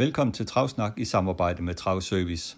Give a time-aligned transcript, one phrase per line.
[0.00, 2.56] Velkommen til Travsnak i samarbejde med Travservice.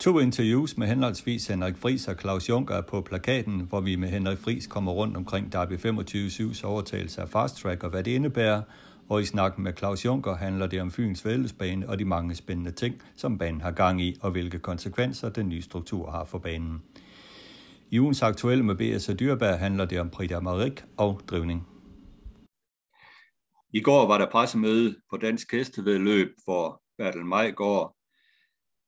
[0.00, 4.08] To interviews med henholdsvis Henrik Fris og Claus Juncker er på plakaten, hvor vi med
[4.08, 8.62] Henrik Fris kommer rundt omkring Derby 25-7's overtagelse af Fast Track og hvad det indebærer,
[9.08, 12.70] og i snakken med Claus Juncker handler det om Fyns vældesbane og de mange spændende
[12.70, 16.82] ting, som banen har gang i, og hvilke konsekvenser den nye struktur har for banen.
[17.90, 21.66] I ugens aktuelle med BS og Dyrbær handler det om Prida Marik og drivning.
[23.76, 27.96] I går var der pressemøde på Dansk Hestevedløb, hvor Bertel Majgaard,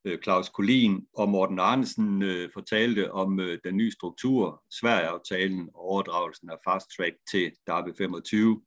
[0.05, 5.81] øh, Claus Kolin og Morten Arnesen øh, fortalte om øh, den nye struktur, Sverige-aftalen og
[5.81, 8.63] overdragelsen af Fast Track til DAB 25.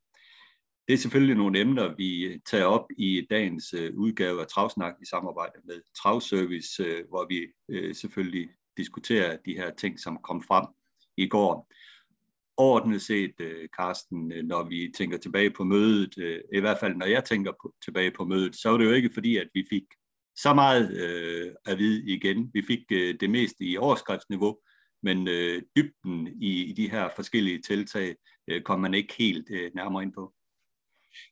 [0.88, 5.60] Det er selvfølgelig nogle emner, vi tager op i dagens udgave af Travsnak i samarbejde
[5.64, 7.40] med Travservice, hvor vi
[7.94, 10.66] selvfølgelig diskuterer de her ting, som kom frem
[11.17, 11.72] i går
[12.62, 16.95] overordnet set, øh, Karsten, øh, når vi tænker tilbage på mødet, øh, i hvert fald
[16.95, 19.66] når jeg tænker på, tilbage på mødet, så var det jo ikke fordi, at vi
[19.70, 19.84] fik
[20.36, 22.52] så meget øh, at vide igen.
[22.54, 24.58] Vi fik øh, det meste i overskriftsniveau,
[25.04, 28.16] men øh, dybden i, i de her forskellige tiltag
[28.48, 30.34] øh, kom man ikke helt øh, nærmere ind på.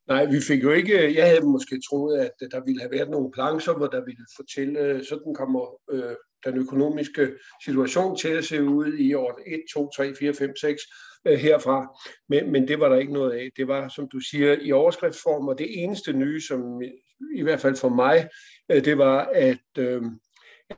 [0.07, 3.31] Nej, vi fik jo ikke, jeg havde måske troet, at der ville have været nogle
[3.31, 7.31] plancher, hvor der ville fortælle, øh, sådan kommer øh, den økonomiske
[7.65, 10.81] situation til at se ud i år 1, 2, 3, 4, 5, 6
[11.27, 11.99] øh, herfra.
[12.29, 13.49] Men, men det var der ikke noget af.
[13.57, 16.81] Det var, som du siger, i overskriftsform, og det eneste nye, som
[17.35, 18.29] i hvert fald for mig,
[18.71, 20.01] øh, det var, at, øh,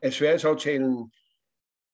[0.01, 1.11] at Sverigesaftalen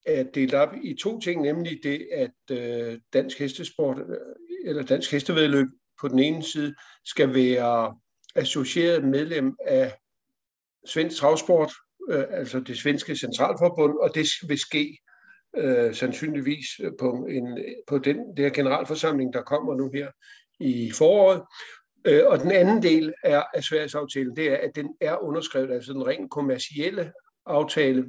[0.06, 4.16] er delt op i to ting, nemlig det, at øh, dansk hestesport, øh,
[4.64, 5.66] eller dansk hestevedløb
[6.00, 7.96] på den ene side, skal være
[8.34, 9.94] associeret medlem af
[10.86, 11.72] Svensk Travsport,
[12.10, 14.98] øh, altså det svenske centralforbund, og det vil ske
[15.56, 16.66] øh, sandsynligvis
[17.00, 20.10] på, en, på den der generalforsamling, der kommer nu her
[20.60, 21.42] i foråret.
[22.04, 25.70] Øh, og den anden del er af Sveriges aftale, det er, at den er underskrevet,
[25.70, 27.12] altså den rent kommercielle
[27.46, 28.06] aftale,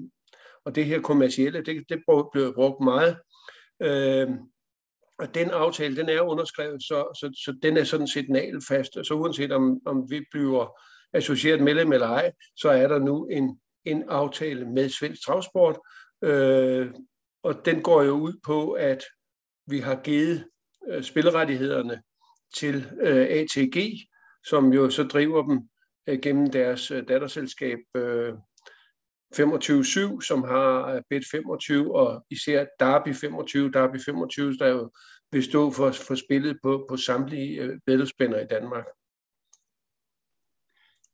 [0.66, 3.18] og det her kommercielle, det, det bliver brugt meget.
[3.82, 4.30] Øh,
[5.20, 8.94] og den aftale, den er underskrevet, så, så, så den er sådan set nagelfast.
[8.94, 10.80] Så uanset om, om vi bliver
[11.14, 15.80] associeret medlem eller ej, så er der nu en, en aftale med Svensk Travsport,
[16.24, 16.92] øh,
[17.44, 19.04] og den går jo ud på, at
[19.68, 20.46] vi har givet
[20.90, 22.02] øh, spillerettighederne
[22.56, 23.78] til øh, ATG,
[24.46, 25.70] som jo så driver dem
[26.08, 28.34] øh, gennem deres øh, datterselskab øh,
[29.36, 33.72] 25-7, som har øh, Bet 25, og især Derby 25.
[33.72, 34.92] Derby 25, der jo
[35.32, 37.80] vil stå for, for spillet på, på samtlige øh,
[38.44, 38.86] i Danmark.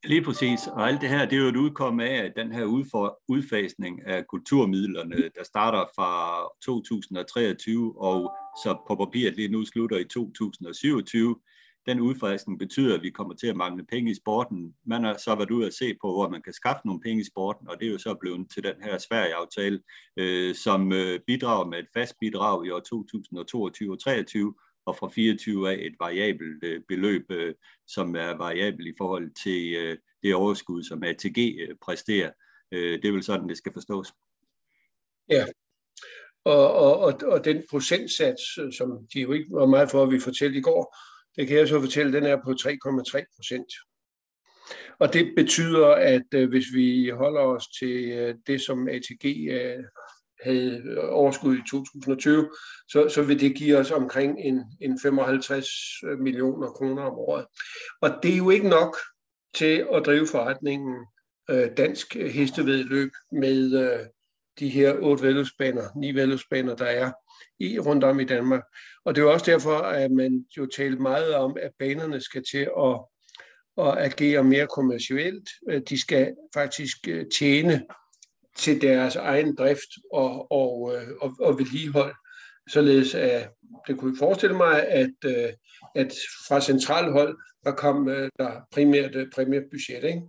[0.03, 3.20] Lige præcis, og alt det her, det er jo et udkom af den her udfor,
[3.28, 8.34] udfasning af kulturmidlerne, der starter fra 2023 og
[8.64, 11.36] så på papiret lige nu slutter i 2027.
[11.85, 14.75] Den udfriskning betyder, at vi kommer til at mangle penge i sporten.
[14.85, 17.25] Man har så været ude at se på, hvor man kan skaffe nogle penge i
[17.25, 19.81] sporten, og det er jo så blevet til den her Sverige-aftale,
[20.18, 24.53] øh, som øh, bidrager med et fast bidrag i år 2022 og 2023,
[24.85, 27.53] og fra 24 af et variabelt øh, beløb, øh,
[27.88, 32.31] som er variabelt i forhold til øh, det overskud, som ATG øh, præsterer.
[32.72, 34.13] Øh, det er vel sådan, det skal forstås.
[35.29, 35.46] Ja,
[36.46, 40.12] og, og, og, og den procentsats, øh, som de jo ikke var meget for, at
[40.12, 40.96] vi fortalte i går,
[41.35, 43.73] det kan jeg så fortælle, den er på 3,3 procent.
[45.00, 49.84] Og det betyder, at øh, hvis vi holder os til øh, det, som ATG øh,
[50.44, 52.50] havde overskud i 2020,
[52.90, 55.68] så, så vil det give os omkring en, en 55
[56.19, 57.46] millioner kroner om året.
[58.02, 58.97] Og det er jo ikke nok
[59.56, 61.06] til at drive forretningen
[61.50, 64.06] øh, dansk hestevedløb med øh,
[64.59, 67.11] de her otte vedløbsbaner, ni vedløbsbaner, der er
[67.59, 68.63] i rundt om i Danmark.
[69.05, 72.69] Og det er også derfor, at man jo taler meget om, at banerne skal til
[72.79, 72.99] at,
[73.78, 75.49] at agere mere kommercielt.
[75.69, 77.85] Øh, de skal faktisk øh, tjene
[78.57, 82.16] til deres egen drift og, og, øh, og, og vedligehold.
[82.69, 83.49] Således at
[83.87, 85.31] det kunne forestille mig, at,
[85.96, 86.13] at
[86.47, 88.05] fra centralhold, der kom
[88.40, 90.03] der primært, primært budget.
[90.03, 90.22] Ikke?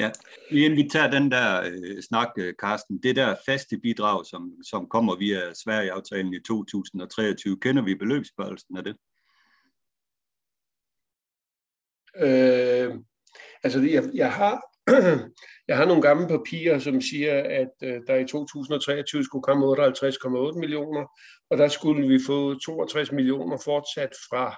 [0.00, 0.10] Ja,
[0.50, 4.88] inden vi tager den der øh, snak, øh, Karsten, det der faste bidrag, som, som
[4.88, 8.96] kommer via Sverige-aftalen i 2023, kender vi beløbsbørelsen af det?
[12.16, 12.94] Øh,
[13.62, 14.60] altså, jeg, jeg har
[15.68, 20.58] jeg har nogle gamle papirer, som siger, at øh, der i 2023 skulle komme 58,8
[20.58, 21.06] millioner,
[21.50, 24.56] og der skulle vi få 62 millioner fortsat fra,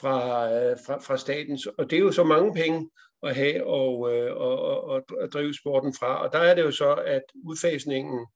[0.00, 1.58] fra, øh, fra, fra staten.
[1.78, 2.90] Og det er jo så mange penge
[3.24, 6.22] at have og, øh, og, og, og drive sporten fra.
[6.26, 8.26] Og der er det jo så, at udfasningen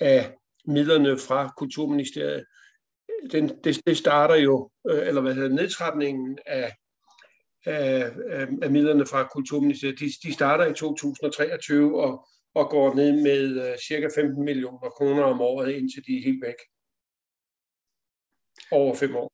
[0.00, 0.34] af
[0.64, 2.44] midlerne fra Kulturministeriet,
[3.32, 6.72] den, det, det starter jo, øh, eller hvad hedder nedtrapningen af
[7.66, 8.12] af,
[8.62, 13.78] af midlerne fra Kulturministeriet, de, de starter i 2023 og, og går ned med øh,
[13.78, 16.54] cirka 15 millioner kroner om året, indtil de er helt væk.
[18.70, 19.33] Over fem år.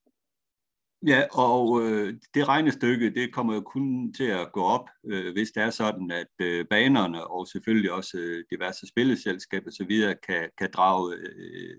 [1.06, 5.50] Ja, og øh, det regnestykke, det kommer jo kun til at gå op, øh, hvis
[5.50, 10.14] det er sådan, at øh, banerne og selvfølgelig også øh, diverse spilleselskaber osv.
[10.26, 11.76] Kan, kan drage øh,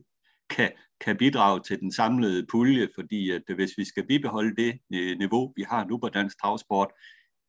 [0.49, 4.79] kan, kan bidrage til den samlede pulje, fordi at øh, hvis vi skal bibeholde det
[4.93, 6.91] øh, niveau, vi har nu på dansk travsport,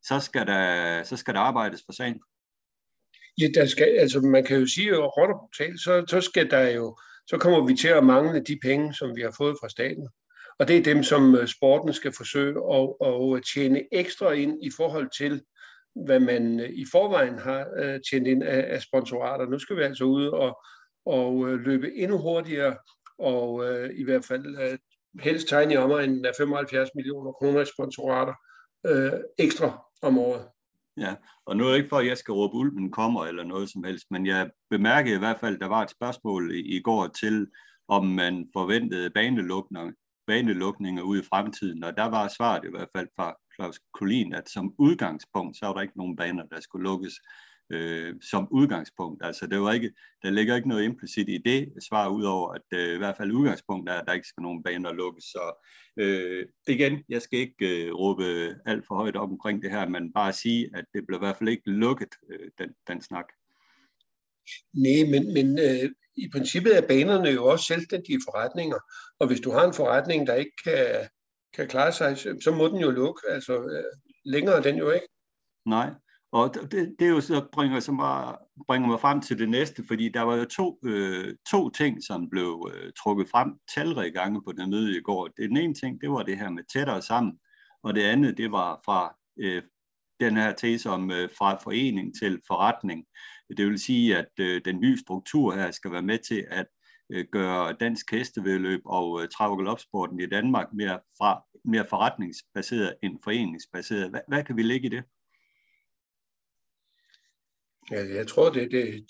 [0.02, 2.20] så skal der, så skal der arbejdes for sagen.
[3.40, 6.98] Ja, der skal, altså man kan jo sige, at råt så, så skal der jo,
[7.26, 10.08] så kommer vi til at mangle de penge, som vi har fået fra staten.
[10.58, 14.64] Og det er dem, som øh, sporten skal forsøge at, at øh, tjene ekstra ind
[14.64, 15.42] i forhold til,
[16.04, 17.66] hvad man øh, i forvejen har
[18.10, 19.46] tjent ind af, sponsorater.
[19.46, 20.62] Nu skal vi altså ud og,
[21.06, 22.76] og løbe endnu hurtigere,
[23.18, 24.78] og øh, i hvert fald øh,
[25.20, 28.34] helst tegne i omegnen af 75 millioner kroner i sponsorater
[28.86, 30.48] øh, ekstra om året.
[30.96, 31.14] Ja,
[31.46, 33.84] og nu er det ikke for, at jeg skal råbe, ulven kommer eller noget som
[33.84, 37.06] helst, men jeg bemærkede i hvert fald, at der var et spørgsmål i, i går
[37.06, 37.46] til,
[37.88, 39.92] om man forventede banelukninger,
[40.26, 44.48] banelukninger ud i fremtiden, og der var svaret i hvert fald fra Claus Kolin, at
[44.48, 47.14] som udgangspunkt, så var der ikke nogen baner, der skulle lukkes
[47.72, 49.24] øh, som udgangspunkt.
[49.24, 49.92] Altså, det var ikke,
[50.22, 53.90] der ligger ikke noget implicit i det svar, udover at øh, i hvert fald udgangspunkt
[53.90, 55.24] er, at der ikke skal nogen baner lukkes.
[55.24, 55.64] Så
[55.96, 58.24] øh, igen, jeg skal ikke øh, råbe
[58.66, 61.36] alt for højt op omkring det her, men bare sige, at det bliver i hvert
[61.36, 63.26] fald ikke lukket, øh, den, den snak.
[64.72, 68.78] Nej, men, men øh, i princippet er banerne jo også selvstændige forretninger,
[69.18, 71.08] og hvis du har en forretning, der ikke kan,
[71.54, 73.20] kan klare sig, så må den jo lukke.
[73.30, 73.84] Altså, øh,
[74.24, 75.08] længere er den jo ikke.
[75.66, 75.90] Nej,
[76.32, 78.36] og det, det er jo så bringer, så meget,
[78.66, 82.30] bringer mig frem til det næste, fordi der var jo to, øh, to ting, som
[82.30, 85.28] blev øh, trukket frem talrige gange på den møde i går.
[85.28, 87.38] Den ene ting, det var det her med tættere sammen,
[87.82, 89.62] og det andet, det var fra øh,
[90.20, 93.04] den her tese om øh, fra forening til forretning.
[93.56, 96.66] Det vil sige, at øh, den nye struktur her skal være med til at
[97.12, 103.18] øh, gøre dansk hestevedløb og øh, trav- og i Danmark mere, fra, mere forretningsbaseret end
[103.24, 104.10] foreningsbaseret.
[104.10, 105.04] Hvad, hvad kan vi lægge i det?
[107.90, 109.06] Ja, jeg tror, det, det,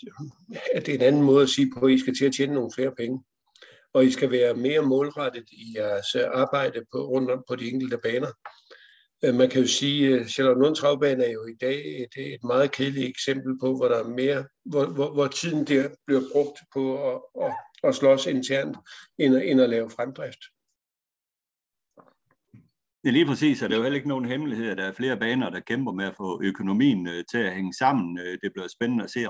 [0.74, 2.54] at det er en anden måde at sige på, at I skal til at tjene
[2.54, 3.24] nogle flere penge.
[3.92, 7.98] Og I skal være mere målrettet i jeres arbejde på, rundt om på de enkelte
[7.98, 8.32] baner.
[9.24, 12.72] Øh, man kan jo sige, at Charlotte Travbane er jo i dag et, et meget
[12.72, 17.10] kedeligt eksempel på, hvor der er mere, hvor, hvor, hvor tiden der bliver brugt på
[17.10, 17.52] at, at,
[17.84, 18.76] at slås internt,
[19.18, 20.42] end, end at lave fremdrift.
[23.02, 24.92] Det er lige præcis, og det er jo heller ikke nogen hemmelighed, at der er
[24.92, 28.16] flere baner, der kæmper med at få økonomien øh, til at hænge sammen.
[28.16, 29.28] Det bliver spændende at se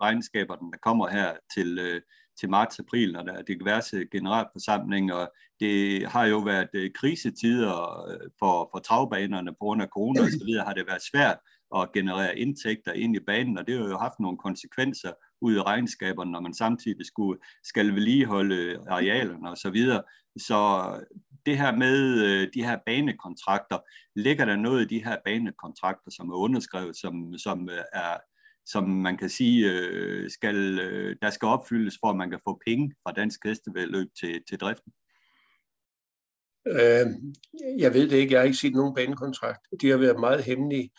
[0.00, 2.00] regnskaberne, der kommer her til,
[2.40, 5.26] til marts-april, når der er diverse generalforsamlinger.
[5.60, 10.52] Det har jo været øh, krisetider øh, for, for travbanerne på grund af corona osv.
[10.66, 11.38] har det været svært
[11.76, 15.60] at generere indtægter ind i banen, og det har jo haft nogle konsekvenser ud i
[15.60, 19.56] regnskaberne, når man samtidig skulle, skal vedligeholde øh, arealerne osv.
[19.56, 20.02] Så, videre.
[20.38, 20.60] så
[21.46, 23.78] det her med de her banekontrakter,
[24.16, 28.16] ligger der noget i de her banekontrakter, som er underskrevet, som, som er
[28.72, 32.60] som man kan sige, øh, skal, øh, der skal opfyldes, for at man kan få
[32.66, 34.92] penge fra dansk hestevedløb til, til driften?
[36.66, 37.06] Øh,
[37.78, 38.32] jeg ved det ikke.
[38.32, 39.60] Jeg har ikke set nogen banekontrakt.
[39.80, 40.90] De har været meget hemmelige.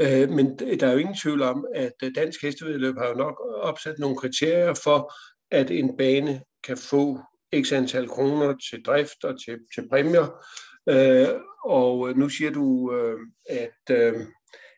[0.00, 3.98] Øh, men der er jo ingen tvivl om, at dansk hestevedløb har jo nok opsat
[3.98, 5.12] nogle kriterier for,
[5.50, 7.20] at en bane kan få
[7.62, 10.44] x antal kroner til drift og til, til præmier.
[10.88, 11.28] Øh,
[11.64, 14.26] og nu siger du, øh, at, øh,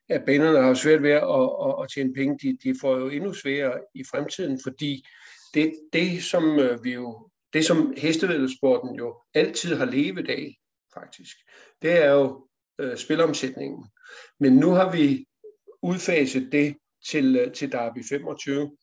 [0.09, 1.23] at banerne har svært ved at,
[1.67, 2.39] at, at tjene penge.
[2.43, 5.07] De, de får jo endnu sværere i fremtiden, fordi
[5.55, 10.57] det, det som øh, vi jo det som hestevæddelsporten jo altid har levet af,
[10.95, 11.37] faktisk,
[11.83, 13.85] det er jo øh, spilomsætningen.
[14.41, 15.27] Men nu har vi
[15.83, 16.77] udfaset det
[17.11, 18.77] til, øh, til Derby 25,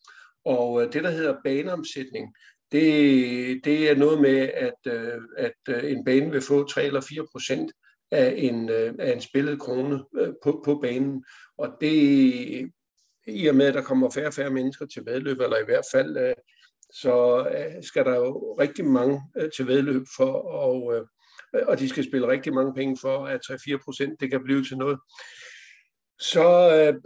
[0.46, 2.36] og øh, det, der hedder baneomsætning,
[2.72, 7.02] det, det er noget med, at, øh, at øh, en bane vil få 3 eller
[7.02, 7.72] 4 procent
[8.12, 11.26] af en, øh, af en spillet krone øh, på, på banen.
[11.58, 12.72] Og det,
[13.28, 15.86] i og med, at der kommer færre og færre mennesker til vedløb, eller i hvert
[15.92, 16.34] fald, øh,
[16.94, 17.48] så
[17.82, 19.22] skal der jo rigtig mange
[19.56, 20.94] til vedløb for, og,
[21.68, 24.78] og de skal spille rigtig mange penge for, at 3-4 procent det kan blive til
[24.78, 25.00] noget.
[26.20, 27.00] så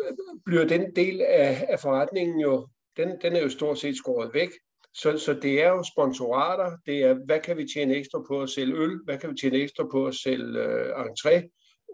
[0.45, 2.67] bliver den del af, af forretningen jo,
[2.98, 4.50] den, den er jo stort set skåret væk.
[4.94, 8.50] Så, så det er jo sponsorater, det er, hvad kan vi tjene ekstra på at
[8.50, 11.36] sælge øl, hvad kan vi tjene ekstra på at sælge øh, entré,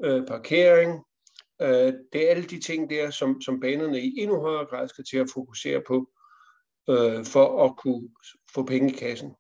[0.04, 1.06] øh, parkering.
[1.62, 5.06] Øh, det er alle de ting der, som, som banerne i endnu højere grad skal
[5.06, 6.10] til at fokusere på,
[6.90, 8.10] øh, for at kunne
[8.54, 9.32] få penge i kassen.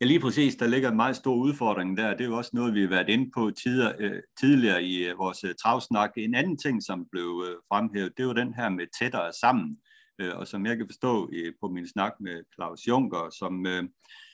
[0.00, 0.56] Ja, lige præcis.
[0.56, 2.10] Der ligger en meget stor udfordring der.
[2.10, 5.18] Det er jo også noget, vi har været inde på tider, øh, tidligere i øh,
[5.18, 6.10] vores øh, travsnak.
[6.16, 9.78] En anden ting, som blev øh, fremhævet, det var den her med tættere sammen.
[10.18, 13.84] Øh, og som jeg kan forstå øh, på min snak med Claus Juncker, som, øh,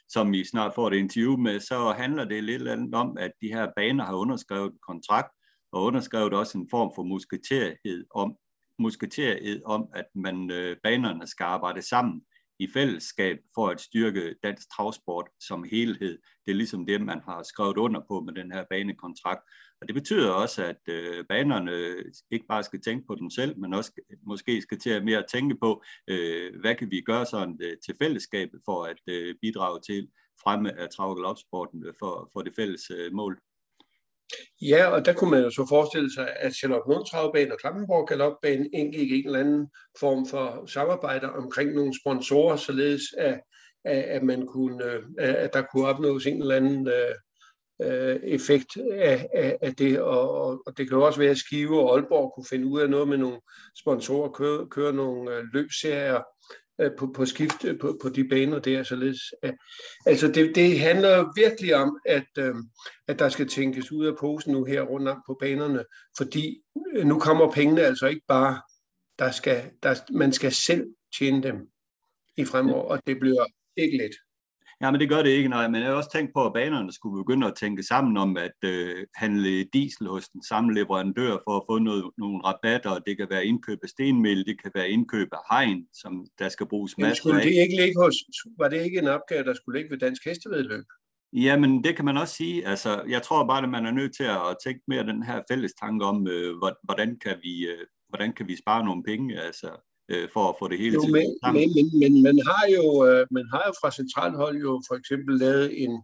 [0.08, 3.70] som I snart får et interview med, så handler det lidt om, at de her
[3.76, 5.32] baner har underskrevet en kontrakt,
[5.72, 8.36] og underskrevet også en form for musketerhed om,
[8.78, 12.22] musketerhed om at man øh, banerne skal arbejde sammen
[12.58, 16.18] i fællesskab for at styrke dansk travsport som helhed.
[16.46, 19.40] Det er ligesom det, man har skrevet under på med den her banekontrakt.
[19.80, 21.96] Og det betyder også, at øh, banerne
[22.30, 23.92] ikke bare skal tænke på dem selv, men også
[24.26, 27.94] måske skal til at mere tænke på, øh, hvad kan vi gøre sådan øh, til
[28.02, 30.08] fællesskabet for at øh, bidrage til
[30.42, 33.40] fremme af trav- og øh, for, for det fælles øh, mål.
[34.62, 38.08] Ja, og der kunne man jo så forestille sig, at Charlotte Lund Travbane og Klampenborg
[38.08, 39.68] Galopbane indgik en eller anden
[40.00, 43.40] form for samarbejde omkring nogle sponsorer, således at,
[43.84, 47.14] at, man kunne, øh, at der kunne opnås en eller anden øh,
[47.82, 51.80] øh effekt af, af, af det, og, og det kan jo også være, at Skive
[51.80, 53.40] og Aalborg kunne finde ud af noget med nogle
[53.76, 56.22] sponsorer, køre, køre nogle øh, løbserier,
[56.98, 58.82] på, på skift øh, på, på de baner der.
[58.82, 59.20] Således.
[60.06, 62.54] Altså det, det handler virkelig om, at, øh,
[63.08, 65.84] at der skal tænkes ud af posen nu her rundt om på banerne,
[66.16, 66.62] fordi
[67.04, 68.62] nu kommer pengene altså ikke bare,
[69.18, 70.86] der skal, der, man skal selv
[71.18, 71.56] tjene dem
[72.36, 74.12] i fremover, og det bliver ikke let.
[74.84, 75.68] Ja, men det gør det ikke, nej.
[75.68, 78.58] Men jeg har også tænkt på, at banerne skulle begynde at tænke sammen om at
[78.64, 82.98] øh, handle diesel hos den samme leverandør for at få noget, nogle rabatter.
[82.98, 86.66] Det kan være indkøb af stenmel, det kan være indkøb af hegn, som der skal
[86.66, 88.14] bruges masser skulle det ikke ligge hos,
[88.58, 90.84] var det ikke en opgave, der skulle ligge ved Dansk Hestevedløb?
[91.32, 92.66] Jamen, det kan man også sige.
[92.66, 95.72] Altså, jeg tror bare, at man er nødt til at tænke mere den her fælles
[95.82, 99.40] tanke om, øh, hvordan, kan vi, øh, hvordan kan vi spare nogle penge.
[99.40, 99.68] Altså,
[100.08, 103.06] øh, for at få det hele jo, til men, men, men, men man har jo
[103.06, 106.02] øh, man har jo fra centralhold jo for eksempel lavet en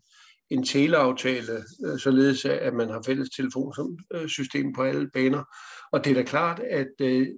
[0.51, 5.45] en teleaftale, øh, således at man har fælles telefonsystem på alle baner.
[5.93, 7.29] Og det er da klart, at øh,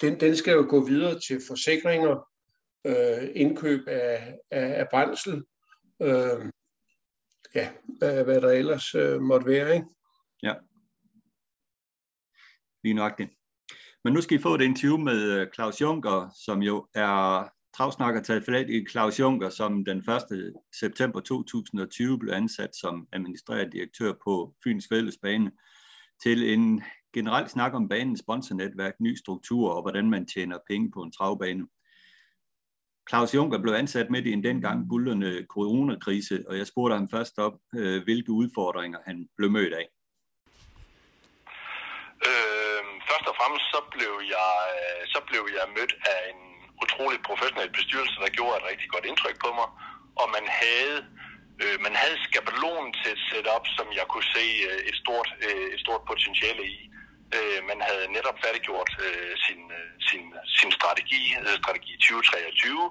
[0.00, 2.28] den, den skal jo gå videre til forsikringer,
[2.86, 5.44] øh, indkøb af, af, af brændsel,
[6.02, 6.50] øh,
[7.54, 9.74] ja, hvad der ellers øh, måtte være.
[9.74, 9.86] Ikke?
[10.42, 10.54] Ja.
[12.84, 13.28] Lige nok det.
[14.04, 18.22] Men nu skal I få et interview med øh, Claus Juncker, som jo er travsnakker
[18.22, 20.54] taget flat i Claus Juncker, som den 1.
[20.80, 25.50] september 2020 blev ansat som administrerende direktør på Fyns Fællesbane,
[26.22, 26.82] til en
[27.14, 31.66] generelt snak om banens sponsornetværk, ny struktur og hvordan man tjener penge på en travbane.
[33.10, 37.38] Claus Juncker blev ansat midt i en dengang bullerne coronakrise, og jeg spurgte ham først
[37.38, 39.88] op, øh, hvilke udfordringer han blev mødt af.
[42.26, 42.51] Øh
[43.42, 46.40] og fremmest så blev jeg, øh, så blev jeg mødt af en
[46.82, 49.68] utrolig professionel bestyrelse, der gjorde et rigtig godt indtryk på mig.
[50.20, 50.98] Og man havde,
[51.62, 55.66] øh, man havde skabelon til et setup, som jeg kunne se øh, et, stort, øh,
[55.74, 56.78] et stort potentiale i.
[57.36, 60.24] Øh, man havde netop færdiggjort øh, sin, øh, sin,
[60.58, 62.86] sin strategi, øh, strategi 2023.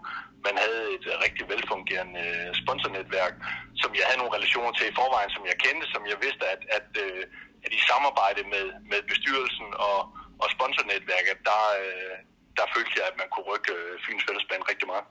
[0.48, 3.34] Man havde et øh, rigtig velfungerende øh, sponsornetværk,
[3.81, 6.62] som jeg havde nogle relationer til i forvejen, som jeg kendte, som jeg vidste, at,
[6.77, 7.24] at, øh,
[7.65, 10.00] at i samarbejde med, med bestyrelsen og,
[10.44, 12.16] og sponsornetværket, der, øh,
[12.58, 15.06] der følte jeg, at man kunne rykke øh, Fyns Fællesbane rigtig meget.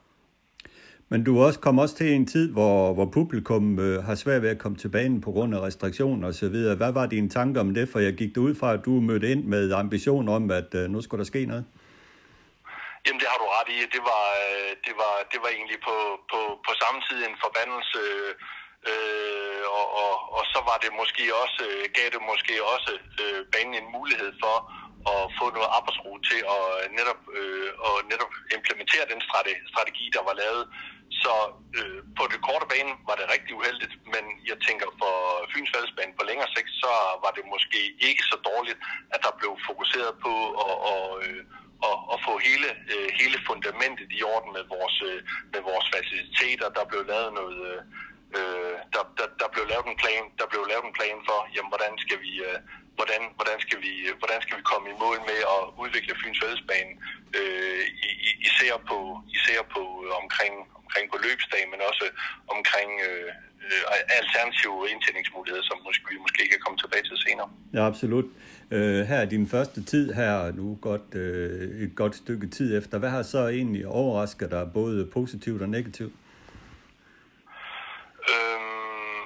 [1.12, 4.50] Men du også kom også til en tid, hvor, hvor publikum øh, har svært ved
[4.50, 6.56] at komme til banen på grund af restriktioner osv.
[6.80, 7.88] Hvad var dine tanker om det?
[7.92, 10.98] For jeg gik ud fra, at du mødte ind med ambition om, at øh, nu
[11.00, 11.64] skulle der ske noget.
[13.04, 13.78] Jamen det har du ret i.
[13.96, 15.96] Det var, øh, det var, det var egentlig på,
[16.30, 18.00] på, på samme tid en forbandelse,
[18.90, 23.40] øh, og, og, og så var det måske også, øh, gav det måske også øh,
[23.52, 24.56] banen en mulighed for
[25.12, 29.20] at få noget arbejdsro til at øh, netop, øh, at netop implementere den
[29.72, 30.64] strategi, der var lavet.
[31.22, 31.34] Så
[31.78, 35.14] øh, på det korte bane var det rigtig uheldigt, men jeg tænker for
[35.50, 36.92] Fyns Fællesbane på længere sigt, så
[37.24, 38.80] var det måske ikke så dårligt,
[39.14, 40.34] at der blev fokuseret på
[40.66, 41.42] at, og, øh,
[41.88, 45.18] og, at få hele, øh, hele fundamentet i orden med vores, øh,
[45.52, 46.68] med vores faciliteter.
[46.78, 47.60] Der blev lavet noget...
[47.72, 47.82] Øh,
[48.38, 51.70] Øh, der, der, der blev lavet en plan, der blev lavet en plan for, jamen,
[51.72, 52.58] hvordan skal vi, øh,
[52.98, 56.40] hvordan, hvordan, skal vi, øh, hvordan skal vi komme i mål med at udvikle Fyns
[56.42, 56.92] Fællesbane,
[57.38, 57.82] øh,
[58.48, 58.98] især på,
[59.36, 62.06] især på øh, omkring, omkring på løbsdagen, men også
[62.54, 63.30] omkring øh,
[63.66, 63.82] øh,
[64.20, 67.48] alternative indtjeningsmuligheder, som måske, vi måske kan komme tilbage til senere.
[67.76, 68.26] Ja, absolut.
[68.76, 72.98] Øh, her er din første tid her, nu godt, øh, et godt stykke tid efter.
[72.98, 76.14] Hvad har så egentlig overrasket dig, både positivt og negativt?
[78.32, 79.20] Øhm,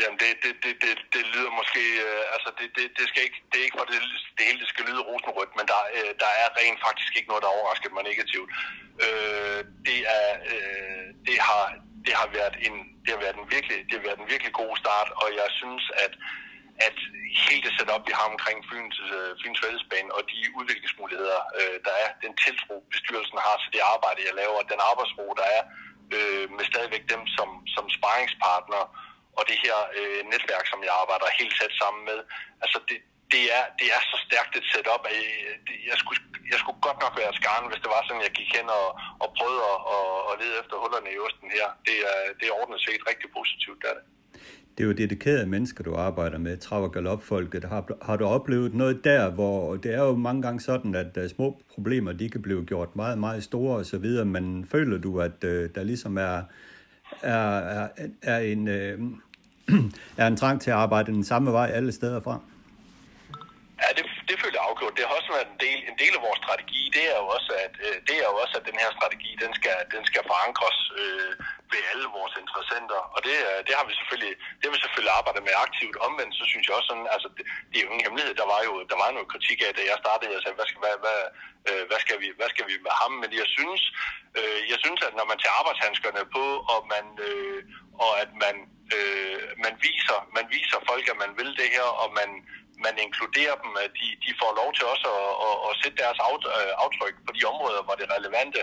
[0.00, 3.40] jamen, det, det, det, det, det lyder måske, øh, altså det, det, det, skal ikke,
[3.50, 3.98] det er ikke for det,
[4.36, 7.44] det hele det skal lyde rosenrødt, men der, øh, der er rent faktisk ikke noget,
[7.44, 8.50] der overrasker mig negativt.
[9.04, 11.64] Øh, det, er, øh, det, har,
[12.06, 14.72] det har været en, det har været en virkelig, det har været en virkelig god
[14.82, 16.14] start, og jeg synes, at
[16.88, 16.96] at
[17.46, 21.94] hele det setup, vi har omkring Fyns, øh, Fyns Fællesbane og de udviklingsmuligheder, øh, der
[22.04, 25.62] er, den tiltro, bestyrelsen har til det arbejde, jeg laver, den arbejdsro, der er,
[26.16, 28.82] øh, med stadigvæk dem som, som sparringspartner,
[29.38, 32.18] og det her øh, netværk, som jeg arbejder helt tæt sammen med.
[32.64, 32.98] Altså, det,
[33.32, 35.56] det, er, det er så stærkt et setup, at øh, jeg,
[35.90, 36.20] jeg, skulle,
[36.52, 38.88] jeg skulle godt nok være skaren, hvis det var sådan, jeg gik hen og,
[39.22, 41.66] og prøvede at og, og lede efter hullerne i osten her.
[41.88, 44.06] Det er, det er ordentligt set rigtig positivt, der er det.
[44.80, 47.64] Det er jo dedikerede mennesker, du arbejder med, trav- og galopfolket.
[47.64, 51.30] Har, har du oplevet noget der, hvor det er jo mange gange sådan, at uh,
[51.30, 55.20] små problemer, de kan blive gjort meget, meget store og så videre, men føler du,
[55.20, 56.42] at uh, der ligesom er,
[57.22, 57.88] er, er,
[58.22, 58.74] er, en, uh,
[60.16, 62.40] er en trang til at arbejde den samme vej alle steder fra?
[63.78, 64.96] Ja, det, det føler jeg afgjort.
[64.96, 66.82] Det har også været en del, en del af vores strategi.
[66.96, 69.52] Det er jo også, at, øh, det er jo også, at den her strategi, den
[69.58, 71.32] skal, den skal forankres øh,
[71.72, 73.00] ved alle vores interessenter.
[73.14, 75.96] Og det, øh, det, har vi selvfølgelig, det har vi selvfølgelig arbejdet med aktivt.
[76.06, 78.34] Omvendt, så synes jeg også sådan, altså det, det er jo ingen hemmelighed.
[78.42, 80.34] Der var jo der var noget kritik af, da jeg startede.
[80.36, 81.20] Jeg sagde, hvad skal, hvad, hvad,
[81.68, 83.12] øh, hvad skal, vi, hvad skal vi med ham?
[83.22, 83.82] Men jeg synes,
[84.38, 87.60] øh, jeg synes, at når man tager arbejdshandskerne på, og man, øh,
[88.04, 88.56] og at man,
[88.96, 92.30] øh, man viser, man viser folk, at man vil det her, og man,
[92.86, 96.20] man inkluderer dem, at de, de får lov til også at, at, at sætte deres
[96.58, 98.60] øh, aftryk på de områder, hvor det er relevante,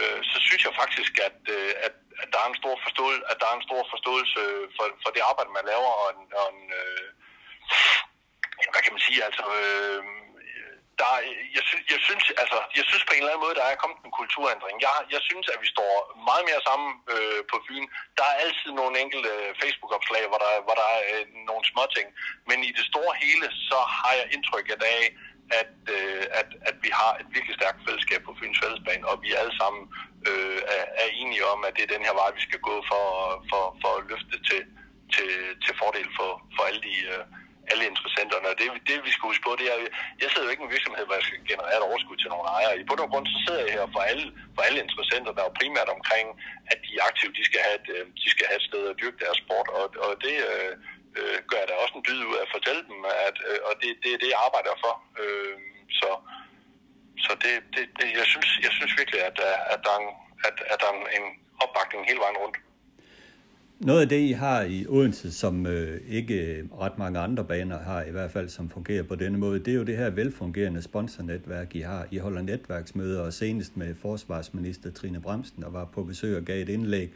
[0.00, 3.36] øh, så synes jeg faktisk, at, øh, at, at, der er en stor forståelse, at
[3.40, 4.40] der er en stor forståelse
[4.76, 7.06] for, for det arbejde, man laver, og en, og en øh,
[8.72, 10.02] hvad kan man sige, altså, øh,
[11.00, 11.12] der,
[11.56, 13.98] jeg, sy, jeg, synes, altså, jeg synes på en eller anden måde, der er kommet
[14.08, 14.76] en kulturændring.
[14.86, 15.92] Jeg, jeg synes, at vi står
[16.28, 17.86] meget mere sammen øh, på Fyn.
[18.18, 22.08] Der er altid nogle enkelte Facebook-opslag, hvor der, hvor der er øh, nogle småting.
[22.48, 24.66] Men i det store hele, så har jeg indtryk
[24.98, 25.02] af,
[25.60, 29.28] at, øh, at, at vi har et virkelig stærkt fællesskab på Fyns Fællesbane, og vi
[29.40, 29.82] alle sammen
[30.28, 33.06] øh, er, er enige om, at det er den her vej, vi skal gå for,
[33.50, 34.62] for, for at løfte til,
[35.14, 35.30] til,
[35.64, 36.96] til fordel for, for alle de...
[37.14, 37.24] Øh,
[37.70, 38.46] alle interessenterne.
[38.52, 39.78] Og det, det, vi skal huske på, det er,
[40.22, 42.48] jeg sidder jo ikke i en virksomhed, hvor jeg skal generere et overskud til nogle
[42.56, 42.78] ejere.
[42.80, 45.58] I bund og grund, så sidder jeg her for alle, for alle interessenter, der er
[45.60, 46.26] primært omkring,
[46.72, 49.22] at de aktive, de skal have et, øh, de skal have et sted at dyrke
[49.24, 49.68] deres sport.
[49.78, 50.72] Og, og det øh,
[51.18, 52.98] øh, gør jeg da også en dyd ud af at fortælle dem,
[53.28, 54.94] at, øh, og det, det er det, jeg arbejder for.
[55.22, 55.56] Øh,
[56.00, 56.10] så
[57.26, 59.36] så det, det, det, jeg, synes, jeg synes virkelig, at,
[59.74, 60.10] at, der er en,
[60.48, 61.26] at, at der er en
[61.64, 62.56] opbakning hele vejen rundt.
[63.80, 67.78] Noget af det, I har i Odense, som øh, ikke øh, ret mange andre baner
[67.78, 70.82] har, i hvert fald som fungerer på denne måde, det er jo det her velfungerende
[70.82, 72.06] sponsornetværk, I har.
[72.10, 76.62] I holder netværksmøder, og senest med forsvarsminister Trine Bremsen, der var på besøg og gav
[76.62, 77.12] et indlæg.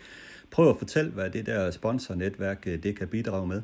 [0.51, 3.63] Prøv at fortælle, hvad det der sponsornetværk øh, det kan bidrage med.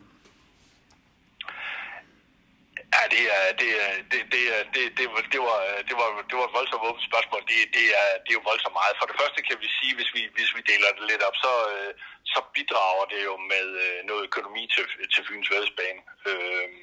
[2.96, 6.08] Ja, det er, det er, det, det, er, det, det, var, det, var, det, var,
[6.28, 7.42] det var et voldsomt åbent spørgsmål.
[7.50, 8.98] Det, det, er, det er jo voldsomt meget.
[9.00, 11.52] For det første kan vi sige, hvis vi, hvis vi deler det lidt op, så,
[11.74, 11.92] øh,
[12.32, 16.00] så bidrager det jo med øh, noget økonomi til, til Fyns Vædesbane.
[16.28, 16.82] Øhm,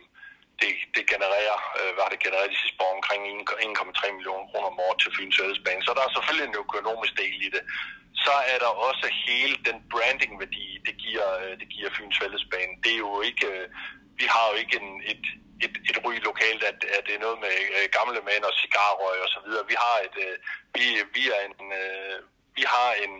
[0.62, 4.69] det, det genererer, øh, hvad har det genereret de sidste år, omkring 1,3 millioner kroner
[4.73, 5.82] om året til Fyns Vædesbane.
[5.86, 7.63] Så der er selvfølgelig en økonomisk del i det.
[8.26, 11.28] Så er der også hele den brandingværdi, det giver,
[11.60, 12.73] det giver Fyns Vædesbane.
[12.84, 13.49] Det er jo ikke,
[14.21, 15.26] vi har jo ikke en, et,
[15.66, 19.18] et, et ry lokalt, at, at det er noget med øh, gamle mænd og cigarrøg
[19.26, 19.70] og så videre.
[19.72, 20.36] Vi har et, øh,
[20.76, 20.86] vi,
[21.16, 22.18] vi er en, øh,
[22.58, 23.13] vi har en,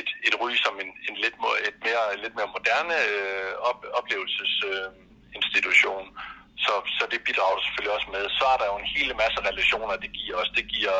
[0.00, 1.36] et, et ryg som en, en lidt,
[1.68, 6.04] et mere, lidt mere moderne øh, op, oplevelsesinstitution.
[6.08, 6.14] Øh,
[6.64, 8.24] så, så det bidrager selvfølgelig også med.
[8.38, 10.50] Så er der jo en hel masse relationer, det giver os.
[10.58, 10.98] Det giver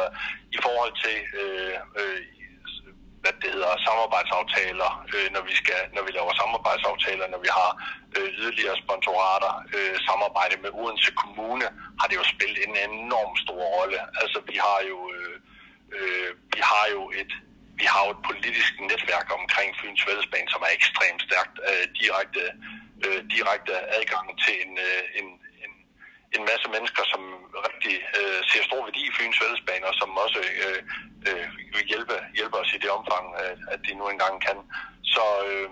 [0.57, 2.21] i forhold til øh, øh,
[3.23, 7.71] hvad det hedder, samarbejdsaftaler, øh, når vi skal, når vi laver samarbejdsaftaler, når vi har
[8.17, 11.67] øh, yderligere sponsorater, øh, samarbejde med Odense Kommune,
[12.01, 13.99] har det jo spillet en enorm stor rolle.
[14.23, 15.37] Altså vi har jo, øh,
[15.97, 17.33] øh, vi har jo et
[17.81, 21.57] vi har jo et politisk netværk omkring Fyns Fællesbane, som er ekstremt stærkt.
[21.69, 22.43] Øh, direkte,
[23.05, 25.29] øh, direkte adgang til en, øh, en,
[26.37, 27.23] en, masse mennesker, som
[27.69, 30.81] rigtig øh, ser stor værdi i Fyns Fællesbane, og som også øh,
[31.29, 34.59] øh, vil hjælpe, hjælpe os i det omfang, at, at de nu engang kan.
[35.15, 35.71] Så øh,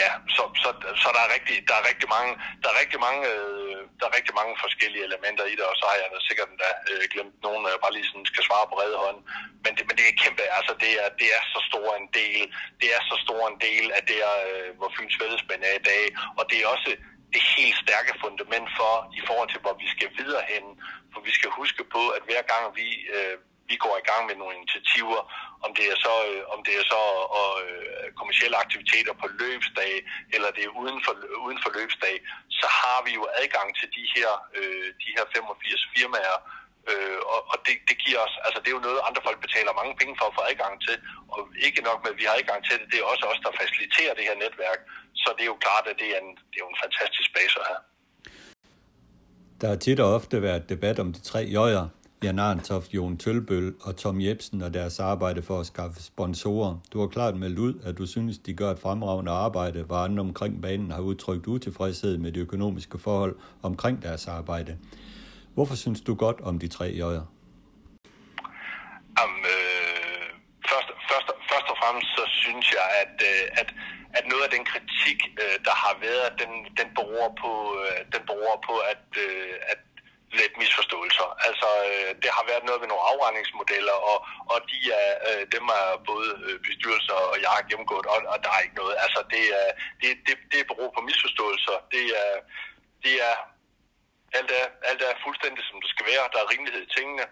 [0.00, 0.68] ja, så, så,
[1.02, 2.32] så der, er rigtig, der er rigtig mange,
[2.62, 5.84] der er rigtig mange, øh, der er rigtig mange forskellige elementer i det, og så
[5.90, 8.74] har jeg da sikkert endda øh, glemt nogen, jeg bare lige sådan skal svare på
[8.82, 9.20] redde hånd.
[9.64, 12.42] Men det, men det er kæmpe, altså det er, det er så stor en del,
[12.80, 16.04] det er så stor en del af det, øh, hvor Fyns Fællesband er i dag,
[16.38, 16.90] og det er også
[17.34, 20.64] det helt stærke fundament for, i forhold til, hvor vi skal videre hen.
[21.12, 23.36] For vi skal huske på, at hver gang vi, øh,
[23.70, 25.20] vi går i gang med nogle initiativer,
[25.64, 27.02] om det er så, øh, om det er så
[27.40, 29.92] og, øh, kommersielle aktiviteter på løbsdag,
[30.34, 31.14] eller det er uden for,
[31.46, 32.14] uden for løbsdag,
[32.60, 36.38] så har vi jo adgang til de her, øh, de her 85 firmaer,
[36.90, 39.78] Øh, og og det, det giver os, altså det er jo noget, andre folk betaler
[39.80, 40.96] mange penge for at få adgang til,
[41.34, 43.58] og ikke nok med, at vi har adgang til det, det er også os, der
[43.62, 44.80] faciliterer det her netværk,
[45.22, 47.54] så det er jo klart, at det er en, det er jo en fantastisk base
[47.62, 47.82] at have.
[49.60, 51.88] Der har tit og ofte været debat om de tre jøjer,
[52.22, 56.76] Jan Arntoft, Jon Tølbøl og Tom Jebsen og deres arbejde for at skaffe sponsorer.
[56.92, 60.20] Du har klart meldt ud, at du synes, de gør et fremragende arbejde, hvor andre
[60.20, 64.78] omkring banen har udtrykt utilfredshed med de økonomiske forhold omkring deres arbejde.
[65.54, 67.24] Hvorfor synes du godt om de tre jøjer?
[69.22, 70.26] Um, øh,
[70.70, 73.74] først, først, først og fremmest så synes jeg, at, øh, at,
[74.18, 78.22] at noget af den kritik, øh, der har været, den, den, beror på, øh, den
[78.30, 79.80] beror på, at, øh, at
[80.40, 81.28] lidt misforståelser.
[81.48, 84.18] Altså, øh, det har været noget med nogle afregningsmodeller, og,
[84.52, 86.28] og de er, øh, dem er både
[86.66, 88.94] bestyrelser og jeg har gennemgået, og, og der er ikke noget.
[89.04, 89.68] Altså, det, er,
[90.00, 91.76] det, det, det beror på misforståelser.
[91.94, 92.32] Det er,
[93.04, 93.34] det er
[94.38, 96.32] alt er, alt er fuldstændig som det skal være.
[96.32, 97.26] Der er rimelighed i tingene.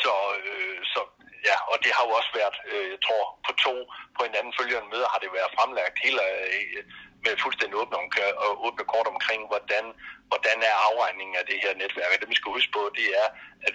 [0.00, 1.00] Så, øh, så
[1.48, 3.74] ja, og det har jo også været, øh, jeg tror, på to
[4.16, 6.22] på en anden følgende møder har det været fremlagt hele
[6.56, 6.82] øh,
[7.24, 7.96] med fuldstændig åbne,
[8.44, 9.84] og åbne kort omkring, hvordan,
[10.30, 12.10] hvordan er afregningen af det her netværk.
[12.12, 13.28] Og det, vi skal huske på, det er,
[13.68, 13.74] at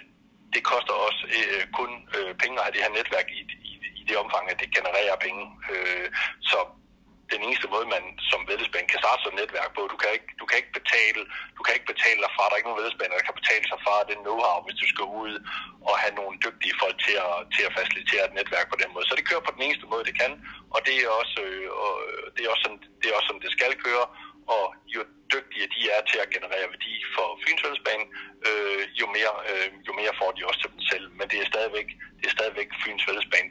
[0.54, 4.02] det koster os øh, kun øh, penge at have det her netværk i, i, i
[4.08, 5.44] det omfang, at det genererer penge.
[5.72, 6.06] Øh,
[6.50, 6.58] så
[7.32, 9.82] den eneste måde, man som vedløbsbane kan starte som netværk på.
[9.92, 11.20] Du kan ikke, du kan ikke betale,
[11.56, 13.78] du kan ikke betale dig fra, der er ikke nogen vedløbsbaner, der kan betale sig
[13.84, 15.34] fra den know-how, hvis du skal ud
[15.88, 19.06] og have nogle dygtige folk til at, til at facilitere et netværk på den måde.
[19.06, 20.32] Så det kører på den eneste måde, det kan,
[20.74, 21.92] og det er også, øh, og
[22.34, 24.06] det er også, sådan, det er også sådan, det skal køre,
[24.56, 25.00] og jo
[25.34, 27.62] dygtigere de er til at generere værdi for Fyns
[28.48, 31.06] øh, jo, mere, øh, jo mere får de også til dem selv.
[31.18, 33.04] Men det er stadigvæk, det er stadigvæk Fyns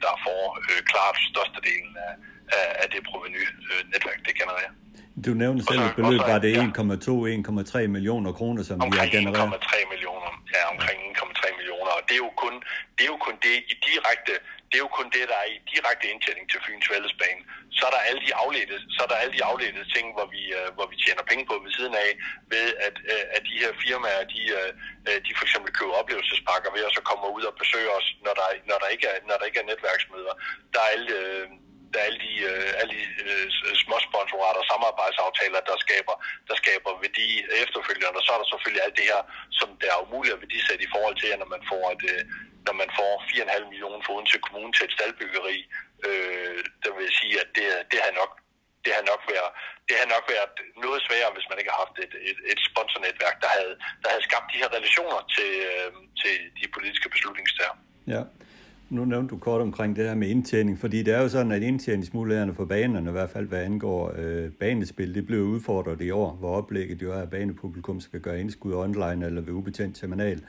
[0.04, 2.12] der får øh, klart størstedelen af,
[2.58, 4.72] af, af det proveny-netværk, øh, det genererer.
[5.26, 9.48] Du nævnte selv et beløb, var det 1,2-1,3 millioner kroner, som vi har genereret?
[9.60, 12.54] Omkring 1,3 millioner, ja, omkring 1,3 millioner, og det er jo kun
[12.96, 14.34] det, er jo kun det i direkte,
[14.68, 17.42] det er jo kun det, der er i direkte indtjening til Fyns Vældesbane.
[17.76, 20.42] Så er der alle de afledte, så er der alle de afledte ting, hvor vi,
[20.58, 22.10] uh, hvor vi tjener penge på ved siden af,
[22.52, 26.82] ved at, uh, at de her firmaer, de, uh, de for eksempel køber oplevelsespakker ved
[26.86, 29.46] at så kommer ud og besøger os, når der, når der, ikke, er, når der
[29.48, 30.34] ikke er netværksmøder.
[30.72, 31.18] Der er alle, de,
[32.82, 36.14] alle de øh, uh, øh, små sponsorater og samarbejdsaftaler, der skaber,
[36.48, 37.28] der skaber værdi
[37.64, 38.18] efterfølgende.
[38.20, 39.22] Og så er der selvfølgelig alt det her,
[39.58, 42.22] som der er umuligt at værdisætte i forhold til, når man får et, øh,
[42.66, 45.58] når man får 4,5 millioner for til kommunen til et staldbyggeri.
[46.06, 48.32] øh, der vil jeg sige, at det, det har nok
[48.84, 49.50] det har nok været,
[49.88, 53.36] det har nok været noget sværere, hvis man ikke har haft et, et, et sponsornetværk,
[53.44, 55.90] der havde, der havde skabt de her relationer til, øh,
[56.20, 57.76] til de politiske beslutningstager.
[58.14, 58.22] Ja
[58.92, 61.62] nu nævnte du kort omkring det her med indtjening, fordi det er jo sådan, at
[61.62, 66.36] indtjeningsmulighederne for banerne, i hvert fald hvad angår øh, banespil, det blev udfordret i år,
[66.40, 70.42] hvor oplægget jo er, at banepublikum skal gøre indskud online eller ved ubetjent terminal.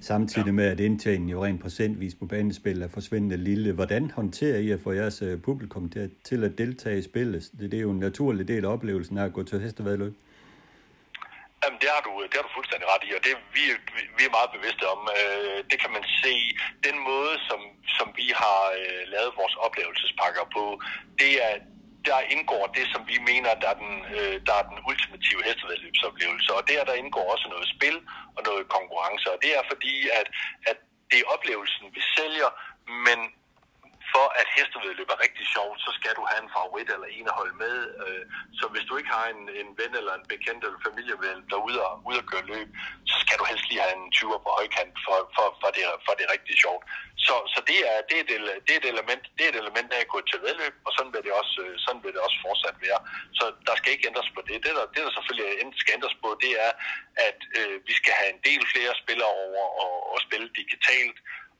[0.00, 0.52] Samtidig ja.
[0.52, 3.72] med, at indtjeningen jo rent procentvis på banespil er forsvindende lille.
[3.72, 7.50] Hvordan håndterer I at få jeres øh, publikum til, til at deltage i spillet?
[7.60, 10.14] Det, det er jo en naturlig del af oplevelsen af at gå til hestevedløb.
[11.62, 13.64] Jamen, det har du, det har du fuldstændig ret i, og det vi,
[14.18, 15.00] vi er meget bevidste om.
[15.18, 16.34] Øh, det kan man se.
[16.86, 17.60] Den måde, som,
[17.96, 20.64] som vi har øh, lavet vores oplevelsespakker på,
[21.20, 21.54] det er,
[22.08, 26.50] der indgår det, som vi mener, der er den, øh, der er den ultimative hestevedløbsoplevelse.
[26.58, 27.96] Og der, der indgår også noget spil
[28.36, 29.26] og noget konkurrence.
[29.34, 30.26] Og det er fordi, at,
[30.70, 30.78] at
[31.10, 32.50] det er oplevelsen, vi sælger,
[33.06, 33.18] men
[34.14, 37.38] for at hestevedløb er rigtig sjovt, så skal du have en favorit eller en at
[37.40, 37.76] holde med.
[38.04, 38.24] Øh,
[38.58, 41.66] så hvis du ikke har en, en ven eller en bekendt eller familieven, der er
[41.68, 42.68] ude og, ude og køre løb,
[43.10, 46.12] så skal du helst lige have en 20'er på højkant, for, for, for, det, for
[46.16, 46.84] det er rigtig sjovt.
[47.26, 48.32] Så, så det, er, det, er et,
[48.66, 51.12] det, er et element, det er et element af at gå til vedløb, og sådan
[51.14, 53.00] vil, det også, øh, sådan vil det også fortsat være.
[53.38, 54.56] Så der skal ikke ændres på det.
[54.64, 55.48] Det, der, det, der selvfølgelig
[55.82, 56.72] skal ændres på, det er,
[57.28, 61.18] at øh, vi skal have en del flere spillere over og, og spille digitalt,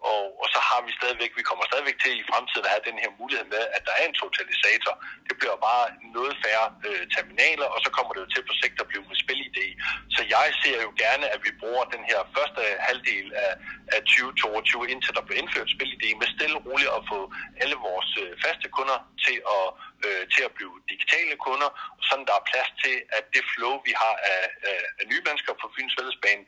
[0.09, 2.99] og, og så har vi stadigvæk, vi kommer stadigvæk til i fremtiden at have den
[3.03, 4.95] her mulighed med, at der er en totalisator.
[5.29, 5.85] Det bliver bare
[6.17, 9.19] noget færre øh, terminaler, og så kommer det jo til på sigt at blive med
[9.25, 9.67] spilidé.
[10.17, 13.53] Så jeg ser jo gerne, at vi bruger den her første halvdel af,
[13.95, 17.21] af 2022, indtil der bliver indført spilidé, med stille og roligt at få
[17.63, 19.67] alle vores øh, faste kunder til at,
[20.07, 23.75] øh, til at blive digitale kunder, og sådan der er plads til, at det flow,
[23.89, 26.45] vi har af, af, af nye mennesker på Fyns Fællesbane,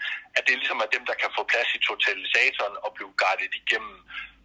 [0.72, 3.96] ligesom er dem, der kan få plads i totalisatoren og blive guidet igennem.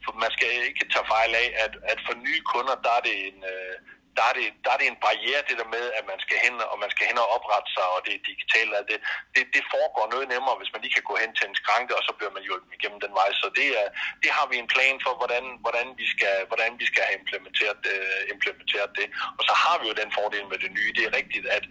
[0.03, 3.15] For man skal ikke tage fejl af, at, at for nye kunder, der er det
[3.27, 3.37] en...
[3.53, 3.75] Øh,
[4.17, 6.55] der er, det, der er det en barriere, det der med, at man skal hen,
[6.71, 8.97] og man skal hen og oprette sig, og det er digitalt, og det,
[9.35, 12.03] det, det foregår noget nemmere, hvis man lige kan gå hen til en skranke, og
[12.07, 13.29] så bliver man hjulpet igennem den vej.
[13.41, 13.87] Så det, er,
[14.23, 17.81] det har vi en plan for, hvordan, hvordan, vi, skal, hvordan vi skal have implementeret,
[17.93, 19.07] øh, implementeret det.
[19.37, 20.91] Og så har vi jo den fordel med det nye.
[20.97, 21.63] Det er rigtigt, at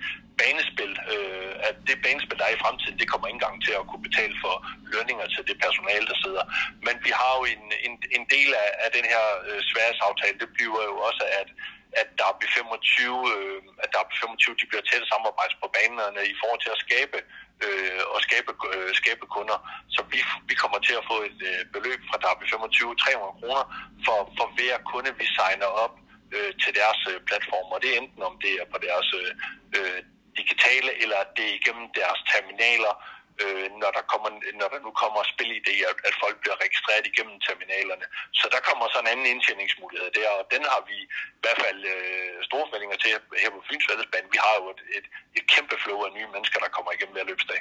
[0.42, 3.88] banespil, øh, at det banespil, der er i fremtiden, det kommer ikke engang til at
[3.88, 4.54] kunne betale for
[4.94, 6.44] lønninger til det personale, der sidder.
[6.87, 10.50] Men vi har jo en, en, en del af, af den her øh, sværhedsaftale, det
[10.56, 11.48] bliver jo også, at
[12.00, 16.22] at der er 25, øh, at der er 25 de bliver tætte samarbejds på banerne
[16.32, 17.18] i forhold til at skabe
[17.64, 19.59] øh, og skabe, øh, skabe kunder.
[19.94, 23.64] Så vi, vi kommer til at få et øh, beløb fra Derby 25, 300 kroner
[24.04, 25.94] for, for hver kunde, vi signer op
[26.37, 27.68] øh, til deres øh, platform.
[27.74, 29.30] Og det er enten om det er på deres øh,
[29.78, 30.00] øh
[30.40, 32.94] digitale, eller det er igennem deres terminaler,
[33.42, 38.07] øh, når, der kommer, når der nu kommer spilidéer, at folk bliver registreret igennem terminalerne.
[38.40, 40.96] Så der kommer så en anden indtjeningsmulighed der, og den har vi
[41.38, 43.11] i hvert fald øh, store forventninger til
[43.42, 44.29] her på Fyns Fællesbane.
[44.35, 45.07] Vi har jo et, et,
[45.38, 47.61] et kæmpe flow af nye mennesker, der kommer igennem hver løbsdag.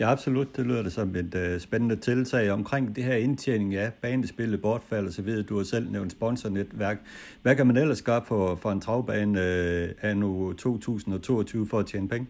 [0.00, 0.56] Ja, absolut.
[0.56, 4.62] Det lyder det som et uh, spændende tiltag omkring det her indtjening af ja, banespillet,
[4.62, 5.42] bortfald og så videre.
[5.42, 6.98] Du har selv nævnt sponsornetværk.
[7.42, 12.08] Hvad kan man ellers gøre for, for en travbane uh, nu 2022 for at tjene
[12.08, 12.26] penge?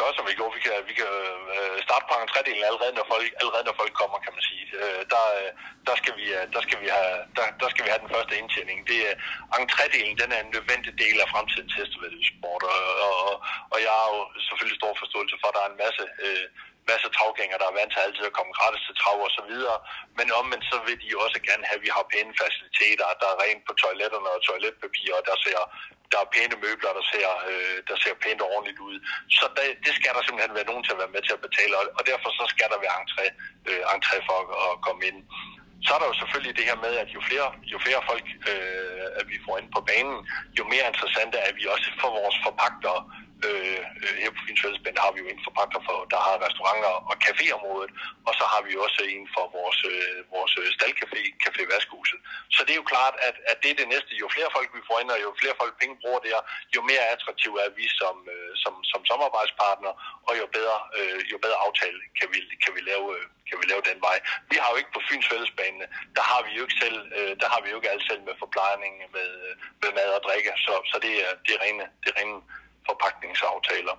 [0.00, 0.56] Gøre, som vi gjorde.
[0.58, 1.10] Vi kan, vi kan
[1.56, 4.64] øh, starte på entrédelen allerede, når folk, allerede når folk kommer, kan man sige.
[4.80, 5.50] Øh, der, øh,
[5.88, 8.34] der, skal vi, øh, der, skal vi have, der, der skal vi have den første
[8.40, 8.78] indtjening.
[8.90, 9.14] Det, er
[9.60, 13.32] entrédelen, den er en nødvendig del af fremtidens hestevældesport, og, og,
[13.72, 16.46] og jeg har jo selvfølgelig stor forståelse for, at der er en masse øh,
[16.90, 19.78] masse travgængere, der er vant til altid at komme gratis til trav og så videre.
[20.18, 23.40] Men omvendt så vil de også gerne have, at vi har pæne faciliteter, der er
[23.44, 25.60] rent på toiletterne og toiletpapir, og der ser
[26.12, 28.96] der er pæne møbler, der ser, øh, der ser pænt og ordentligt ud.
[29.38, 31.74] Så det, det skal der simpelthen være nogen til at være med til at betale,
[31.80, 33.26] og, og derfor så skal der være entré,
[33.68, 35.18] øh, entré for at, at komme ind.
[35.84, 39.06] Så er der jo selvfølgelig det her med, at jo flere, jo flere folk øh,
[39.18, 40.16] at vi får ind på banen,
[40.58, 43.00] jo mere interessant er vi også for vores forpagtere
[43.48, 43.80] Øh,
[44.22, 47.92] her på Fyns Fællesbænd har vi jo en pakker, for, der har restauranter og caféområdet,
[48.28, 52.20] og så har vi også en for vores, øh, vores staldcafé, Café Vaskehuset.
[52.54, 54.12] Så det er jo klart, at, at det er det næste.
[54.22, 56.38] Jo flere folk vi får ind, og jo flere folk penge bruger der,
[56.76, 59.92] jo mere attraktiv er vi som, øh, som, som samarbejdspartner,
[60.28, 63.66] og jo bedre, øh, jo bedre aftale kan vi, kan vi lave øh, kan vi
[63.72, 64.16] lave den vej.
[64.52, 65.84] Vi har jo ikke på Fyns Fællesbane,
[66.16, 68.34] der har vi jo ikke selv, øh, der har vi jo ikke alt selv med
[68.44, 72.08] forplejning, med, øh, med mad og drikke, så, så det er, det er rene, det
[72.10, 72.38] er rene
[72.90, 73.96] forpakningsaftaler.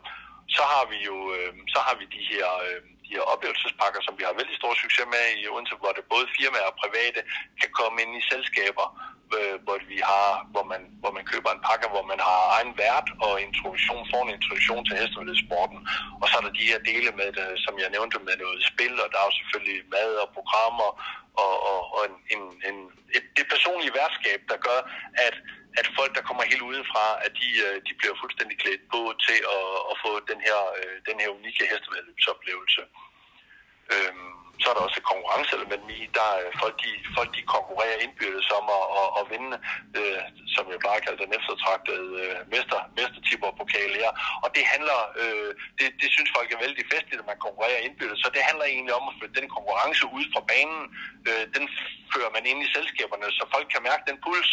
[0.57, 4.13] Så har vi jo øh, så har vi de her, øh, de her oplevelsespakker, som
[4.19, 7.21] vi har vældig stor succes med i Odense, hvor det både firmaer og private
[7.61, 8.87] kan komme ind i selskaber,
[9.37, 12.73] øh, hvor vi har, hvor man, hvor man køber en pakke, hvor man har egen
[12.83, 15.79] vært og introduktion, får en introduktion til hestevedsporten.
[16.21, 18.93] Og så er der de her dele med det, som jeg nævnte med noget spil,
[19.03, 20.89] og der er jo selvfølgelig mad og programmer
[21.43, 22.77] og, og, og en, en, en,
[23.17, 24.79] et, det personlige værtskab, der gør,
[25.27, 25.35] at
[25.79, 29.39] at folk, der kommer helt udefra, at de, øh, de bliver fuldstændig klædt på til
[29.57, 32.81] at, at få den her, øh, den her unikke hestevedløbsoplevelse.
[33.93, 36.27] Øhm, så er der også et konkurrenceelement i, der
[36.61, 39.51] folk de, folk de konkurrerer indbyrdes om at, at, at vinde,
[39.99, 40.19] øh,
[40.55, 44.11] som jeg bare kalder den eftertragtede øh, mester, mestertipperpokal her.
[44.43, 48.19] Og det handler, øh, det, det synes folk er vældig festligt, at man konkurrerer indbyrdes,
[48.23, 50.81] så det handler egentlig om at flytte den konkurrence ud fra banen,
[51.29, 51.65] øh, den
[52.13, 54.51] fører man ind i selskaberne, så folk kan mærke den puls,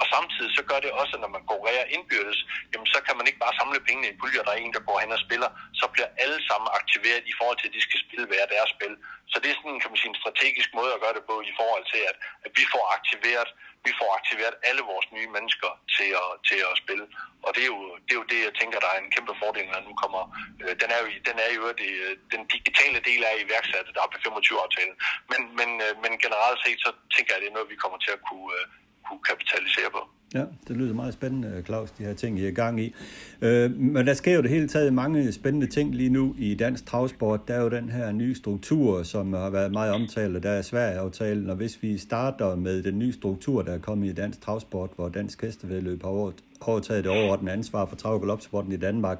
[0.00, 2.40] og samtidig så gør det også, når man konkurrerer indbyrdes,
[2.72, 4.98] jamen så kan man ikke bare samle pengene i puljer, der er en, der går
[5.02, 8.26] hen og spiller, så bliver alle sammen aktiveret i forhold til, at de skal spille
[8.30, 8.94] hver deres spil.
[9.32, 11.52] Så det er sådan, kan man sige, en strategisk måde at gøre det på i
[11.58, 12.16] forhold til, at,
[12.46, 13.50] at vi får aktiveret
[13.86, 17.04] vi får aktiveret alle vores nye mennesker til at, til at spille.
[17.46, 19.66] Og det er, jo, det er jo det, jeg tænker, der er en kæmpe fordel,
[19.72, 20.22] når nu kommer.
[20.62, 24.02] Øh, den er jo, den er jo det, øh, den digitale del af iværksættet, der
[24.02, 24.96] er på 25-aftalen.
[25.30, 27.98] Men, men, øh, men generelt set, så tænker jeg, at det er noget, vi kommer
[28.04, 28.64] til at kunne, øh,
[29.08, 30.02] kunne kapitalisere på.
[30.34, 32.94] Ja, det lyder meget spændende, Claus, de her ting, I er gang i.
[33.40, 36.86] Øh, men der sker jo det hele taget mange spændende ting lige nu i dansk
[36.86, 37.48] travsport.
[37.48, 40.62] Der er jo den her nye struktur, som har været meget omtalt, og der er
[40.62, 41.50] Sverige-aftalen.
[41.50, 45.08] Og hvis vi starter med den nye struktur, der er kommet i dansk travsport, hvor
[45.08, 49.18] dansk hestevedløb har overtaget det overordnede ansvar for trav- og i Danmark.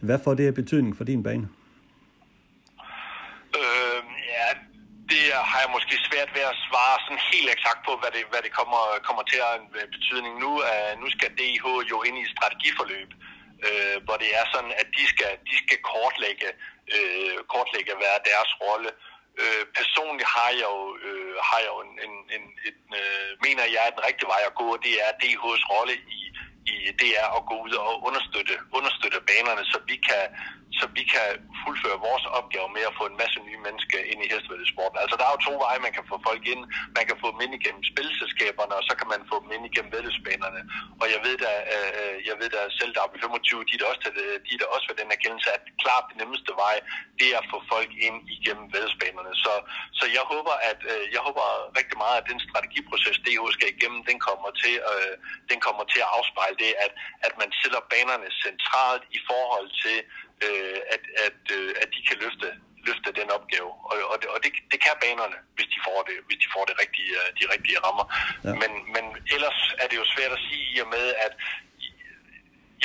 [0.00, 1.48] Hvad får det betydning for din bane?
[5.12, 8.42] Det har jeg måske svært ved at svare sådan helt eksakt på, hvad det, hvad
[8.46, 10.32] det kommer, kommer til at have øh, betydning.
[10.44, 13.10] Nu, uh, nu skal DIH jo ind i strategiforløb,
[13.66, 16.48] uh, hvor det er sådan, at de skal, de skal kortlægge
[16.96, 18.90] uh, kortlægge, hvad er deres rolle.
[19.42, 20.76] Uh, personligt har jeg jo,
[21.08, 24.42] uh, har jeg jo en, en, en, en uh, mener jeg er den rigtige vej
[24.50, 26.20] at gå, og det er DH's rolle i,
[26.72, 30.24] i det er at gå ud og understøtte, understøtte banerne, så vi kan
[30.78, 31.28] så vi kan
[31.62, 34.92] fuldføre vores opgave med at få en masse nye mennesker ind i hestevældesport.
[35.02, 36.62] Altså der er jo to veje, man kan få folk ind.
[36.98, 39.92] Man kan få dem ind igennem spilselskaberne, og så kan man få dem ind igennem
[39.96, 40.60] vældesbanerne.
[41.00, 43.88] Og jeg ved da, øh, øh, jeg ved da selv, der er 25, de er
[43.90, 44.12] også, til,
[44.46, 46.76] de er også ved den erkendelse, at klart den nemmeste vej,
[47.18, 49.32] det er at få folk ind igennem vældesbanerne.
[49.44, 49.52] Så,
[49.98, 51.46] så jeg håber, at øh, jeg håber
[51.78, 55.14] rigtig meget, at den strategiproces, DH skal igennem, den kommer til, øh,
[55.50, 56.92] den kommer til at afspejle det, at,
[57.26, 59.98] at man sætter banerne centralt i forhold til
[60.46, 62.48] øh, at, at, øh, at de kan løfte,
[62.88, 63.70] løfte den opgave.
[63.90, 66.64] Og, og, det, og det, det kan banerne, hvis de får det, hvis de får
[66.70, 68.06] det rigtige, øh, de rigtige rammer.
[68.46, 68.52] Ja.
[68.62, 71.34] Men, men ellers er det jo svært at sige i og med, at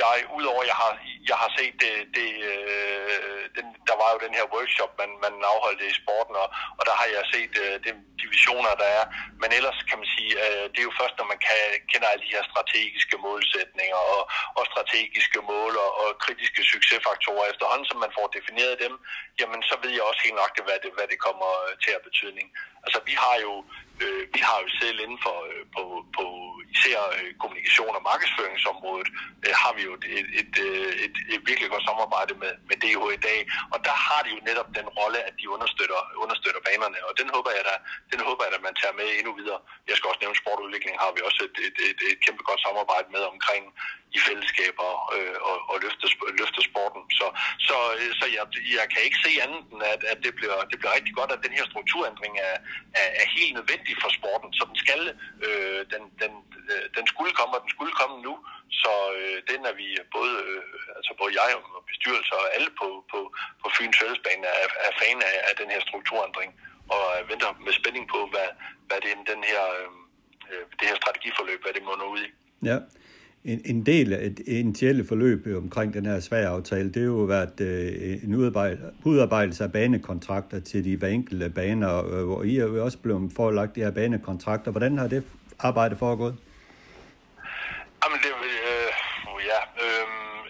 [0.01, 0.91] jeg, udover jeg har,
[1.29, 5.33] jeg har set det, det øh, den, der var jo den her workshop, man, man
[5.53, 7.91] afholdte i sporten, og, og der har jeg set øh, de
[8.23, 9.05] divisioner, der er.
[9.41, 11.61] Men ellers kan man sige, øh, det er jo først, når man kan,
[11.91, 14.21] kender alle de her strategiske målsætninger og,
[14.57, 17.45] og strategiske mål og, og kritiske succesfaktorer.
[17.53, 18.93] Efterhånden som man får defineret dem,
[19.39, 21.49] jamen så ved jeg også helt nøjagtigt, hvad det, hvad det kommer
[21.83, 22.47] til at betydning.
[22.85, 23.53] Altså vi har jo,
[24.03, 25.83] øh, vi har jo selv inden for øh, på,
[26.17, 26.25] på
[26.75, 29.09] især øh, kommunikation og markedsføringsområdet,
[29.45, 32.75] øh, har vi jo et, et, et, øh, et, et virkelig godt samarbejde med, med
[32.83, 33.39] DH i dag.
[33.73, 37.27] Og der har de jo netop den rolle, at de understøtter, understøtter banerne, og den
[37.35, 37.75] håber jeg da,
[38.13, 39.59] den håber jeg, at man tager med endnu videre.
[39.89, 43.07] Jeg skal også nævne sportudvikling, har vi også et, et, et, et kæmpe godt samarbejde
[43.15, 43.63] med omkring
[44.17, 46.05] i fællesskaber øh, og, og løfte,
[46.39, 47.01] løfte sporten.
[47.19, 47.27] Så,
[47.67, 47.77] så,
[48.19, 48.43] så jeg,
[48.77, 51.43] jeg kan ikke se andet end, at, at det, bliver, det bliver rigtig godt, at
[51.45, 52.55] den her strukturændring er,
[53.01, 55.01] er, er helt nødvendig for sporten, så den skal,
[55.47, 56.31] øh, den, den,
[56.71, 58.33] øh, den skulle komme, og den skulle komme nu.
[58.81, 60.63] Så øh, den er vi både, øh,
[60.97, 63.19] altså både jeg og bestyrelser og alle på, på,
[63.61, 66.49] på Fyns Fællesbane er, er fan af, af den her strukturændring,
[66.95, 68.49] og øh, venter med spænding på, hvad,
[68.87, 69.91] hvad det, den her, øh,
[70.51, 72.29] øh, det her strategiforløb, hvad det må ud i.
[72.71, 72.77] Ja.
[73.45, 77.15] En, en del af et initielle forløb omkring den her svære aftale, det har jo
[77.15, 78.35] været øh, en
[79.05, 83.31] udarbejdelse af banekontrakter til de hver enkelte baner, øh, hvor I er jo også blevet
[83.35, 84.71] forelagt de her banekontrakter.
[84.71, 85.23] Hvordan har det
[85.59, 86.35] arbejde foregået?
[88.03, 88.91] Jamen, det, øh,
[89.51, 90.07] ja, øh,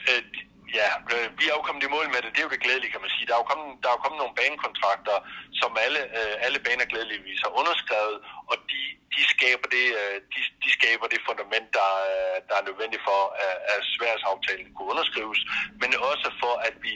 [0.10, 0.45] øh,
[0.80, 2.30] ja, øh, vi er jo kommet i mål med det.
[2.34, 3.28] Det er jo glædeligt, kan man sige.
[3.28, 5.18] Der er jo kommet, der er jo kommet nogle banekontrakter,
[5.62, 8.18] som alle, øh, alle baner glædeligvis har underskrevet,
[8.52, 8.82] og de,
[9.14, 13.22] de, skaber det, øh, de, de skaber det fundament, der, øh, der er nødvendigt for,
[13.48, 15.42] at, at sværsaftalen kunne underskrives,
[15.82, 16.94] men også for, at vi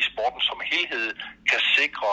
[0.00, 1.08] i sporten som helhed
[1.50, 2.12] kan sikre,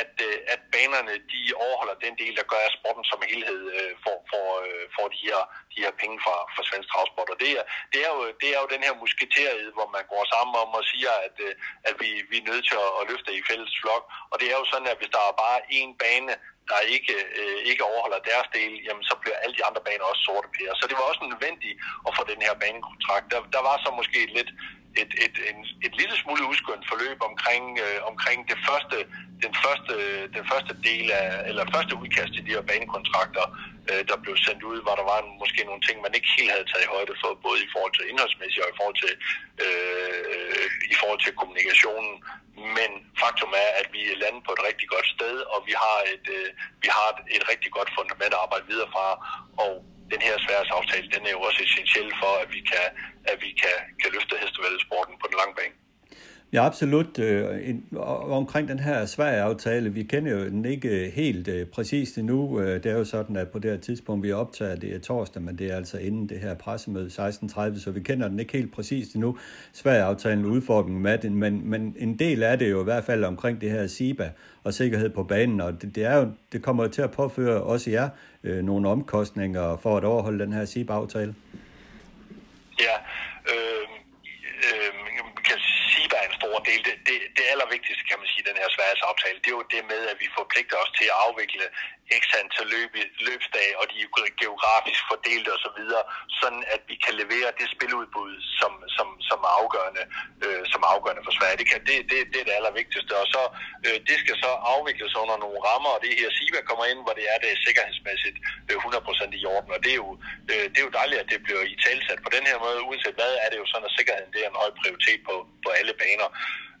[0.00, 3.92] at, øh, at banerne de overholder den del, der gør, at sporten som helhed øh,
[4.04, 5.40] får, får, øh, får de, her,
[5.72, 7.30] de her penge fra, fra svensk travsport.
[7.34, 10.22] Og det er, det, er jo, det er jo den her musketeriet, hvor man går
[10.34, 11.52] sammen om og siger, at, øh,
[11.88, 14.04] at vi, vi er nødt til at, at løfte i fælles flok.
[14.30, 16.34] Og det er jo sådan, at hvis der er bare én bane,
[16.70, 20.22] der ikke, øh, ikke overholder deres del, jamen så bliver alle de andre baner også
[20.28, 20.74] sorte pære.
[20.80, 21.76] Så det var også nødvendigt
[22.06, 23.26] at få den her banekontrakt.
[23.32, 24.50] Der, der var så måske et lidt
[25.02, 28.96] et, et, en, et lille smule udskudt forløb omkring, øh, omkring det første,
[29.44, 29.94] den, første,
[30.36, 33.44] den første del af, eller første udkast til de her banekontrakter,
[33.90, 36.52] øh, der blev sendt ud, hvor der var en, måske nogle ting, man ikke helt
[36.54, 39.12] havde taget i højde for, både i forhold til indholdsmæssigt og i forhold til,
[39.64, 42.14] øh, i forhold til kommunikationen.
[42.78, 42.90] Men
[43.22, 46.26] faktum er, at vi er landet på et rigtig godt sted, og vi har et,
[46.38, 46.48] øh,
[46.84, 49.06] vi har et, et rigtig godt fundament at arbejde videre fra,
[49.64, 49.72] og
[50.12, 52.86] den her sværsaftale, den er jo også essentiel for, at vi kan,
[53.30, 55.76] at vi kan, kan løfte hestevældsporten på den lange bane.
[56.52, 57.18] Ja, absolut.
[57.18, 57.74] Øh,
[58.30, 62.60] omkring den her Sverige-aftale, vi kender jo den ikke helt øh, præcist endnu.
[62.60, 65.42] Øh, det er jo sådan, at på det her tidspunkt, vi optager, det er torsdag,
[65.42, 68.74] men det er altså inden det her pressemøde 16.30, så vi kender den ikke helt
[68.74, 69.38] præcist endnu.
[69.72, 73.60] Sverige-aftalen udfordringen med den, men, men en del af det jo i hvert fald omkring
[73.60, 74.30] det her SIBA
[74.64, 77.90] og sikkerhed på banen, og det, det, er jo, det kommer til at påføre også
[77.90, 78.08] jer
[78.44, 81.34] øh, nogle omkostninger for at overholde den her SIBA-aftale.
[82.80, 82.94] Ja,
[83.44, 83.76] øh,
[86.46, 86.80] stor del.
[86.88, 88.68] Det, det, det allervigtigste, kan man sige, den her
[89.10, 91.66] aftale, det er jo det med, at vi forpligter os til at afvikle
[92.22, 92.92] x antal løb,
[93.28, 96.04] løbsdage, og de er geografisk fordelt osv., så videre,
[96.40, 100.04] sådan at vi kan levere det spiludbud, som, som, som er afgørende,
[100.44, 101.58] øh, som er afgørende for Sverige.
[101.60, 103.12] Det, kan, det, det, det er det allervigtigste.
[103.22, 103.42] Og så,
[103.86, 107.14] øh, det skal så afvikles under nogle rammer, og det her SIVA kommer ind, hvor
[107.18, 108.38] det er det er sikkerhedsmæssigt
[108.70, 109.70] øh, 100% i orden.
[109.76, 110.10] Og det er, jo,
[110.52, 112.78] øh, det er jo dejligt, at det bliver i talsat på den her måde.
[112.88, 115.68] Uanset hvad, er det jo sådan, at sikkerheden det er en høj prioritet på, på
[115.78, 116.28] alle baner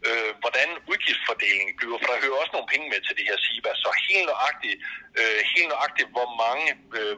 [0.06, 3.70] øh, hvordan udgiftsfordelingen bliver, for der hører også nogle penge med til det her SIBA,
[3.82, 4.76] så helt nøjagtigt,
[5.20, 6.66] øh, helt nøjagtigt hvor mange,
[6.98, 7.14] øh,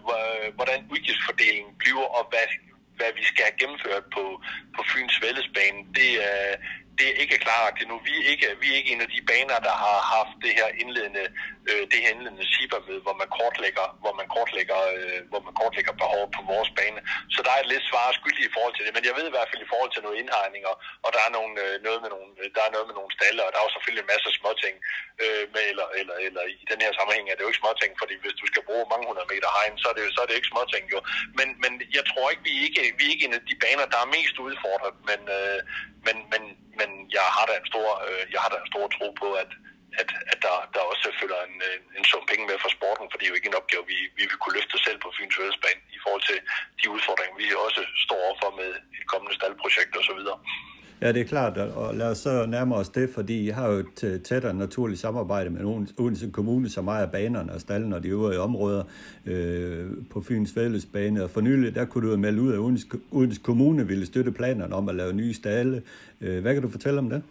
[0.58, 2.46] hvordan udgiftsfordelingen bliver, og hvad,
[2.98, 4.24] hvad vi skal have gennemført på,
[4.74, 6.50] på Fyns Vældesbane, det er,
[6.98, 7.96] det er ikke klarlagt endnu.
[8.08, 10.68] Vi er ikke, vi er ikke en af de baner, der har haft det her
[10.82, 11.24] indledende,
[11.70, 15.94] øh, det her indledende CIBA-møde, hvor man kortlægger, hvor man kortlægger, øh, hvor man kortlægger
[16.02, 17.00] behov på vores bane.
[17.34, 19.34] Så der er et lidt svar skyldig i forhold til det, men jeg ved i
[19.34, 20.72] hvert fald i forhold til nogle indhegninger,
[21.04, 23.50] og der er nogle, øh, noget med nogle, der er noget med nogle stalle, og
[23.52, 24.74] der er jo selvfølgelig en masse småting
[25.22, 28.14] øh, med, eller, eller, eller i den her sammenhæng er det jo ikke småting, fordi
[28.22, 30.52] hvis du skal bruge mange hundrede meter hegn, så er det, så er det ikke
[30.52, 30.98] småting jo.
[31.38, 33.86] Men, men jeg tror ikke, vi er ikke, vi er ikke en af de baner,
[33.94, 35.58] der er mest udfordret, men, øh,
[36.06, 36.42] men, men,
[36.80, 39.50] men jeg har da en stor, øh, jeg har da en stor tro på, at,
[40.00, 43.16] at, at der, der også følger en, øh, en sum penge med for sporten, for
[43.16, 45.82] det er jo ikke en opgave, vi, vi vil kunne løfte selv på Fyns Vædesbane
[45.96, 46.38] i forhold til
[46.80, 50.20] de udfordringer, vi også står overfor med et kommende staldprojekt osv.
[51.00, 53.78] Ja, det er klart, og lad os så nærme os det, fordi I har jo
[53.78, 58.08] et øh, tættere naturligt samarbejde med Odense Kommune, som ejer banerne og stallen og de
[58.08, 58.82] øvrige områder
[59.26, 61.24] øh, på Fyns Fællesbane.
[61.24, 64.74] Og for nylig, der kunne du melde ud, at Odense, Odense Kommune ville støtte planerne
[64.74, 65.82] om at lave nye stalle.
[66.20, 67.22] Øh, hvad kan du fortælle om det?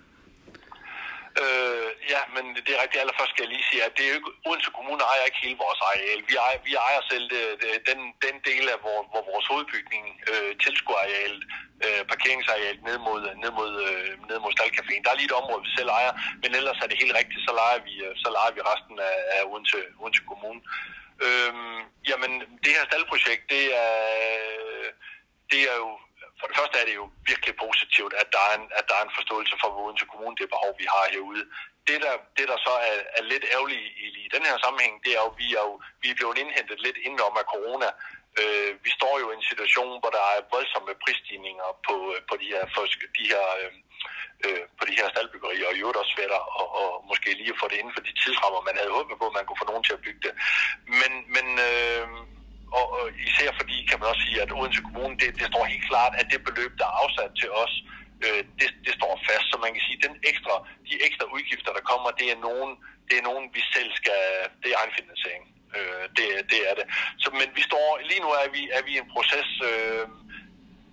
[1.37, 1.76] Øh,
[2.13, 3.03] ja, men det er rigtigt.
[3.03, 5.57] Allerførst skal jeg lige sige, at det er jo ikke, Odense Kommune ejer ikke hele
[5.65, 6.19] vores areal.
[6.29, 10.05] Vi ejer, vi ejer selv det, det, den, den del af hvor, hvor vores hovedbygning,
[10.31, 11.43] øh, tilskuerarealet,
[11.85, 15.03] øh, parkeringsareal ned mod, ned mod, øh, ned mod Stalcaféen.
[15.03, 17.51] Der er lige et område, vi selv ejer, men ellers er det helt rigtigt, så
[17.61, 20.61] leger vi, øh, så leger vi resten af, af Odense, Odense Kommune.
[21.25, 21.53] Øh,
[22.09, 22.31] jamen,
[22.63, 23.95] det her staldprojekt, det er,
[25.51, 25.91] det er jo
[26.39, 29.03] for det første er det jo virkelig positivt, at der er en, at der er
[29.05, 31.43] en forståelse for Odense Kommune, det behov, vi har herude.
[31.87, 35.11] Det, der, det, der så er, er lidt ærgerligt i, i den her sammenhæng, det
[35.17, 37.89] er jo, vi er jo vi er blevet indhentet lidt indenom af corona.
[38.41, 42.35] Øh, vi står jo i en situation, hvor der er voldsomme prisstigninger på, øh, på
[42.41, 42.83] de her, for,
[43.19, 43.71] de her øh,
[44.45, 47.61] øh, på de her staldbyggerier, og i øvrigt også svært og, og måske lige at
[47.61, 49.85] få det inden for de tidsrammer, man havde håbet på, at man kunne få nogen
[49.85, 50.33] til at bygge det.
[51.01, 52.07] Men, men øh,
[52.77, 55.87] og, og især fordi, kan man også sige, at Odense Kommune, det, det står helt
[55.91, 59.45] klart, at det beløb, der er afsat til os, øh, øh, det, det står fast.
[59.51, 60.53] Så man kan sige, at den ekstra,
[60.89, 62.71] de ekstra udgifter, der kommer, det er nogen,
[63.09, 64.23] det er nogen vi selv skal,
[64.61, 65.45] det er egenfinansiering.
[65.77, 66.85] Øh, det, det er det.
[67.23, 70.03] Så, men vi står, lige nu er vi, er vi i en proces, øh,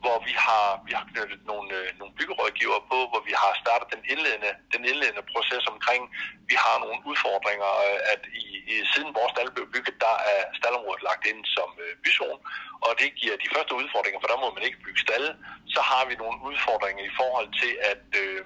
[0.04, 3.86] hvor vi har, vi har knyttet nogle, øh, nogle byggerådgiver på, hvor vi har startet
[3.94, 6.02] den indledende, den indledende proces omkring,
[6.50, 10.40] vi har nogle udfordringer, øh, at i, i siden vores stald blev bygget, der er
[10.58, 12.40] staldområdet lagt ind som øh, byzone,
[12.86, 15.30] og det giver de første udfordringer, for der må man ikke bygge stalle.
[15.74, 18.42] Så har vi nogle udfordringer i forhold til, at, øh,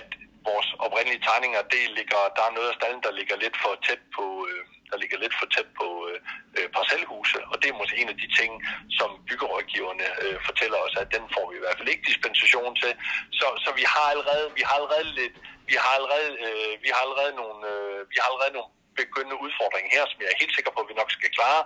[0.00, 0.08] at
[0.48, 4.02] vores oprindelige tegninger, det ligger, der er noget af stallen, der ligger lidt for tæt
[4.16, 6.18] på, øh, der ligger lidt for tæt på øh,
[6.56, 8.50] øh, parcelhuse, og det er måske en af de ting,
[8.98, 12.92] som byggerådgiverne øh, fortæller os, at den får vi i hvert fald ikke dispensation til.
[13.38, 15.34] Så, så vi har allerede, vi har allerede lidt,
[15.70, 18.70] vi har allerede, øh, vi har allerede nogle, øh, vi har allerede nogle
[19.02, 21.62] begyndende udfordring her, som jeg er helt sikker på, at vi nok skal klare,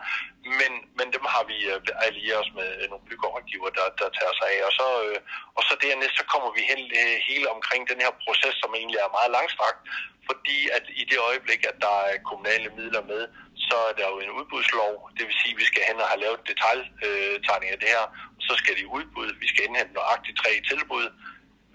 [0.61, 4.35] men, men dem har vi øh, allieret os med øh, nogle byggerådgiver, der, der tager
[4.39, 4.61] sig af.
[4.69, 5.19] Og så, øh,
[5.57, 9.01] og så dernæst, så kommer vi hen øh, hele omkring den her proces, som egentlig
[9.01, 9.81] er meget langstrakt,
[10.29, 13.23] fordi at i det øjeblik, at der er kommunale midler med,
[13.69, 16.23] så er der jo en udbudslov, det vil sige, at vi skal hen og have
[16.25, 18.05] lavet detaljtegning af det her,
[18.39, 21.07] og så skal de udbud, vi skal indhente nøjagtigt tre tilbud,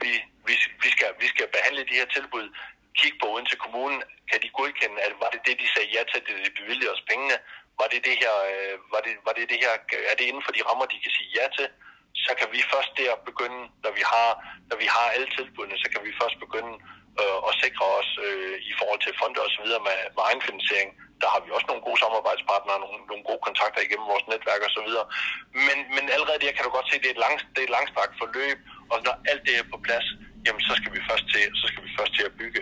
[0.02, 0.12] vi,
[0.48, 0.54] vi,
[0.84, 2.46] vi, skal, vi skal behandle de her tilbud,
[3.00, 6.20] kigge på til kommunen, kan de godkende, at var det det, de sagde ja til,
[6.28, 7.38] det de bevilgede os pengene,
[7.80, 9.72] var det det her, øh, var det, var det det her,
[10.12, 11.68] er det inden for de rammer, de kan sige ja til,
[12.26, 14.30] så kan vi først der begynde, når vi har,
[14.70, 16.74] når vi har alle tilbudene, så kan vi først begynde
[17.22, 20.92] øh, at sikre os øh, i forhold til fonde og så videre med, med egenfinansiering.
[21.22, 24.74] Der har vi også nogle gode samarbejdspartnere, nogle, nogle gode kontakter igennem vores netværk og
[24.78, 25.06] så videre.
[25.68, 27.68] Men, men allerede der kan du godt se, at det er et, lang, det er
[27.70, 28.58] et langstrakt forløb,
[28.92, 30.08] og når alt det er på plads,
[30.46, 32.62] jamen så skal vi først til, så skal vi først til at bygge.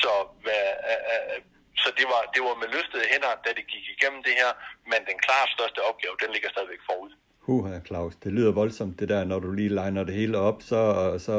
[0.00, 0.12] Så,
[0.44, 1.38] hvad, øh,
[1.82, 4.50] så det, var, det var med løftede hænder, da det gik igennem det her,
[4.90, 7.10] men den klart største opgave, den ligger stadigvæk forud.
[7.46, 10.80] Huha, Claus, det lyder voldsomt, det der, når du lige liner det hele op, så,
[11.26, 11.36] så,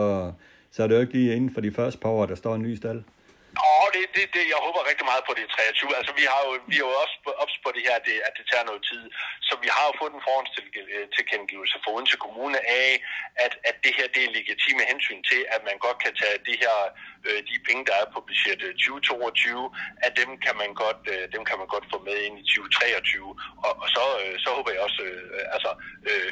[0.72, 2.62] så er det jo ikke lige inden for de første par år, der står en
[2.62, 3.02] ny stald.
[4.10, 5.98] Det, det, det, jeg håber rigtig meget på det 23.
[6.00, 8.46] Altså, vi har jo, vi er jo også ops på det her, det, at det
[8.52, 9.04] tager noget tid.
[9.48, 12.90] Så vi har jo fået en forhåndstilkendegivelse øh, fra Odense Kommune af,
[13.46, 16.56] at, at det her det er legitime hensyn til, at man godt kan tage de
[16.64, 16.76] her
[17.28, 21.24] øh, de penge, der er på budget 2022, øh, at dem kan man godt, øh,
[21.36, 23.30] dem kan man godt få med ind i 2023.
[23.66, 25.72] Og, og så, øh, så håber jeg også, øh, altså,
[26.10, 26.32] øh,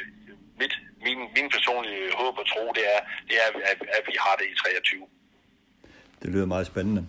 [0.60, 0.74] mit,
[1.06, 4.46] min, min personlige håb og tro, det er, det er at, at vi har det
[4.52, 5.06] i 23.
[6.22, 7.02] Det lyder meget spændende.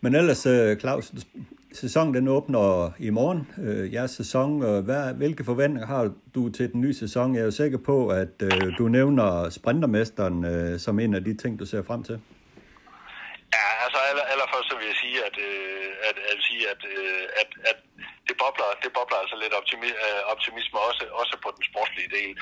[0.00, 1.12] Men ellers, øh, Claus,
[1.72, 4.50] sæsonen den åbner i morgen, øh, jeres sæson.
[4.84, 7.34] Hvad, hvilke forventninger har du til den nye sæson?
[7.34, 11.34] Jeg er jo sikker på, at øh, du nævner sprintermesteren øh, som en af de
[11.36, 12.20] ting, du ser frem til.
[13.56, 17.24] Ja, altså aller, allerførst så vil jeg sige, at, øh, at, at, sige, at, øh,
[17.40, 17.77] at, at
[18.28, 22.32] det, bobler, det bobler altså lidt optimi, øh, optimisme også, også på den sportslige del.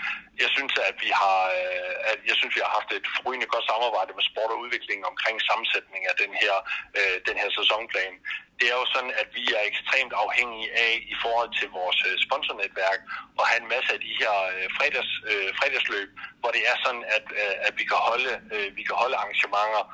[0.42, 3.66] Jeg synes, at vi har, øh, at jeg synes, vi har haft et forrygende godt
[3.70, 6.54] samarbejde med sport og udvikling omkring sammensætning af den her,
[6.98, 8.14] øh, den her sæsonplan.
[8.58, 12.14] Det er jo sådan, at vi er ekstremt afhængige af i forhold til vores øh,
[12.26, 13.00] sponsornetværk
[13.40, 16.10] at have en masse af de her øh, fredags, øh, fredagsløb,
[16.40, 17.26] hvor det er sådan, at,
[17.66, 18.32] at vi, kan holde,
[18.78, 19.84] vi kan holde arrangementer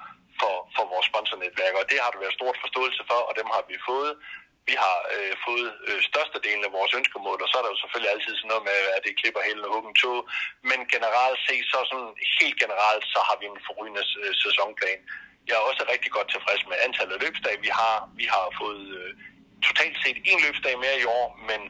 [0.41, 3.63] for, for vores sponsornetværk, og det har der været stort forståelse for, og dem har
[3.71, 4.13] vi fået.
[4.69, 8.13] Vi har øh, fået øh, størstedelen af vores ønskemål, og så er der jo selvfølgelig
[8.13, 10.19] altid sådan noget med, at det klipper hele og åben tog.
[10.71, 15.01] Men generelt set, så sådan helt generelt, så har vi en forrygende øh, sæsonplan.
[15.49, 17.97] Jeg er også rigtig godt tilfreds med antallet af løbsdage, vi har.
[18.21, 19.11] Vi har fået øh,
[19.69, 21.61] totalt set en løbsdag mere i år, men,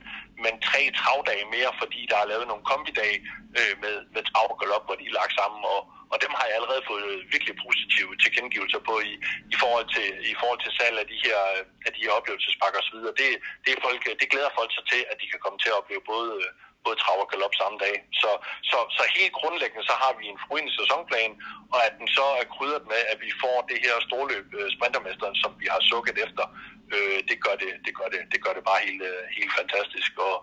[0.44, 3.18] men tre travdage mere, fordi der er lavet nogle kombidage
[3.58, 5.80] øh, med, med trav og galop, hvor de er lagt sammen, og,
[6.12, 9.12] og dem har jeg allerede fået øh, virkelig positive tilkendegivelser på i,
[9.54, 11.40] i, forhold, til, i forhold til salg af de her,
[11.86, 12.98] af de her oplevelsespakker osv.
[13.20, 13.28] Det,
[13.64, 15.78] det, er folk, øh, det glæder folk sig til, at de kan komme til at
[15.80, 16.50] opleve både, øh,
[16.84, 17.96] både trav og galop samme dag.
[18.20, 18.30] Så,
[18.70, 21.32] så, så helt grundlæggende så har vi en fruende sæsonplan,
[21.74, 25.50] og at den så er krydret med, at vi får det her storløb sprintermesteren, som
[25.62, 26.44] vi har sukket efter,
[26.96, 30.12] øh, det, gør det, det, gør det, det gør det bare helt, øh, helt fantastisk.
[30.28, 30.36] Og,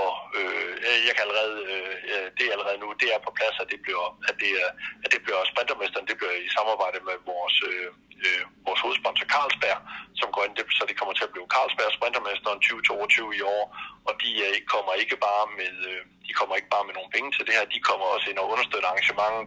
[0.00, 0.70] og øh,
[1.06, 4.06] jeg kan allerede, øh, det er allerede nu, det er på plads, at det bliver,
[4.28, 4.70] at det, er,
[5.04, 7.88] at det bliver sprintermesteren, det bliver i samarbejde med vores, øh,
[8.30, 9.78] øh vores hovedsponsor Carlsberg,
[10.20, 13.64] som går ind, så det kommer til at blive Carlsberg sprintermesteren 2022 i år,
[14.08, 17.30] og de øh, kommer ikke bare med, øh, de kommer ikke bare med nogle penge
[17.32, 19.46] til det her, de kommer også ind og understøtter arrangementet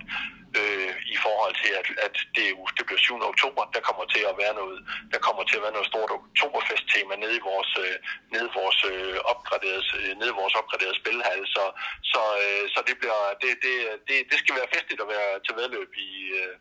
[0.59, 2.47] øh, i forhold til, at, at det,
[2.77, 3.31] det bliver 7.
[3.33, 4.77] oktober, der kommer til at være noget,
[5.13, 7.95] der kommer til at være noget stort oktoberfest-tema nede i vores, øh,
[8.33, 11.63] nede i vores, øh, opgraderede, øh, nede i vores opgraderede spilhal, så,
[12.11, 13.75] så, øh, så det, bliver, det, det,
[14.07, 16.55] det, det skal være festligt at være til vedløb i, øh,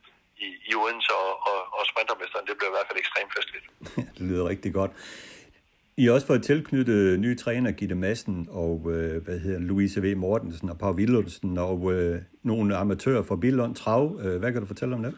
[0.46, 2.46] i, i Odense og, og, og sprintermesteren.
[2.46, 3.66] Det bliver i hvert fald ekstremt festligt.
[4.16, 4.92] det lyder rigtig godt.
[5.96, 10.16] I har også fået tilknyttet nye træner, Gitte Madsen og øh, hvad hedder, Louise V.
[10.16, 14.20] Mortensen og Pau Willumsen og øh, nogle amatører fra Billund Trav.
[14.22, 15.14] Øh, hvad kan du fortælle om det?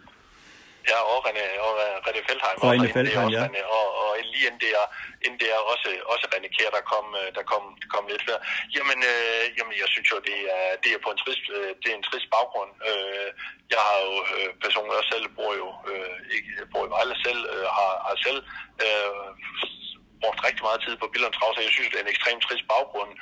[0.90, 1.72] Ja, og René, og
[2.06, 2.56] René Feldheim.
[2.64, 3.44] Og René Feldheim, ja.
[3.78, 4.86] Og, og lige inden det er,
[5.26, 7.62] end det er også, også René Kjær, der kom, øh, der kom,
[7.94, 8.38] kom lidt før.
[8.76, 11.88] Jamen, øh, jamen, jeg synes jo, det er, det er på en trist, øh, det
[11.90, 12.72] er en trist baggrund.
[12.90, 13.28] Øh,
[13.72, 17.40] jeg har jo øh, personligt også selv, bor jo øh, ikke, bor i Vejle selv,
[17.54, 18.40] øh, har, har selv
[18.84, 19.20] øh,
[20.22, 22.66] brugt rigtig meget tid på Billund Trav, så jeg synes, det er en ekstremt trist
[22.74, 23.12] baggrund.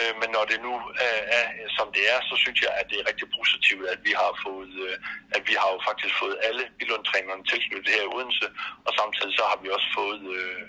[0.00, 0.74] Øh, men når det nu
[1.08, 1.44] er, er,
[1.76, 4.72] som det er, så synes jeg, at det er rigtig positivt, at vi har fået,
[4.86, 4.96] øh,
[5.36, 8.46] at vi har jo faktisk fået alle Billund-trænerne tilknyttet her i Odense,
[8.86, 10.62] og samtidig så har vi også fået øh,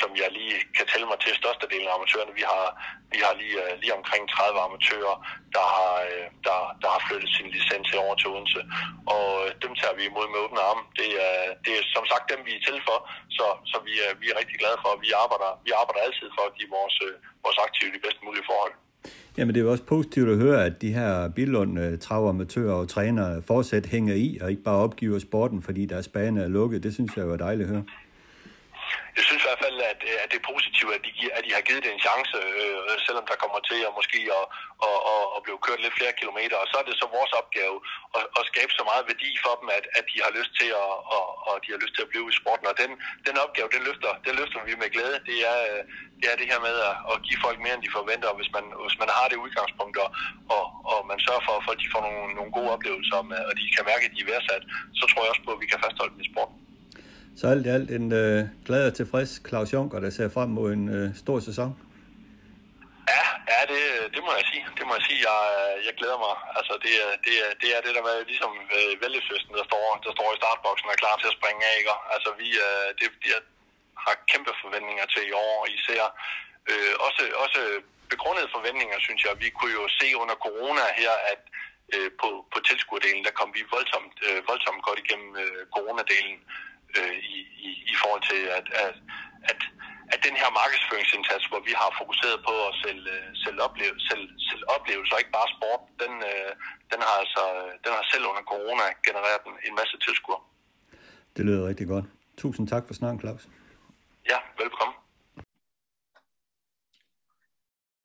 [0.00, 2.32] som jeg lige kan tælle mig til størstedelen af amatørerne.
[2.40, 2.64] Vi har,
[3.14, 5.16] vi har lige, øh, lige omkring 30 amatører,
[5.56, 8.60] der har, øh, der, der har flyttet sin licens over til Odense.
[9.14, 10.82] Og øh, dem tager vi imod med åbne arme.
[11.00, 12.98] Det er, det er som sagt dem, vi er til for,
[13.36, 14.90] så, så vi, er, vi er rigtig glade for.
[15.06, 16.96] Vi arbejder, vi arbejder altid for at give vores,
[17.44, 18.74] vores aktive de bedst mulige forhold.
[19.36, 23.42] Jamen det er jo også positivt at høre, at de her Billund travamatører og trænere
[23.50, 26.82] fortsat hænger i, og ikke bare opgiver sporten, fordi deres bane er lukket.
[26.82, 27.84] Det synes jeg jo er dejligt at høre
[29.16, 31.52] jeg synes i hvert fald, at, øh, at det er positivt, at de, at de
[31.56, 34.44] har givet det en chance, øh, selvom der kommer til at måske at,
[34.88, 36.56] at, at, at blive kørt lidt flere kilometer.
[36.62, 37.76] Og så er det så vores opgave
[38.18, 40.92] at, at skabe så meget værdi for dem, at, at de har lyst til at,
[41.16, 42.66] at, at, de har lyst til at blive i sporten.
[42.70, 42.90] Og den,
[43.28, 45.18] den opgave, den løfter, den løfter vi med glæde.
[45.30, 45.82] Det er, øh,
[46.20, 48.38] det er det her med at, at give folk mere, end de forventer.
[48.38, 50.08] Hvis man, hvis man har det udgangspunkt, og,
[50.56, 53.52] og, og man sørger for, at folk de får nogle, nogle gode oplevelser, øh, og
[53.58, 54.62] de kan mærke, at de er værdsat,
[54.98, 56.56] så tror jeg også på, at vi kan fastholde dem i sporten.
[57.38, 60.68] Så alt i alt en øh, glad og tilfreds Claus Juncker, der ser frem mod
[60.78, 61.70] en øh, stor sæson.
[63.14, 63.82] Ja, ja det,
[64.14, 64.64] det må jeg sige.
[64.78, 65.20] Det må jeg sige.
[65.28, 66.34] Jeg, øh, jeg glæder mig.
[66.58, 69.84] Altså, det, øh, det, øh, det er det, der var ligesom øh, vælgesøsten, der står,
[70.06, 71.74] der står i startboksen og er klar til at springe af.
[71.80, 71.94] Ikke?
[72.14, 73.40] Altså, vi, øh, det, jeg
[74.04, 76.02] har kæmpe forventninger til i år, især
[76.70, 77.60] øh, også, også
[78.12, 79.32] begrundede forventninger, synes jeg.
[79.44, 81.42] Vi kunne jo se under corona her, at
[81.94, 86.38] øh, på, på tilskuerdelen, der kom vi voldsomt, øh, voldsomt godt igennem øh, coronadelen
[87.02, 87.38] øh, i,
[87.68, 88.96] i, i forhold til, at, at,
[89.50, 89.60] at,
[90.12, 94.66] at den her markedsføringsindsats, hvor vi har fokuseret på at sælge, sælge, opleve, sælge, sælge
[94.76, 96.50] oplevelser, ikke bare sport, den, øh,
[96.92, 97.44] den, har altså,
[97.84, 100.42] den har selv under corona genereret en, en masse tilskuere.
[101.36, 102.06] Det lyder rigtig godt.
[102.42, 103.42] Tusind tak for snakken, Claus.
[104.32, 104.96] Ja, velkommen.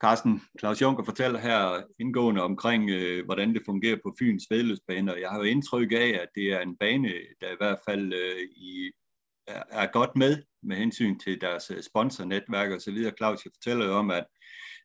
[0.01, 5.21] Carsten, Claus Juncker fortæller her indgående omkring, øh, hvordan det fungerer på Fyns vedløbsbane, og
[5.21, 8.41] jeg har jo indtryk af, at det er en bane, der i hvert fald øh,
[8.55, 8.91] i,
[9.47, 13.13] er, er godt med med hensyn til deres øh, sponsornetværk og så videre.
[13.17, 14.25] Claus, jeg fortæller jo om, at,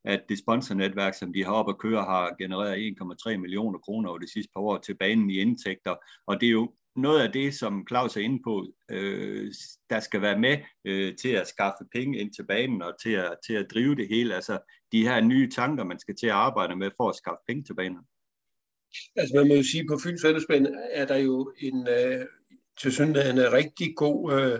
[0.04, 2.96] at det sponsornetværk, som de har op at køre, har genereret
[3.32, 5.96] 1,3 millioner kroner over de sidste par år til banen i indtægter,
[6.26, 9.52] og det er jo noget af det, som Claus er inde på, øh,
[9.90, 13.34] der skal være med øh, til at skaffe penge ind til banen og til at,
[13.46, 14.34] til at drive det hele.
[14.34, 14.58] Altså
[14.92, 17.74] de her nye tanker, man skal til at arbejde med for at skaffe penge til
[17.74, 17.98] banen.
[19.16, 22.26] Altså man må jo sige, på Fyns Fællesbane er der jo en øh,
[22.80, 24.58] til synligheden en rigtig god øh,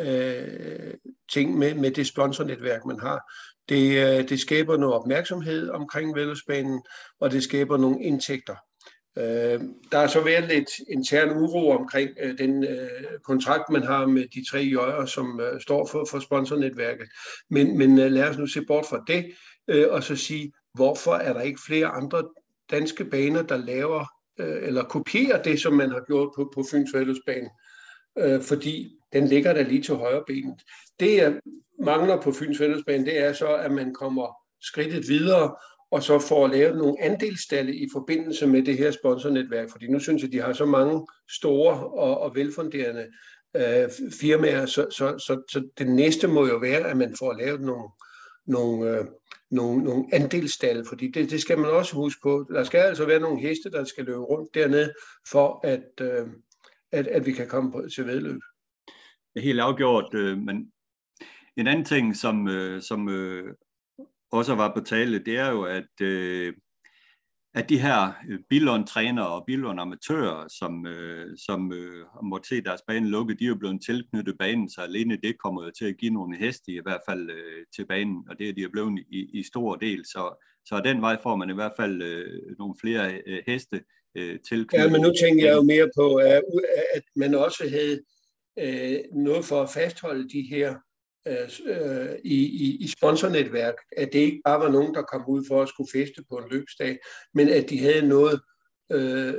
[0.00, 0.94] øh,
[1.32, 3.32] ting med, med det sponsornetværk, man har.
[3.68, 6.82] Det, øh, det skaber noget opmærksomhed omkring Fællesbanen,
[7.20, 8.56] og det skaber nogle indtægter.
[9.18, 9.60] Øh,
[9.92, 14.24] der er så været lidt intern uro omkring øh, den øh, kontrakt, man har med
[14.34, 17.08] de tre jøger, som øh, står for, for sponsornetværket.
[17.50, 19.24] Men, men øh, lad os nu se bort fra det,
[19.68, 22.28] øh, og så sige, hvorfor er der ikke flere andre
[22.70, 24.06] danske baner, der laver
[24.40, 27.48] øh, eller kopierer det, som man har gjort på, på Fyns Fællesbane?
[28.18, 30.62] Øh, fordi den ligger der lige til højre benet.
[31.00, 31.40] Det, jeg
[31.82, 35.56] mangler på Fyns Fællesbane, det er så, at man kommer skridtet videre,
[35.90, 40.22] og så får lavet nogle andelsstalle i forbindelse med det her sponsornetværk, fordi nu synes
[40.22, 43.06] jeg, de har så mange store og, og velfunderende
[43.56, 43.90] øh,
[44.20, 47.88] firmaer, så, så, så, så det næste må jo være, at man får lavet nogle,
[48.46, 49.04] nogle, øh,
[49.54, 52.46] nogle, nogle andelsstalle, fordi det, det skal man også huske på.
[52.48, 54.92] Der skal altså være nogle heste, der skal løbe rundt dernede,
[55.30, 56.28] for at, øh,
[56.92, 58.40] at, at vi kan komme på, til vedløb.
[59.34, 60.72] Det er helt afgjort, øh, men
[61.56, 63.54] en anden ting, som, øh, som øh,
[64.30, 66.54] også var på tale, det er jo, at, øh,
[67.54, 73.08] at de her øh, Billund-trænere og Billund-amatører, som, øh, som øh, måtte se deres bane
[73.08, 76.12] lukke, de er jo blevet tilknyttet banen, så alene det kommer jo til at give
[76.12, 79.38] nogle heste i hvert fald øh, til banen, og det er de er blevet i,
[79.38, 80.04] i stor del.
[80.04, 83.80] Så, så den vej får man i hvert fald øh, nogle flere øh, heste
[84.14, 84.86] øh, tilknyttet.
[84.86, 86.14] Ja, men nu tænker jeg jo mere på,
[86.94, 88.00] at man også havde
[88.58, 90.74] øh, noget for at fastholde de her
[91.28, 95.44] Øh, øh, i, i, i sponsornetværk, at det ikke bare var nogen, der kom ud
[95.48, 96.98] for at skulle feste på en løbsdag,
[97.34, 98.40] men at de havde noget
[98.92, 99.34] øh,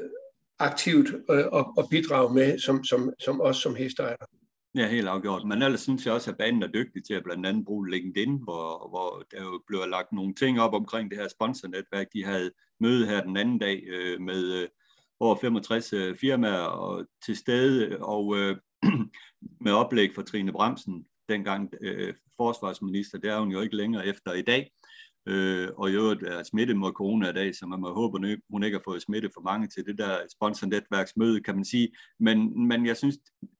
[0.59, 4.27] aktivt øh, at, at bidrage med, som, som, som os som hesteejere.
[4.75, 5.47] Ja, helt afgjort.
[5.47, 8.39] Men ellers synes jeg også, at banen er dygtig til at blandt andet bruge LinkedIn,
[8.43, 12.07] hvor, hvor der jo blev lagt nogle ting op omkring det her sponsornetværk.
[12.13, 14.67] De havde møde her den anden dag øh, med øh,
[15.19, 18.57] over 65 øh, firmaer og, til stede, og øh,
[19.65, 24.33] med oplæg fra Trine Bremsen, dengang øh, forsvarsminister, det er hun jo ikke længere efter
[24.33, 24.71] i dag,
[25.27, 28.39] øh, og i øvrigt er smittet mod corona i dag, så man må håbe, at
[28.49, 31.89] hun ikke har fået smittet for mange til det der sponsornetværksmøde, kan man sige.
[32.19, 33.17] Men, men jeg synes,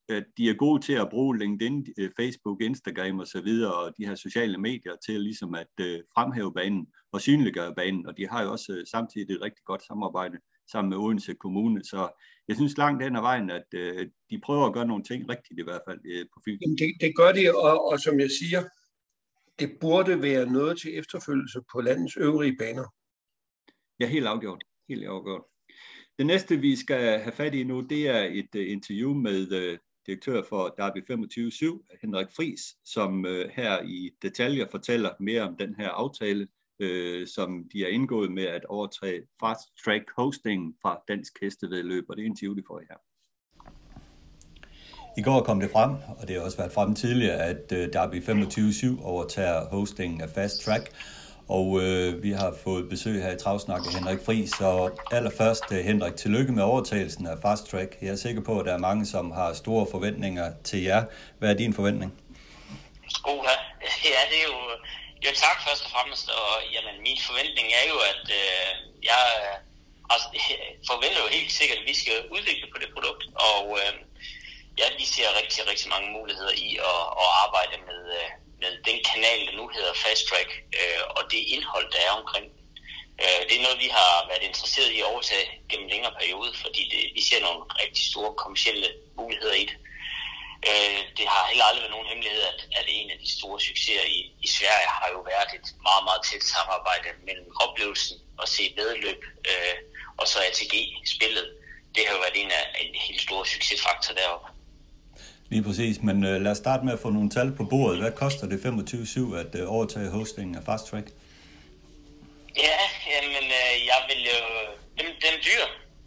[0.09, 3.93] at de er gode til at bruge LinkedIn, øh, Facebook, Instagram og så videre, og
[3.97, 8.27] de her sociale medier til ligesom at øh, fremhæve banen og synliggøre banen, og de
[8.27, 10.37] har jo også øh, samtidig et rigtig godt samarbejde
[10.71, 11.83] sammen med Odense Kommune.
[11.83, 12.09] Så
[12.47, 15.59] jeg synes langt hen ad vejen, at øh, de prøver at gøre nogle ting rigtigt
[15.59, 16.59] i hvert fald øh, på Fyn.
[16.59, 18.63] Det, det gør de, og, og som jeg siger,
[19.59, 22.85] det burde være noget til efterfølgelse på landets øvrige baner.
[23.99, 24.63] Ja, helt afgjort.
[24.89, 25.43] Helt afgjort.
[26.17, 29.77] Det næste, vi skal have fat i nu, det er et uh, interview med uh,
[30.07, 35.75] direktør for Derby 25-7, Henrik Fris, som uh, her i detaljer fortæller mere om den
[35.75, 36.47] her aftale,
[36.79, 42.17] øh, som de har indgået med at overtage fast track hosting fra Dansk Hestevedløb, og
[42.17, 42.97] det er en de får her.
[45.17, 48.21] I går kom det frem, og det har også været frem tidligere, at øh, Derby
[48.21, 50.91] 25-7 overtager hostingen af Fast Track,
[51.47, 54.49] og øh, vi har fået besøg her i Travsnak af Henrik Friis.
[54.49, 57.97] Så allerførst, øh, Henrik, tillykke med overtagelsen af Fast Track.
[58.01, 61.03] Jeg er sikker på, at der er mange, som har store forventninger til jer.
[61.39, 62.13] Hvad er din forventning?
[63.25, 63.55] Oha,
[64.05, 64.59] ja, det er jo
[65.25, 66.25] jo, tak først og fremmest.
[66.39, 68.71] Og jamen, min forventning er jo, at øh,
[69.09, 69.55] jeg øh,
[70.13, 70.27] altså,
[70.91, 73.23] forventer jo helt sikkert, at vi skal udvikle på det produkt.
[73.49, 73.93] Og øh,
[74.79, 78.29] ja, vi ser rigtig, rigtig mange muligheder i at, at arbejde med, øh,
[78.61, 80.49] med den kanal, der nu hedder Fast Track,
[80.79, 82.45] øh, og det indhold, der er omkring
[83.23, 86.81] øh, det er noget, vi har været interesseret i at overtage gennem længere periode, fordi
[86.93, 88.87] det, vi ser nogle rigtig store kommersielle
[89.19, 89.77] muligheder i det.
[90.69, 94.05] Øh, det har heller aldrig været nogen hemmelighed, at, at en af de store succeser
[94.17, 98.63] i, i Sverige har jo været et meget, meget tæt samarbejde mellem oplevelsen og se
[98.77, 99.75] bedreløb øh,
[100.19, 101.47] og så ATG-spillet.
[101.95, 104.47] Det har jo været en af en helt store succesfaktor deroppe.
[105.51, 107.99] Lige præcis, men øh, lad os starte med at få nogle tal på bordet.
[108.01, 111.07] Hvad koster det 25-7 at øh, overtage hostingen af Fast Track?
[112.65, 112.79] Ja,
[113.13, 114.39] jamen, øh, jeg vil jo...
[114.99, 115.63] Den, den dyr.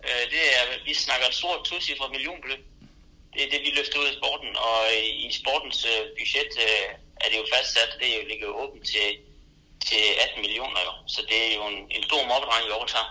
[0.06, 2.62] Øh, det er, vi snakker et stort tocifret millionbeløb
[3.38, 4.78] det er det, vi løfter ud af sporten, og
[5.26, 6.86] i sportens øh, budget øh,
[7.22, 9.08] er det jo fastsat, det jo, ligger jo åbent til,
[9.88, 13.10] til 18 millioner jo, så det er jo en, en stor mobbedreng, vi overtager.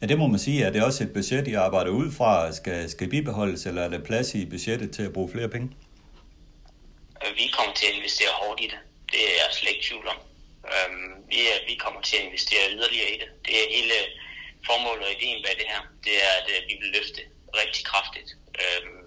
[0.00, 0.58] Ja, det må man sige.
[0.66, 4.08] Er det også et budget, I arbejder ud fra, skal, skal bibeholdes, eller er der
[4.10, 5.68] plads i budgettet til at bruge flere penge?
[7.22, 8.80] Øh, vi kommer til at investere hårdt i det.
[9.12, 10.18] Det er jeg slet ikke tvivl om.
[10.74, 13.28] Øhm, vi, er, vi kommer til at investere yderligere i det.
[13.46, 13.96] Det er hele
[14.68, 15.82] formålet og ideen bag det her.
[16.06, 17.20] Det er, at vi vil løfte
[17.60, 18.30] rigtig kraftigt
[18.60, 19.01] Øh,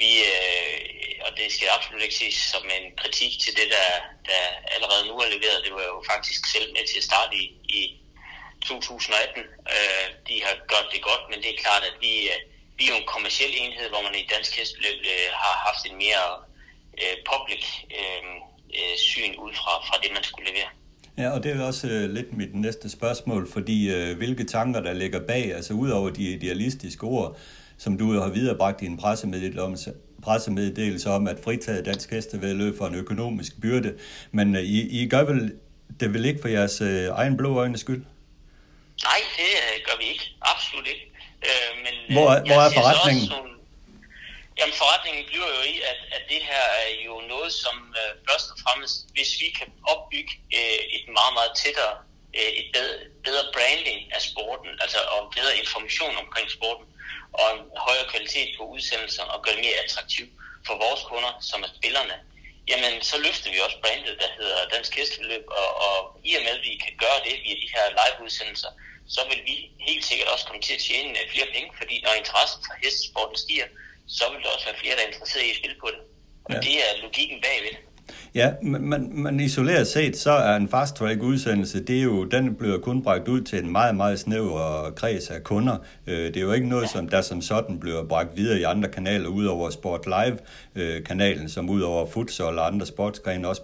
[0.00, 0.78] vi, øh,
[1.26, 3.88] og det skal absolut ikke ses som en kritik til det, der,
[4.30, 4.42] der
[4.74, 5.64] allerede nu er leveret.
[5.66, 7.44] Det var jo faktisk selv med til at starte i,
[7.78, 7.80] i
[8.66, 9.42] 2018.
[9.74, 12.38] Øh, de har gjort det godt, men det er klart, at vi, øh,
[12.78, 15.96] vi er jo en kommersiel enhed, hvor man i dansk hestløb øh, har haft en
[16.04, 16.26] mere
[17.02, 17.64] øh, public
[17.98, 18.22] øh,
[18.78, 20.70] øh, syn ud fra, fra det, man skulle levere.
[21.18, 24.92] Ja, og det er også øh, lidt mit næste spørgsmål, fordi øh, hvilke tanker, der
[24.92, 27.36] ligger bag, altså udover de idealistiske ord,
[27.78, 32.94] som du har viderebragt i en pressemeddelelse, pressemeddelelse om, at fritage dansk hestevedløb for en
[32.94, 33.98] økonomisk byrde.
[34.30, 35.52] Men øh, I, I gør vel
[36.00, 38.02] det vel ikke for jeres øh, egen blå øjne skyld?
[39.08, 40.26] Nej, det øh, gør vi ikke.
[40.52, 41.06] Absolut ikke.
[41.48, 43.28] Øh, men, hvor, er, hvor er forretningen?
[43.34, 43.52] Nogle,
[44.58, 48.46] jamen forretningen bliver jo i, at, at det her er jo noget, som øh, først
[48.52, 51.94] og fremmest, hvis vi kan opbygge øh, et meget, meget tættere,
[52.38, 52.94] øh, et bedre,
[53.26, 56.86] bedre branding af sporten, altså og bedre information omkring sporten,
[57.32, 60.30] og en højere kvalitet på udsendelser og gøre det mere attraktivt
[60.66, 62.16] for vores kunder, som er spillerne,
[62.70, 66.54] jamen så løfter vi også brandet, der hedder Dansk Hesteløb, og, og i og med,
[66.58, 68.70] at vi kan gøre det via de her live-udsendelser,
[69.14, 69.56] så vil vi
[69.88, 73.36] helt sikkert også komme til at tjene øh, flere penge, fordi når interessen for hestesporten
[73.44, 73.68] stiger,
[74.16, 76.00] så vil der også være flere, der er interesseret i at spille på det.
[76.44, 76.60] Og ja.
[76.66, 77.74] det er logikken bagved.
[78.34, 82.54] Ja, men, men isoleret set, så er en fast track udsendelse, det er jo, den
[82.54, 85.76] bliver kun bragt ud til en meget, meget snæver kreds af kunder.
[86.06, 88.88] Øh, det er jo ikke noget, som der som sådan bliver bragt videre i andre
[88.88, 93.62] kanaler, udover Sport Live-kanalen, øh, som udover futsal og andre sportsgrene, også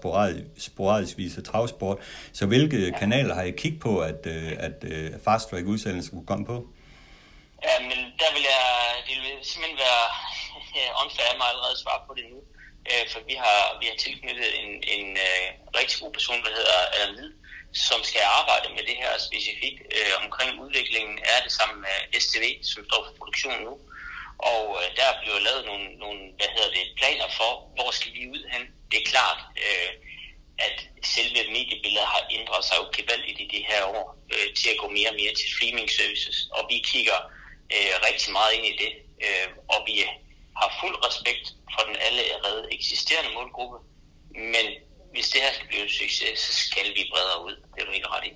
[0.59, 1.99] sporadisk viser travsport.
[2.33, 4.85] Så hvilke kanaler har I kigget på, at, øh, at
[5.25, 6.67] fast track udsendelse kunne komme på?
[7.63, 8.65] Ja, men der vil jeg,
[9.09, 10.05] det vil simpelthen være
[11.05, 12.39] unfair mig allerede svare på det nu
[12.91, 15.47] øh, for vi har, vi har tilknyttet en, en øh,
[15.79, 17.33] rigtig god person, der hedder Adam Hvid,
[17.89, 22.45] som skal arbejde med det her specifikt øh, omkring udviklingen er det sammen med STV,
[22.73, 23.75] som står for produktionen nu.
[24.53, 28.23] Og øh, der bliver lavet nogle, nogle hvad hedder det, planer for, hvor skal vi
[28.35, 28.63] ud hen.
[28.91, 29.91] Det er klart, øh,
[30.59, 34.81] at selve mediebilledet har ændret sig jo gevaldigt i de her år øh, til at
[34.83, 36.37] gå mere og mere til streaming services.
[36.57, 37.19] Og vi kigger
[37.75, 38.93] øh, rigtig meget ind i det.
[39.27, 39.95] Øh, og vi
[40.61, 43.77] har fuld respekt for den allerede eksisterende målgruppe,
[44.55, 44.67] men
[45.13, 47.57] hvis det her skal blive en succes, så skal vi bredere ud.
[47.73, 48.33] Det er du ikke ret i.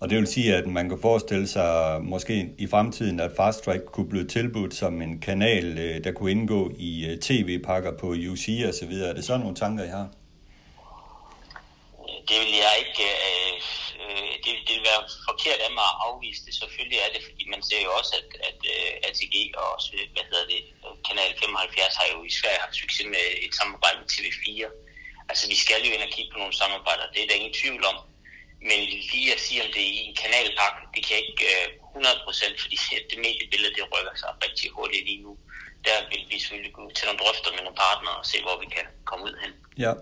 [0.00, 3.82] Og det vil sige, at man kan forestille sig måske i fremtiden, at Fast Track
[3.84, 8.48] kunne blive tilbudt som en kanal, øh, der kunne indgå i øh, tv-pakker på UC
[8.68, 9.10] og så videre.
[9.10, 10.08] Er det sådan nogle tanker, I har?
[12.28, 13.60] Det vil jeg ikke øh,
[14.08, 16.52] øh, det, det vil være forkert af mig at afvise det.
[16.60, 19.88] Selvfølgelig er det, fordi man ser jo også, at, at øh, uh, ATG og også,
[20.14, 20.60] hvad hedder det,
[21.06, 24.48] Kanal 75 har jo i Sverige haft succes med et samarbejde med TV4.
[25.30, 27.82] Altså, vi skal jo ind og kigge på nogle samarbejder, det er der ingen tvivl
[27.92, 27.98] om.
[28.68, 28.78] Men
[29.12, 32.02] lige at sige, om det er i en kanalpakke, det kan jeg ikke uh, øh,
[32.02, 32.76] 100%, fordi
[33.10, 35.32] det mediebillede, det rykker sig rigtig hurtigt lige nu.
[35.86, 38.66] Der vil vi selvfølgelig gå til nogle drøfter med nogle partnere og se, hvor vi
[38.76, 39.52] kan komme ud hen.
[39.84, 39.92] Ja.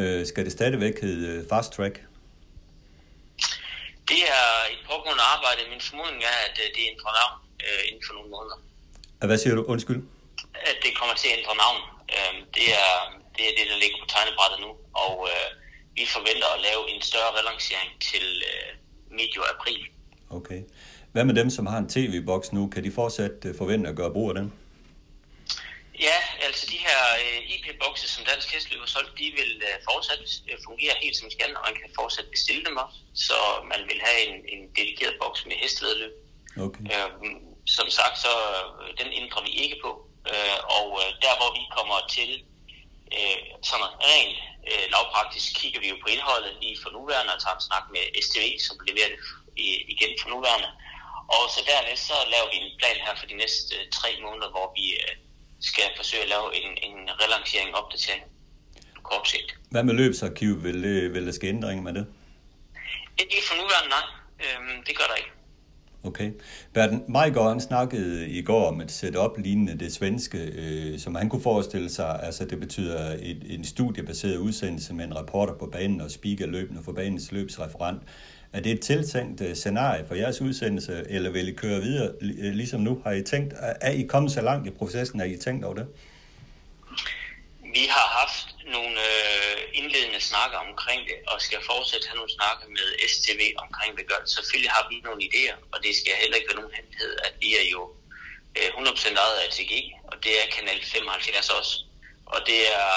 [0.00, 1.94] Øh, skal det stadigvæk hedde øh, Fast Track?
[4.10, 5.60] Det er et pågående arbejde.
[5.72, 7.36] Min formodning er, at øh, det ændrer navn
[7.66, 8.58] øh, inden for nogle måneder.
[9.30, 9.62] Hvad siger du?
[9.72, 10.00] Undskyld.
[10.70, 11.80] At det kommer til at ændre navn.
[12.16, 12.92] Øh, det, er,
[13.36, 14.70] det er det, der ligger på tegnebrættet nu.
[15.04, 15.48] Og øh,
[15.98, 18.70] vi forventer at lave en større relancering til øh,
[19.18, 19.80] medio april.
[20.38, 20.60] Okay.
[21.12, 22.62] Hvad med dem, som har en tv-boks nu?
[22.74, 24.52] Kan de fortsat øh, forvente at gøre brug af den?
[26.06, 30.20] Ja, altså de her øh, IP-bokse, som Dansk Hesteløb har solgt, de vil øh, fortsat
[30.50, 32.98] øh, fungere helt som skal, og man kan fortsat bestille dem også.
[33.14, 33.38] Så
[33.72, 36.14] man vil have en, en dedikeret boks med hestevedløb.
[36.66, 36.84] Okay.
[36.92, 37.10] Øh,
[37.76, 38.34] som sagt, så
[38.80, 39.92] øh, den ændrer vi ikke på.
[40.30, 42.30] Øh, og øh, der, hvor vi kommer til
[43.16, 44.36] øh, sådan rent
[44.70, 48.04] øh, lavpraktisk, kigger vi jo på indholdet lige for nuværende og tager en snak med
[48.26, 49.20] STV, som leverer det
[49.94, 50.70] igen for nuværende.
[51.36, 54.50] Og så dernæst så laver vi en plan her for de næste øh, tre måneder,
[54.54, 55.14] hvor vi øh,
[55.60, 58.22] skal forsøge at lave en, en relancering og opdatering
[58.96, 59.58] på kort sigt.
[59.70, 60.64] Hvad med løbsarkiv?
[60.64, 62.06] Vil, det, vil der ske ændringer med det?
[63.18, 64.06] Ikke for nuværende, nej.
[64.44, 65.30] Øhm, det gør der ikke.
[66.04, 66.32] Okay.
[66.74, 71.42] Berten Majgaard, snakkede i går om et setup lignende det svenske, øh, som han kunne
[71.42, 72.22] forestille sig.
[72.22, 76.82] Altså det betyder et, en studiebaseret udsendelse med en reporter på banen og speaker løbende
[76.84, 78.02] for banens løbsreferent.
[78.52, 82.52] Er det et tiltænkt øh, scenarie for jeres udsendelse, eller vil I køre videre øh,
[82.60, 83.02] ligesom nu?
[83.04, 83.54] Har I tænkt,
[83.88, 85.86] er I kommet så langt i processen, at I tænkt over det?
[87.76, 92.66] Vi har haft nogle øh, indledende snakker omkring det, og skal fortsætte have nogle snakker
[92.78, 94.20] med STV omkring det gør.
[94.36, 97.50] Selvfølgelig har vi nogle idéer, og det skal heller ikke være nogen hemmelighed, at vi
[97.60, 97.82] er jo
[98.58, 99.72] øh, 100% ejet af ATG,
[100.10, 101.74] og det er Kanal 75 også.
[102.34, 102.90] Og det er,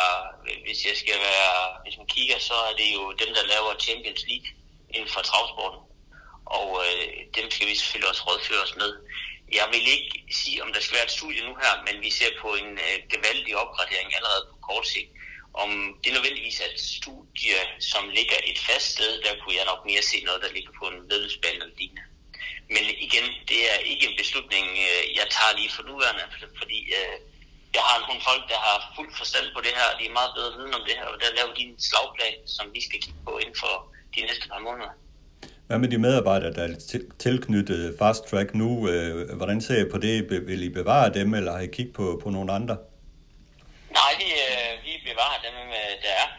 [0.65, 4.23] hvis jeg skal være, hvis man kigger, så er det jo dem, der laver Champions
[4.29, 4.49] League
[4.95, 5.81] inden for travsporten.
[6.57, 8.91] Og øh, dem skal vi selvfølgelig også rådføre os med.
[9.59, 12.31] jeg vil ikke sige, om der skal være et studie nu her, men vi ser
[12.41, 15.11] på en øh, gevaldig opgradering allerede på kort sigt.
[15.53, 15.69] Om
[16.03, 20.01] det nødvendigvis er et studie, som ligger et fast sted, der kunne jeg nok mere
[20.01, 22.05] se noget, der ligger på en vedløbsbane eller lignende.
[22.75, 26.25] Men igen, det er ikke en beslutning, øh, jeg tager lige for nuværende,
[26.59, 27.17] fordi øh,
[27.77, 30.31] jeg har nogle folk, der har fuld forstand på det her, og de er meget
[30.37, 33.21] bedre viden om det her, og der laver de en slagplan, som vi skal kigge
[33.27, 33.73] på inden for
[34.15, 34.91] de næste par måneder.
[35.67, 36.73] Hvad med de medarbejdere, der er
[37.19, 38.69] tilknyttet Fast Track nu?
[38.89, 40.15] Øh, hvordan ser I på det?
[40.49, 42.77] Vil I bevare dem, eller har I kigget på, på nogle andre?
[43.99, 46.29] Nej, vi, øh, vi bevarer dem, øh, der er.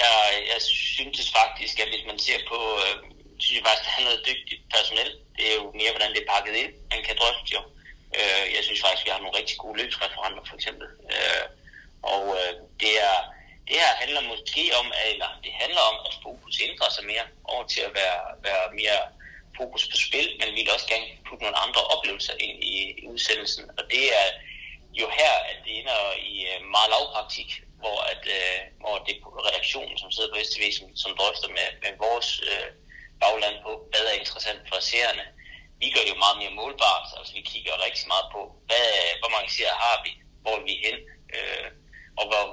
[0.00, 0.14] Jeg,
[0.52, 2.58] jeg synes faktisk, at hvis man ser på,
[3.38, 5.10] synes jeg faktisk, at han er noget dygtigt personel.
[5.36, 6.72] Det er jo mere, hvordan det er pakket ind.
[6.92, 7.60] Man kan drøfte jo.
[8.56, 10.86] Jeg synes faktisk, at vi har nogle rigtig gode løbsreferenter, for eksempel.
[12.14, 12.22] Og
[12.82, 13.16] det er,
[13.68, 17.64] det her handler måske om, eller det handler om, at fokus ændrer sig mere over
[17.66, 19.00] til at være, være mere
[19.56, 23.06] fokus på spil, men vi vil også gerne putte nogle andre oplevelser ind i, i
[23.12, 23.64] udsendelsen.
[23.78, 24.28] Og det er
[25.00, 26.00] jo her, at det ender
[26.32, 27.50] i øh, meget lavpraktik,
[27.80, 31.68] hvor, at, øh, hvor det er redaktionen, som sidder på STV, som, som drøfter med,
[31.84, 32.68] med vores øh,
[33.22, 35.24] bagland på, hvad er interessant for seerne.
[35.80, 38.86] Vi gør det jo meget mere målbart, altså vi kigger rigtig meget på, hvad,
[39.20, 40.12] hvor mange seere har vi,
[40.42, 40.96] hvor er vi hen,
[41.36, 41.68] øh,
[42.20, 42.44] og hvor,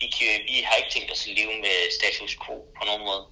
[0.00, 3.22] vi, kan, vi har ikke tænkt os at leve med status quo på nogen måde.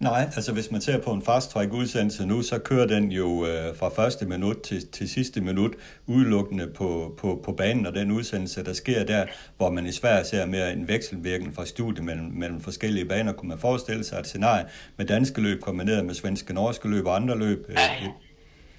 [0.00, 3.46] Nej, altså hvis man ser på en fast track udsendelse nu, så kører den jo
[3.46, 5.72] øh, fra første minut til, til sidste minut
[6.06, 10.24] udelukkende på, på, på banen, og den udsendelse, der sker der, hvor man i Sverige
[10.24, 14.26] ser mere en vekselvirkning fra studiet mellem, mellem forskellige baner, kunne man forestille sig et
[14.26, 17.66] scenarie med danske løb kombineret med svenske, norske løb og andre løb.
[17.68, 17.92] Øh, ja,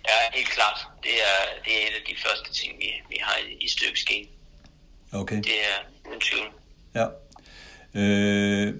[0.07, 0.79] ja helt klart.
[1.03, 4.27] Det er, det er et af de første ting, vi, vi har i, i støbeskeen.
[5.13, 5.37] Okay.
[5.37, 6.47] Det er uden tvivl.
[6.95, 7.05] Ja.
[7.95, 8.73] Øh,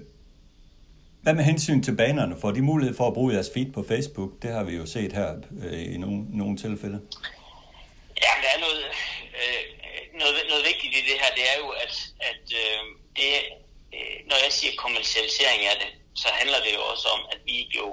[1.22, 2.40] hvad med hensyn til banerne?
[2.40, 4.30] Får de mulighed for at bruge jeres feed på Facebook?
[4.42, 5.30] Det har vi jo set her
[5.64, 6.98] øh, i nogle, nogle tilfælde.
[8.24, 8.82] Ja, der er noget,
[9.40, 9.62] øh,
[10.20, 11.30] noget, noget vigtigt i det her.
[11.38, 11.94] Det er jo, at,
[12.30, 12.82] at øh,
[13.18, 13.30] det,
[13.96, 15.90] øh, når jeg siger kommercialisering af det,
[16.22, 17.86] så handler det jo også om, at vi jo,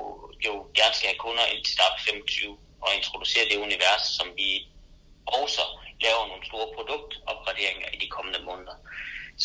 [0.45, 4.49] jo gerne skal have kunder ind til start 25 og introducere det univers, som vi
[5.41, 5.63] også
[6.05, 8.77] laver nogle store produktopgraderinger i de kommende måneder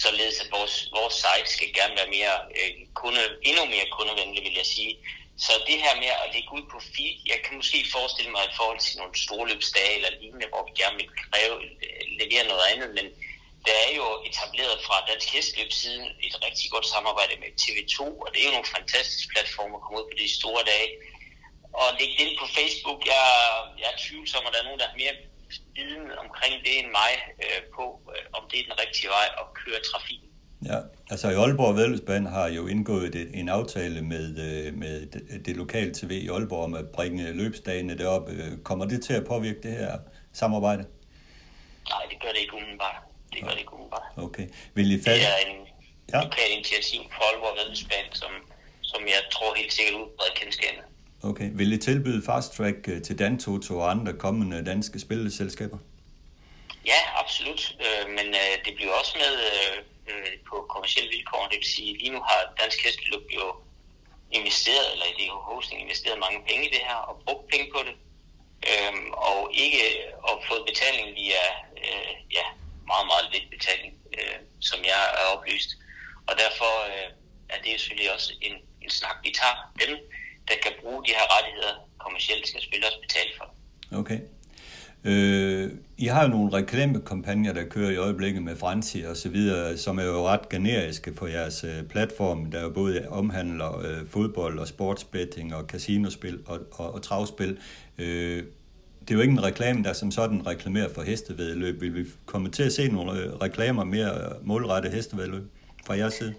[0.05, 2.71] således at vores, vores site skal gerne være mere øh,
[3.01, 4.93] kunde, endnu mere kundevenlig, vil jeg sige.
[5.45, 8.57] Så det her med at lægge ud på feed, jeg kan måske forestille mig i
[8.59, 12.91] forhold til nogle storløbsdage eller lignende, hvor vi gerne vil kræve, øh, levere noget andet,
[12.99, 13.07] men
[13.67, 18.29] der er jo etableret fra Dansk Hestløb siden et rigtig godt samarbejde med TV2, og
[18.33, 20.91] det er jo nogle fantastiske platformer at komme ud på de store dage.
[21.81, 23.25] Og lægge det ind på Facebook, jeg,
[23.81, 25.17] jeg er tvivlsom, at der er nogen, der har mere
[25.77, 27.13] viden omkring det end mig
[27.45, 30.29] øh, på, øh, om det er den rigtige vej at køre trafikken.
[30.71, 30.79] Ja,
[31.11, 35.57] altså i Aalborg Vædelsband har jo indgået et, en aftale med, øh, med det, det
[35.57, 38.29] lokale TV i Aalborg om at bringe løbsdagene derop.
[38.31, 39.99] Øh, kommer det til at påvirke det her
[40.33, 40.85] samarbejde?
[41.89, 42.97] Nej, det gør det ikke umiddelbart.
[43.33, 44.09] Det gør det ikke umiddelbart.
[44.17, 44.47] Okay.
[44.75, 45.21] Vil I fald...
[45.21, 45.67] Det er en
[46.13, 46.23] ja.
[46.25, 48.33] lokal initiativ for Aalborg Vædelsband, som,
[48.83, 50.85] som jeg tror helt sikkert udbreder kendskabet.
[51.25, 51.51] Okay.
[51.53, 55.79] Vil I tilbyde fast track øh, til Dantoto og andre kommende danske spilleselskaber?
[56.87, 57.77] Ja, absolut.
[57.85, 59.33] Øh, men øh, det bliver også med
[60.49, 61.49] på kommersielle vilkår.
[61.51, 63.47] Det vil sige, lige nu har Dansk Hesteløb jo
[64.31, 67.81] investeret, eller i DH Hosting investeret mange penge i det her, og brugt penge på
[67.87, 67.97] det.
[68.71, 69.85] Øhm, og ikke
[70.29, 71.45] og fået betaling via
[72.39, 72.47] ja,
[72.87, 73.93] meget, meget lidt betaling,
[74.61, 75.71] som jeg er oplyst.
[76.29, 76.73] Og derfor
[77.49, 79.59] er det selvfølgelig også en, en snak, vi tager.
[79.83, 79.93] Dem,
[80.49, 83.47] der kan bruge de her rettigheder kommercielt, skal spillere betale for.
[84.01, 84.21] Okay.
[85.05, 89.77] Øh, I har jo nogle reklamekampagner, der kører i øjeblikket med Franci og så videre,
[89.77, 94.59] som er jo ret generiske på jeres øh, platform, der jo både omhandler øh, fodbold
[94.59, 97.59] og sportsbetting og casinospil og, og, og travspil.
[97.99, 98.45] Øh,
[99.01, 101.81] det er jo ikke en reklame, der som sådan reklamerer for hestevedløb.
[101.81, 105.43] Vil vi komme til at se nogle øh, reklamer mere øh, målrettet hestevedløb
[105.87, 106.35] fra jeres side?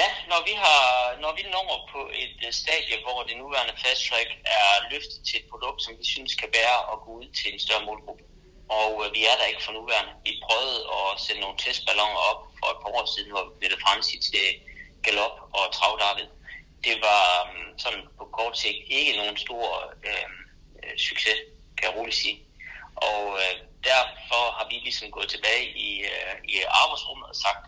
[0.00, 0.80] Ja, når vi, har,
[1.22, 5.36] når vi når på et øh, stadie, hvor det nuværende fast track er løftet til
[5.40, 8.24] et produkt, som vi synes kan bære og gå ud til en større målgruppe.
[8.80, 10.12] Og øh, vi er der ikke for nuværende.
[10.28, 13.80] Vi prøvede at sætte nogle testballoner op for et par år siden, hvor vi blev
[13.86, 14.46] fremsigt til
[15.04, 16.28] galop og travdarvet.
[16.86, 19.66] Det var um, sådan på kort sigt ikke nogen stor
[20.08, 20.28] øh,
[20.82, 21.38] øh, succes,
[21.76, 22.36] kan jeg roligt sige.
[23.08, 23.54] Og øh,
[23.90, 27.62] derfor har vi ligesom gået tilbage i, øh, i arbejdsrummet og sagt,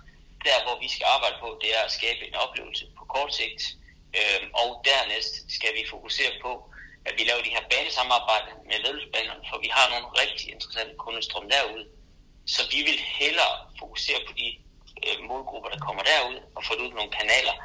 [0.49, 3.62] der, hvor vi skal arbejde på, det er at skabe en oplevelse på kort sigt.
[4.18, 6.53] Øh, og dernæst skal vi fokusere på,
[7.09, 11.47] at vi laver de her banesamarbejde med ledelsesbanerne, for vi har nogle rigtig interessante kundestrøm
[11.55, 11.84] derude.
[12.55, 14.49] Så vi vil hellere fokusere på de
[15.07, 17.57] øh, målgrupper, der kommer derud, og få ud nogle kanaler,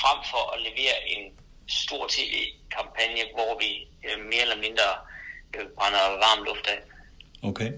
[0.00, 1.22] frem for at levere en
[1.68, 3.70] stor tv-kampagne, hvor vi
[4.06, 4.88] øh, mere eller mindre
[5.56, 6.78] øh, brænder varm luft af.
[7.50, 7.70] Okay.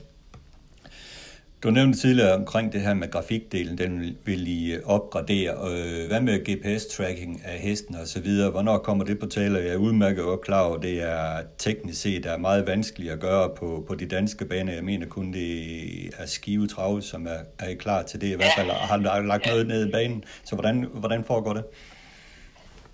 [1.65, 5.53] Du nævnte tidligere omkring det her med grafikdelen, den vil I opgradere.
[5.71, 8.51] Øh, hvad med GPS-tracking af hesten og så videre?
[8.51, 9.59] Hvornår kommer det på tale?
[9.59, 13.55] Jeg er udmærket og klar over, det er teknisk set er meget vanskeligt at gøre
[13.57, 14.73] på, på de danske baner.
[14.73, 15.51] Jeg mener kun, det
[16.19, 18.27] er Skive Trav, som er, er klar til det.
[18.27, 20.25] I hvert fald har lagt noget ned i banen.
[20.45, 21.65] Så hvordan, hvordan foregår det?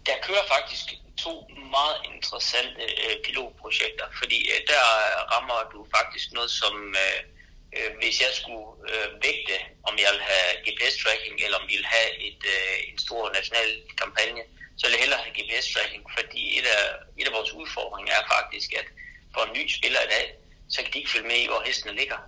[0.06, 0.84] Der kører faktisk
[1.16, 1.32] to
[1.76, 4.84] meget interessante øh, pilotprojekter, fordi øh, der
[5.32, 6.94] rammer du faktisk noget, som...
[6.94, 7.39] Øh,
[7.76, 9.56] øh, hvis jeg skulle øh, vægte,
[9.88, 13.70] om jeg vil have GPS-tracking, eller om vi vil have et, øh, en stor national
[14.02, 14.42] kampagne,
[14.76, 16.84] så ville jeg hellere have GPS-tracking, fordi et af,
[17.20, 18.88] et af vores udfordringer er faktisk, at
[19.34, 20.26] for en ny spiller i dag,
[20.72, 22.18] så kan de ikke følge med i, hvor hestene ligger.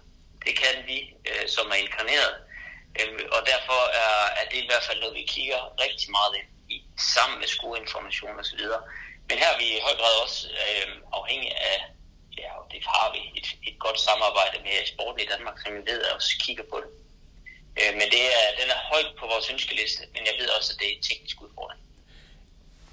[0.47, 0.99] Det kan vi,
[1.31, 2.35] øh, som er inkarneret.
[3.01, 6.49] Øh, og derfor er, er det i hvert fald noget, vi kigger rigtig meget ind
[6.75, 6.77] i,
[7.15, 8.63] sammen med skoinformation osv.
[9.29, 11.79] Men her er vi i høj grad også øh, afhængige af
[12.41, 15.83] ja, og det har vi et, et godt samarbejde med sporten i Danmark, som vi
[15.91, 16.91] ved også kigger på det.
[17.81, 20.79] Øh, men det er, den er højt på vores ønskeliste, men jeg ved også, at
[20.81, 21.81] det er en teknisk udfordring.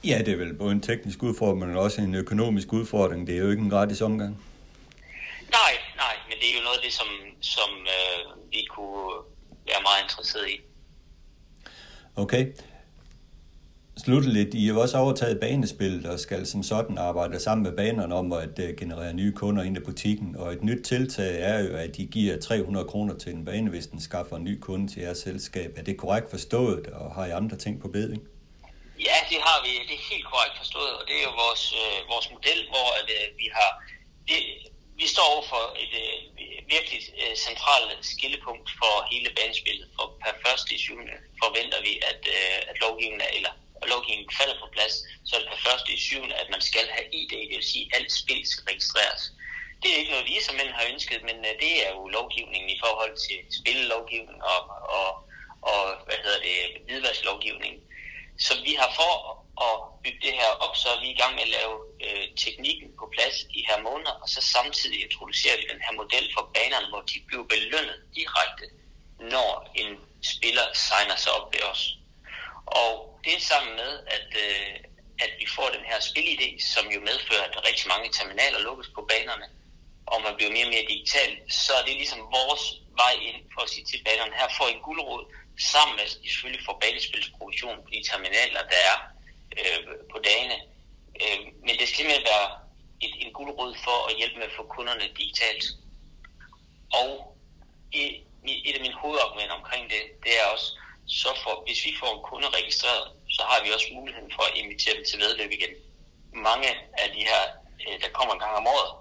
[0.04, 3.28] Ja, det er vel både en teknisk udfordring, men også en økonomisk udfordring.
[3.28, 4.34] Det er jo ikke en gratis omgang.
[5.60, 5.74] Nej,
[6.04, 7.10] nej, men det er jo noget af det, som,
[7.42, 9.12] som øh, vi kunne
[9.70, 10.58] være meget interesseret i.
[12.16, 12.44] Okay
[14.06, 18.34] slutteligt, I har også overtaget banespillet og skal som sådan arbejde sammen med banerne om
[18.34, 20.36] at øh, generere nye kunder ind i butikken.
[20.36, 23.88] Og et nyt tiltag er jo, at I giver 300 kroner til en bane, hvis
[23.88, 25.70] den skaffer en ny kunde til jeres selskab.
[25.78, 28.22] Er det korrekt forstået, og har I andre ting på beding?
[29.08, 29.72] Ja, det har vi.
[29.90, 33.08] Det er helt korrekt forstået, og det er jo vores, øh, vores model, hvor at,
[33.18, 33.72] øh, vi har...
[34.30, 34.40] Det,
[35.02, 36.18] vi står over for et øh,
[36.76, 39.88] virkelig øh, centralt skillepunkt for hele banespillet.
[39.96, 44.36] For per første i syvende forventer vi, at, øh, at lovgivningen er, eller og lovgivningen
[44.40, 44.96] falder på plads,
[45.28, 47.86] så er det per første i syvende, at man skal have ID, det vil sige,
[47.86, 49.24] at alt spil skal registreres.
[49.82, 52.70] Det er ikke noget, vi som mænd har ønsket, men øh, det er jo lovgivningen
[52.70, 54.62] i forhold til spillelovgivning og,
[55.00, 55.10] og,
[55.72, 57.76] og hvad hedder det, hvidvarslovgivning.
[58.40, 59.14] Så vi har for
[59.68, 61.76] at bygge det her op, så er vi i gang med at lave
[62.06, 66.26] øh, teknikken på plads i her måneder, og så samtidig introducerer vi den her model
[66.36, 68.66] for banerne, hvor de bliver belønnet direkte,
[69.20, 69.92] når en
[70.34, 71.84] spiller signer sig op ved os.
[72.66, 74.76] Og det sammen med, at, øh,
[75.26, 79.02] at vi får den her spilidé, som jo medfører, at rigtig mange terminaler lukkes på
[79.12, 79.48] banerne,
[80.12, 82.64] og man bliver mere og mere digital, så er det ligesom vores
[83.02, 85.24] vej ind for at sige til banerne, her får en guldråd,
[85.74, 88.98] sammen med, at de selvfølgelig får banespilsproduktion på de terminaler, der er
[89.60, 89.80] øh,
[90.12, 90.58] på dagene.
[91.22, 92.48] Øh, men det skal simpelthen være
[93.06, 95.66] et, en guldråd for at hjælpe med at få kunderne digitalt.
[97.02, 97.38] Og
[97.92, 98.04] i,
[98.70, 100.68] et af mine hovedargumenter omkring det, det er også,
[101.10, 103.06] så for, hvis vi får en kunde registreret,
[103.36, 105.74] så har vi også muligheden for at invitere dem til vedløb igen.
[106.50, 106.70] Mange
[107.04, 107.44] af de her,
[107.86, 108.92] øh, der kommer en gang om året,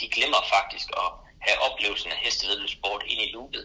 [0.00, 1.08] de glemmer faktisk at
[1.46, 3.64] have oplevelsen af hestevedløbssport ind i loopet.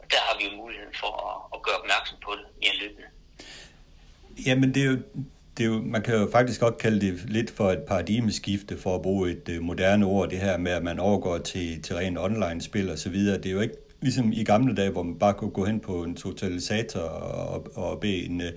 [0.00, 3.08] Og der har vi jo muligheden for at, at gøre opmærksom på det mere løbende.
[4.46, 4.98] Jamen det er jo,
[5.54, 8.94] det er jo, man kan jo faktisk godt kalde det lidt for et paradigmeskifte, for
[8.94, 12.18] at bruge et øh, moderne ord, det her med, at man overgår til, til rent
[12.18, 13.36] online-spil og så videre.
[13.36, 16.02] Det er jo ikke ligesom i gamle dage, hvor man bare kunne gå hen på
[16.04, 18.52] en totalisator og, og bede, en, øh,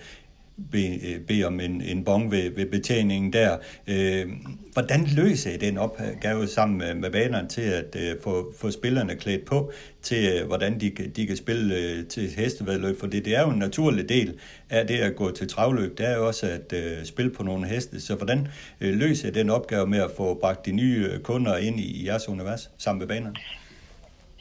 [0.72, 3.58] bede, øh, bede om en, en bong ved, ved betjeningen der.
[3.88, 4.30] Øh,
[4.74, 9.16] hvordan løser I den opgave sammen med, med banerne til at øh, få, få spillerne
[9.16, 9.72] klædt på
[10.02, 13.00] til, øh, hvordan de, de kan spille øh, til hestevedløb?
[13.00, 14.40] For det, det er jo en naturlig del
[14.70, 15.98] af det at gå til travløb.
[15.98, 18.02] Det er jo også at øh, spille på nogle heste.
[18.02, 18.48] Så hvordan
[18.82, 22.08] øh, løser I den opgave med at få bragt de nye kunder ind i, i
[22.08, 23.36] jeres univers sammen med banerne?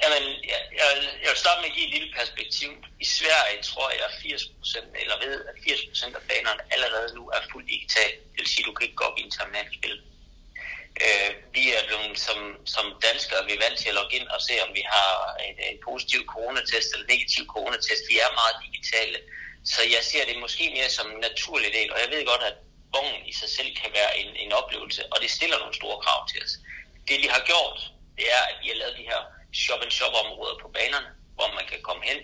[0.02, 0.88] Jamen, jeg, jeg,
[1.22, 2.70] jeg vil starte med at give et lille perspektiv.
[3.04, 7.40] I Sverige tror jeg, at 80% eller ved, at 80% af banerne allerede nu er
[7.52, 8.10] fuldt digital.
[8.32, 9.96] Det vil sige, at du kan ikke gå op i en terminalspil.
[11.04, 12.38] Øh, vi er blevet som,
[12.74, 15.10] som danskere, vi er vant til at logge ind og se, om vi har
[15.48, 18.02] en, en positiv coronatest eller negativ coronatest.
[18.12, 19.18] Vi er meget digitale.
[19.72, 22.56] Så jeg ser det måske mere som en naturlig del, og jeg ved godt, at
[22.94, 26.20] vognen i sig selv kan være en, en oplevelse, og det stiller nogle store krav
[26.30, 26.52] til os.
[27.08, 27.78] Det vi har gjort,
[28.18, 29.20] det er, at vi har lavet de her
[29.52, 32.18] shop-and-shop-områder på banerne, hvor man kan komme hen,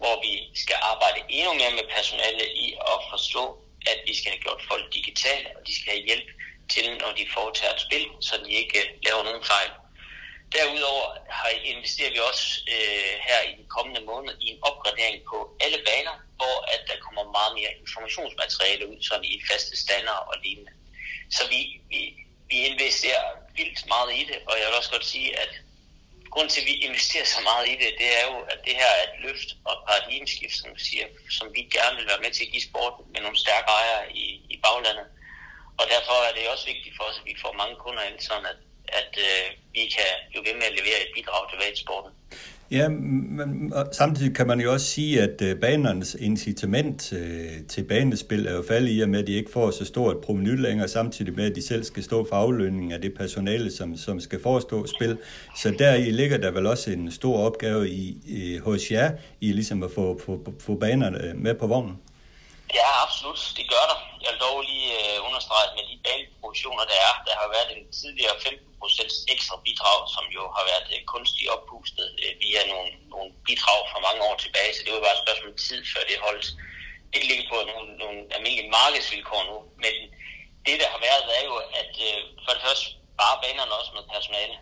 [0.00, 3.44] hvor vi skal arbejde endnu mere med personale i at forstå,
[3.92, 6.28] at vi skal have gjort folk digitale, og de skal have hjælp
[6.74, 9.70] til, når de foretager et spil, så de ikke laver nogen fejl.
[10.56, 11.06] Derudover
[11.38, 15.78] har, investerer vi også øh, her i de kommende måneder i en opgradering på alle
[15.88, 20.72] baner, hvor at der kommer meget mere informationsmateriale ud, sådan i faste standarder og lignende.
[21.36, 21.60] Så vi,
[21.90, 22.00] vi,
[22.50, 23.24] vi investerer
[23.56, 25.52] vildt meget i det, og jeg vil også godt sige, at
[26.34, 28.90] grund til, at vi investerer så meget i det, det er jo, at det her
[28.98, 31.06] er et løft og et paradigmeskift, som, siger,
[31.38, 34.26] som vi gerne vil være med til at give sporten med nogle stærke ejere i,
[34.54, 35.08] i baglandet.
[35.80, 38.46] Og derfor er det også vigtigt for os, at vi får mange kunder ind, sådan
[38.52, 38.60] at,
[39.00, 42.12] at øh, vi kan blive ved med at levere et bidrag til vægtsporten.
[42.70, 48.46] Ja, men samtidig kan man jo også sige, at øh, banernes incitament øh, til banespil
[48.46, 51.34] er jo faldet i og med, at de ikke får så stort proveny længere, samtidig
[51.34, 54.86] med, at de selv skal stå for aflønningen af det personale, som, som skal forestå
[54.86, 55.18] spil.
[55.56, 59.10] Så der i ligger der vel også en stor opgave i, i hos jer,
[59.40, 61.96] i ligesom at få, få, få banerne øh, med på vognen.
[62.74, 63.40] Ja, absolut.
[63.56, 63.98] Det gør der.
[64.22, 67.68] Jeg vil dog lige øh, understrege, at med de baneproduktioner, der er, der har været
[67.76, 68.69] en tidligere 15%
[69.34, 74.00] ekstra bidrag, som jo har været øh, kunstigt oppustet øh, via nogle, nogle bidrag fra
[74.06, 76.46] mange år tilbage, så det var bare et spørgsmål tid, før det holdt.
[77.14, 79.94] Det ligger på nogle, nogle almindelige markedsvilkår nu, men
[80.66, 82.86] det, der har været, er jo, at øh, for det første
[83.20, 84.56] bare banerne også med personale.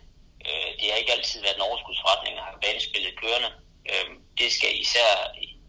[0.47, 3.51] Øh, det har ikke altid været en overskudsforretning at have banespillet kørende.
[3.91, 4.09] Øh,
[4.39, 5.09] det skal især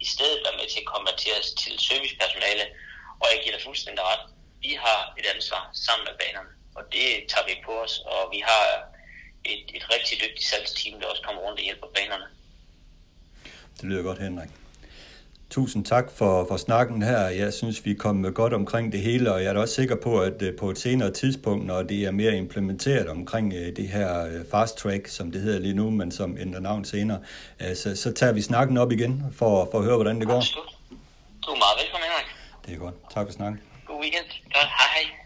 [0.05, 2.65] i stedet være med til at konverteres til servicepersonale.
[3.21, 4.25] Og jeg giver dig fuldstændig ret.
[4.65, 7.99] Vi har et ansvar sammen med banerne, og det tager vi på os.
[7.99, 8.65] Og vi har
[9.45, 12.25] et, et rigtig dygtigt salgsteam, der også kommer rundt og hjælper banerne.
[13.81, 14.49] Det lyder godt, Henrik.
[15.51, 17.19] Tusind tak for, for snakken her.
[17.29, 20.21] Jeg synes, vi kom godt omkring det hele, og jeg er da også sikker på,
[20.21, 24.27] at øh, på et senere tidspunkt, når det er mere implementeret omkring øh, det her
[24.27, 27.21] øh, fast track, som det hedder lige nu, men som ændrer navn senere,
[27.75, 30.37] så, så tager vi snakken op igen for, for at høre, hvordan det går.
[30.37, 30.69] Absolut.
[31.47, 32.27] Du er meget velkommen, Henrik.
[32.67, 32.95] Det er godt.
[33.15, 33.61] Tak for snakken.
[33.87, 34.27] God weekend.
[34.45, 34.69] Godt.
[34.79, 35.20] Hej hej.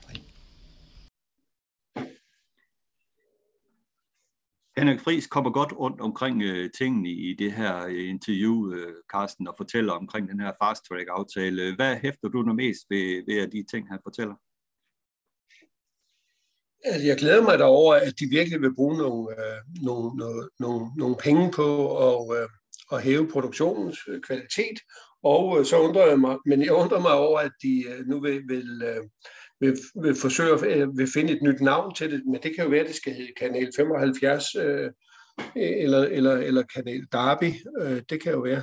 [4.77, 9.49] Henrik Friis kommer godt rundt omkring øh, tingene i det her øh, interview, øh, Carsten,
[9.49, 11.75] og fortæller omkring den her fast track aftale.
[11.77, 14.35] Hvad hæfter du nu mest ved, ved de ting, han fortæller?
[16.85, 20.87] Altså, jeg glæder mig derover, at de virkelig vil bruge nogle, øh, nogle, nogle, nogle,
[20.97, 21.69] nogle penge på
[22.09, 22.49] at, øh,
[22.93, 24.79] at hæve produktionens øh, kvalitet,
[25.23, 28.21] og øh, så undrer jeg mig, men jeg undrer mig over, at de øh, nu
[28.21, 29.03] vil, vil øh,
[29.61, 32.65] vil, vil forsøge at øh, vil finde et nyt navn til det, men det kan
[32.65, 34.91] jo være, at det skal hedde Kanal 75 øh,
[35.57, 37.53] eller, eller, eller Kanal Derby.
[37.81, 38.63] Øh, det kan jo være,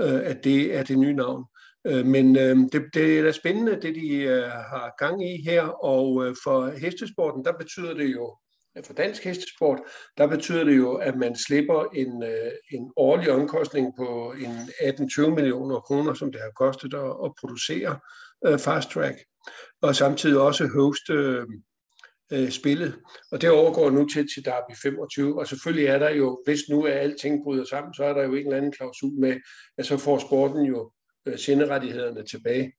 [0.00, 1.44] øh, at det er det nye navn.
[1.86, 5.62] Øh, men øh, det, det er da spændende, det de øh, har gang i her,
[5.62, 8.36] og øh, for hestesporten, der betyder det jo,
[8.84, 9.80] for dansk hestesport,
[10.18, 15.28] der betyder det jo, at man slipper en, øh, en årlig omkostning på en 18-20
[15.28, 17.98] millioner kroner, som det har kostet at, at producere
[18.46, 19.16] øh, fast track
[19.82, 21.46] og samtidig også hoste øh,
[22.32, 22.98] øh, spillet.
[23.32, 26.84] Og det overgår nu til til Derby 25, og selvfølgelig er der jo, hvis nu
[26.84, 29.36] er alting bryder sammen, så er der jo en eller anden klausul med,
[29.78, 30.92] at så får sporten jo
[31.26, 32.72] øh, senderettighederne tilbage.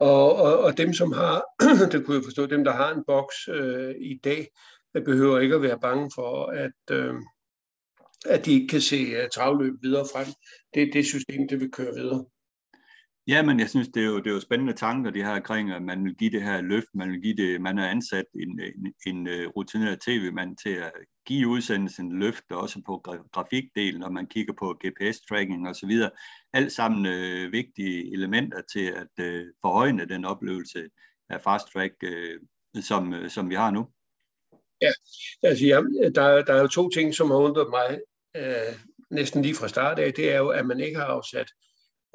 [0.00, 1.44] Og, og, og dem, som har,
[1.92, 4.48] det kunne jeg forstå, dem, der har en boks øh, i dag,
[4.94, 7.14] øh, behøver ikke at være bange for, at, øh,
[8.26, 10.26] at de ikke kan se uh, travløb videre frem.
[10.74, 12.24] Det, det system, det vil køre videre.
[13.28, 15.72] Ja, men jeg synes, det er jo, det er jo spændende tanker, de her omkring,
[15.72, 18.60] at man vil give det her løft, man vil give det, man har ansat en,
[18.60, 20.92] en, en øh, rutineret tv-mand til at
[21.26, 22.98] give udsendelsen løft, også på
[23.32, 25.90] grafikdelen, når man kigger på GPS-tracking osv.
[26.52, 30.88] Alt sammen øh, vigtige elementer til at øh, forhøjne den oplevelse
[31.28, 32.40] af fast track, øh,
[32.82, 33.88] som, øh, som vi har nu.
[34.82, 34.92] Ja,
[35.42, 35.76] altså ja,
[36.14, 38.00] der, der er jo to ting, som har undret mig
[38.36, 38.74] øh,
[39.10, 40.14] næsten lige fra start af.
[40.14, 41.50] Det er jo, at man ikke har afsat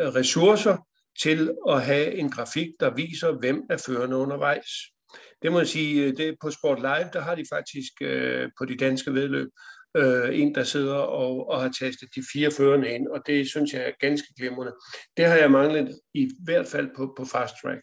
[0.01, 0.77] øh, ressourcer
[1.19, 4.67] til at have en grafik, der viser, hvem er førende undervejs.
[5.41, 8.65] Det må jeg sige, øh, det på Sport Live, der har de faktisk øh, på
[8.65, 9.49] de danske vedløb
[9.97, 13.73] øh, en, der sidder og, og har tastet de fire førende ind, og det synes
[13.73, 14.73] jeg er ganske glimrende.
[15.17, 17.81] Det har jeg manglet i hvert fald på, på Fast Track.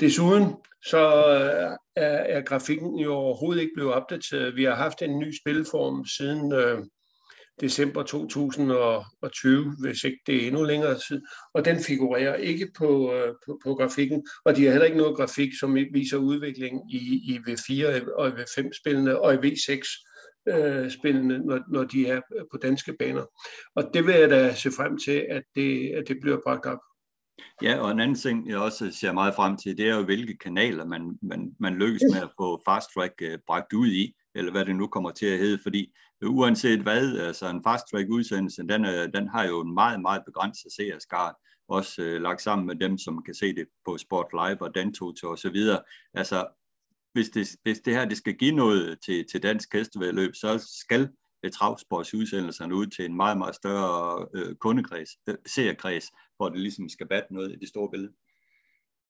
[0.00, 0.54] Desuden
[0.86, 4.56] så øh, er, er grafikken jo overhovedet ikke blevet opdateret.
[4.56, 6.78] Vi har haft en ny spilform siden øh,
[7.60, 11.22] december 2020, hvis ikke det er endnu længere tid,
[11.54, 15.16] og den figurerer ikke på, øh, på, på grafikken, og de har heller ikke noget
[15.16, 16.96] grafik, som viser udviklingen i,
[17.34, 20.06] i V4 og V5-spillene og i V6
[20.48, 22.20] øh, spillene, når, når de er
[22.52, 23.24] på danske baner.
[23.74, 26.78] Og det vil jeg da se frem til, at det, at det bliver bragt op.
[27.62, 30.36] Ja, og en anden ting, jeg også ser meget frem til, det er jo, hvilke
[30.38, 34.52] kanaler man, man, man lykkes med at få fast track øh, bragt ud i, eller
[34.52, 35.92] hvad det nu kommer til at hedde, fordi
[36.22, 40.22] uanset hvad, altså en fast track udsendelse, den, er, den har jo en meget, meget
[40.26, 41.34] begrænset seerskare,
[41.68, 45.30] også øh, lagt sammen med dem, som kan se det på Sport Live og Dantoto
[45.30, 45.82] og så videre.
[46.14, 46.46] Altså,
[47.12, 51.08] hvis det, hvis det her det skal give noget til, til dansk hestevedløb, så skal
[51.44, 56.04] øh, travsportsudsendelserne ud til en meget, meget større øh, kundekreds, øh, seerkreds,
[56.36, 58.12] hvor det ligesom skal batte noget i det store billede.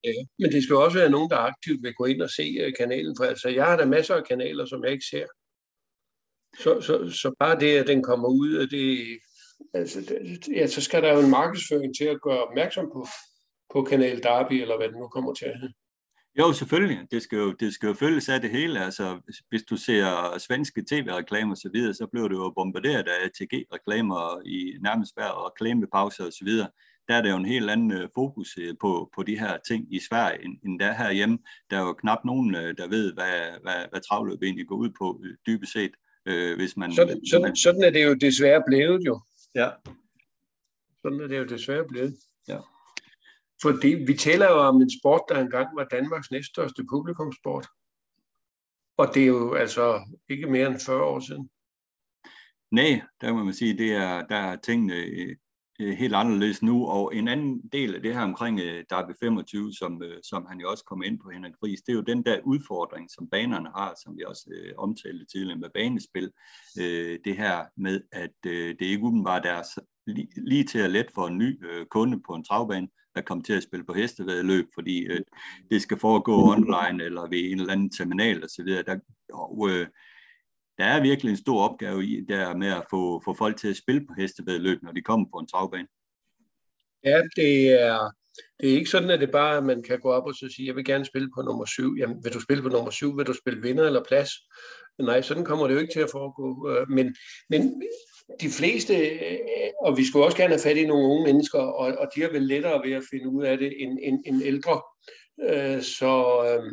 [0.04, 2.72] Ja, men det skal også være nogen, der aktivt vil gå ind og se øh,
[2.78, 5.26] kanalen, for altså, jeg har da masser af kanaler, som jeg ikke ser.
[6.58, 9.18] Så, så, så bare det, at den kommer ud af det,
[9.74, 13.06] altså, det, ja, så skal der jo en markedsføring til at gøre opmærksom på,
[13.72, 15.74] på Kanal Derby, eller hvad det nu kommer til at hedde.
[16.38, 16.98] Jo, selvfølgelig.
[17.10, 18.84] Det skal jo, det skal jo følges af det hele.
[18.84, 23.24] Altså, hvis du ser svenske tv-reklamer og så videre, så bliver du jo bombarderet af
[23.24, 26.68] ATG-reklamer i nærmest hver reklamepause og så videre.
[27.08, 29.94] Der er det jo en helt anden øh, fokus øh, på, på de her ting
[29.94, 31.38] i Sverige, end, end der herhjemme.
[31.70, 34.90] Der er jo knap nogen, øh, der ved, hvad, hvad, hvad travløb egentlig går ud
[34.98, 35.90] på, dybest set.
[36.26, 37.56] Øh, hvis man, sådan, sådan, man...
[37.56, 39.20] sådan er det jo desværre blevet jo.
[39.54, 39.70] Ja.
[41.02, 42.16] Sådan er det jo desværre blevet.
[42.48, 42.58] Ja.
[43.62, 47.66] Fordi vi taler jo om en sport, der engang var Danmarks næststørste publikumsport.
[48.96, 51.50] Og det er jo altså ikke mere end 40 år siden.
[52.70, 55.36] Nej, der må man sige, det er, der er tingene øh, øh,
[55.80, 56.86] Øh, helt anderledes nu.
[56.86, 60.60] Og en anden del af det her omkring øh, Derby 25, som, øh, som han
[60.60, 63.68] jo også kom ind på, Henrik Friis, det er jo den der udfordring, som banerne
[63.76, 66.30] har, som vi også øh, omtalte tidligere med banespil.
[66.80, 71.06] Øh, det her med, at øh, det ikke udenbart er lige, lige til at let
[71.14, 74.66] for en ny øh, kunde på en travbane, der kommer til at spille på hestevedløb,
[74.74, 75.20] fordi øh,
[75.70, 78.66] det skal foregå online eller ved en eller anden terminal osv.
[78.66, 78.98] Der,
[79.32, 79.86] og, øh,
[80.78, 83.76] der er virkelig en stor opgave i der med at få, få folk til at
[83.76, 85.88] spille på hestevedløb, når de kommer på en travbane.
[87.04, 88.10] Ja, det er,
[88.60, 90.66] det er ikke sådan, at det bare, at man kan gå op og så sige,
[90.66, 91.96] jeg vil gerne spille på nummer syv.
[91.98, 93.18] Jamen, vil du spille på nummer syv?
[93.18, 94.30] Vil du spille vinder eller plads?
[94.98, 96.70] Nej, sådan kommer det jo ikke til at foregå.
[96.70, 97.16] Øh, men,
[97.50, 97.82] men
[98.40, 99.38] de fleste, øh,
[99.82, 102.30] og vi skulle også gerne have fat i nogle unge mennesker, og, og de har
[102.30, 104.82] vel lettere ved at finde ud af det end, end, end ældre.
[105.42, 106.12] Øh, så
[106.48, 106.72] øh,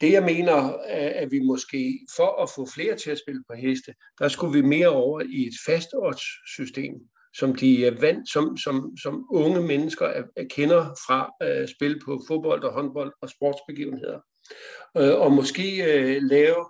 [0.00, 0.52] det jeg mener,
[0.86, 4.62] er, at vi måske for at få flere til at spille på heste, der skulle
[4.62, 6.94] vi mere over i et fastodds-system,
[7.34, 12.00] som de er vant, som, som, som unge mennesker er, er kender fra uh, spil
[12.04, 14.20] på fodbold og håndbold og sportsbegivenheder.
[14.98, 16.66] Øh, og måske øh, lave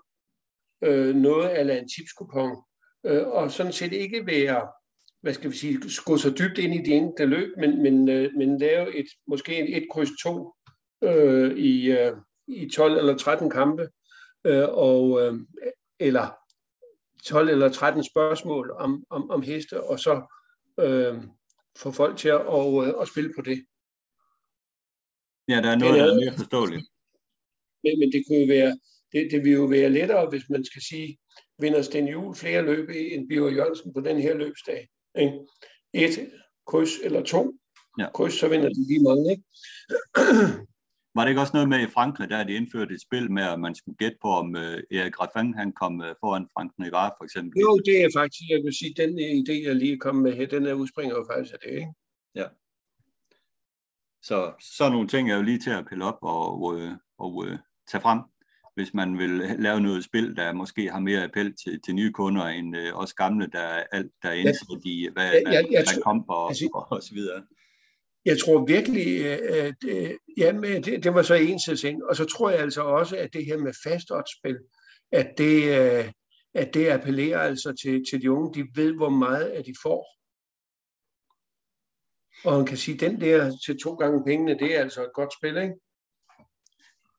[0.85, 2.57] øh, noget af en tipskupon,
[3.07, 4.69] øh, og sådan set ikke være,
[5.23, 8.35] hvad skal vi sige, gå så dybt ind i de enkelte løb, men, men, øh,
[8.37, 10.55] men lave et, måske et, kryds 2
[11.03, 12.13] øh, i, øh,
[12.49, 13.89] i 12 eller 13 kampe,
[14.45, 15.35] øh, og, øh,
[16.01, 16.29] eller
[17.25, 20.23] 12 eller 13 spørgsmål om, om, om heste, og så
[20.81, 21.23] øh,
[21.79, 23.67] få folk til at, og, øh, at spille på det.
[25.49, 26.87] Ja, der er noget, der er mere forståeligt.
[27.85, 28.79] Men, men det kunne jo være,
[29.13, 31.19] det, det vil jo være lettere, hvis man skal sige,
[31.59, 34.89] vinder Sten Juhl flere løb end Biver Jørgensen på den her løbsdag.
[35.19, 35.39] Ikke?
[35.93, 36.31] Et
[36.67, 37.55] kryds eller to
[37.99, 38.11] ja.
[38.11, 39.31] kryds, så vinder de lige mange.
[39.31, 39.45] Ikke?
[41.19, 43.61] Var det ikke også noget med i Frankrig, der de indførte et spil med, at
[43.61, 47.25] man skulle gætte på, om uh, Erik Raffin han kom uh, foran Frank Navarre, for
[47.25, 47.61] eksempel?
[47.61, 50.67] Jo, det er faktisk, jeg vil sige, den idé, jeg lige kom med her, den
[50.67, 51.93] er udspringer jo faktisk af det, ikke?
[52.35, 52.47] Ja.
[54.23, 56.75] Så sådan nogle ting er jo lige til at pille op og, og,
[57.19, 57.47] og, og
[57.91, 58.21] tage frem
[58.79, 62.47] hvis man vil lave noget spil, der måske har mere appel til, til nye kunder
[62.47, 66.03] end øh, os gamle, der, alt, der er indsat i, hvad, jeg, jeg, jeg, hvad
[66.03, 67.43] kommer og, altså, og, og så videre.
[68.25, 72.25] Jeg tror virkelig, øh, øh, at jamen, det, det var så en ting, og så
[72.25, 74.59] tror jeg altså også, at det her med fastodspil,
[75.13, 76.13] at det, øh,
[76.55, 80.19] at det appellerer altså til, til de unge, de ved, hvor meget at de får.
[82.45, 85.13] Og man kan sige, at den der til to gange pengene, det er altså et
[85.15, 85.75] godt spil, ikke?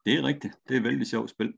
[0.06, 0.54] Det er rigtigt.
[0.68, 1.54] Det er et vældig sjovt spil.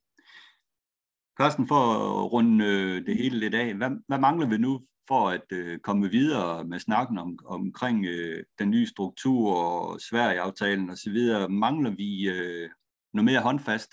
[1.38, 1.82] Carsten, for
[2.24, 2.66] at runde
[3.06, 6.80] det hele lidt af, hvad, hvad mangler vi nu for at øh, komme videre med
[6.80, 11.18] snakken om, omkring øh, den nye struktur og Sverige-aftalen osv.?
[11.50, 12.70] Mangler vi øh,
[13.14, 13.92] noget mere håndfast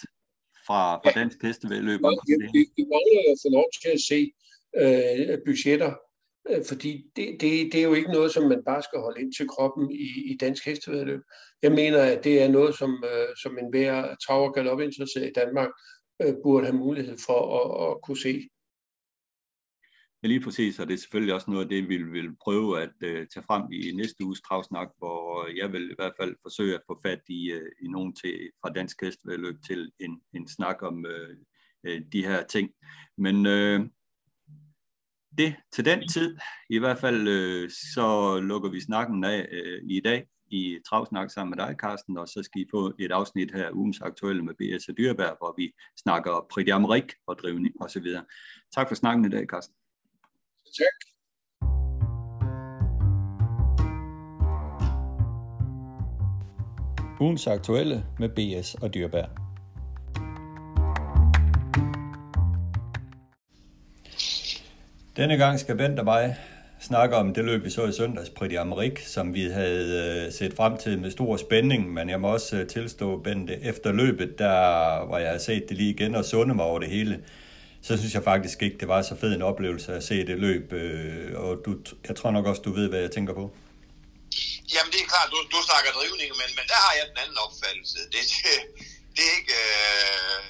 [0.67, 2.01] fra, fra dansk hestevedløb?
[2.01, 4.33] Vi, vi, vi mangler at få lov til at se
[4.77, 5.95] øh, budgetter
[6.51, 9.33] Øh, fordi det, det, det er jo ikke noget, som man bare skal holde ind
[9.33, 11.21] til kroppen i, i dansk hestevedløb.
[11.63, 15.33] Jeg mener, at det er noget, som, øh, som en hver trav- og galopinteresseret i
[15.33, 15.69] Danmark
[16.23, 18.49] øh, burde have mulighed for at, at kunne se.
[20.23, 22.95] Ja, lige præcis, og det er selvfølgelig også noget af det, vi vil prøve at
[23.05, 26.81] uh, tage frem i næste uges travsnak, hvor jeg vil i hvert fald forsøge at
[26.87, 31.05] få fat i, uh, i nogen til, fra Dansk Hestevedløb til en, en snak om
[31.05, 32.71] uh, uh, de her ting.
[33.19, 33.87] Men uh,
[35.39, 36.37] det til den tid.
[36.71, 41.57] I hvert fald uh, så lukker vi snakken af uh, i dag i Travsnak sammen
[41.57, 44.89] med dig, Carsten, og så skal I få et afsnit her ugens aktuelle med B.S.
[44.89, 48.07] og Dyreberg, hvor vi snakker Prix Amerik og drivning osv.
[48.75, 49.75] Tak for snakken i dag, Carsten.
[50.79, 50.99] Tak.
[57.21, 58.75] Ugens aktuelle med B.S.
[58.75, 59.27] og Dyrbær.
[65.17, 66.37] Denne gang skal Bent og mig
[66.81, 70.55] snakke om det løb, vi så i søndags, Pretty Amerik, som vi havde øh, set
[70.57, 75.07] frem til med stor spænding, men jeg må også øh, tilstå, Bente, efter løbet, der,
[75.07, 77.21] hvor jeg har set det lige igen og sunde mig over det hele,
[77.83, 80.73] så synes jeg faktisk ikke, det var så fed en oplevelse at se det løb,
[80.73, 81.71] øh, og du,
[82.09, 83.45] jeg tror nok også, du ved, hvad jeg tænker på.
[84.75, 87.39] Jamen, det er klart, du, du snakker drivning, men, men der har jeg den anden
[87.47, 87.99] opfattelse.
[88.15, 88.55] Det, det,
[89.17, 89.55] det er ikke...
[89.65, 90.41] Øh,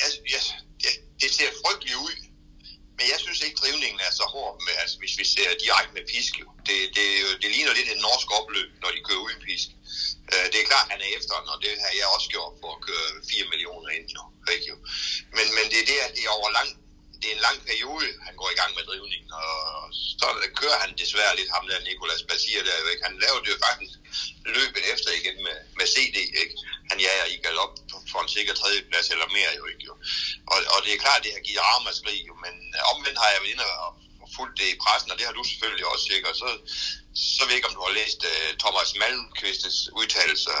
[0.00, 0.42] jeg, jeg,
[0.82, 2.16] det, det ser frygteligt ud,
[2.96, 6.04] men jeg synes ikke, drivningen er så hård, med, altså, hvis vi ser direkte med
[6.12, 6.32] pisk.
[6.42, 6.46] Jo.
[6.68, 7.06] Det, det,
[7.42, 9.68] det ligner lidt et norsk opløb, når de kører uden pisk.
[10.34, 12.82] Øh, det er klart, han er efter, og det har jeg også gjort for at
[12.86, 14.06] køre 4 millioner ind.
[14.16, 14.22] Jo.
[14.54, 14.76] Ikke, jo.
[15.36, 16.68] Men, men det er det, at det er over lang,
[17.20, 19.48] det er en lang periode, han går i gang med drivningen, og
[20.20, 20.26] så
[20.60, 23.06] kører han desværre lidt ham der, Nicolas Basir der, ikke?
[23.08, 23.94] Han lavede det jo faktisk
[24.58, 26.54] løbet efter igen med, med CD, ikke?
[26.90, 27.74] Han jager i galop
[28.10, 29.94] for en sikker tredjeplads eller mere jo ikke jo.
[30.52, 33.52] Og, og det er klart, det har givet ramaskrig men øh, omvendt har jeg været
[33.54, 33.90] inde og
[34.36, 36.36] fulgt det i pressen, og det har du selvfølgelig også sikkert.
[36.42, 36.48] Så,
[37.36, 40.58] så ved jeg ikke, om du har læst uh, Thomas Malmqvists udtalelser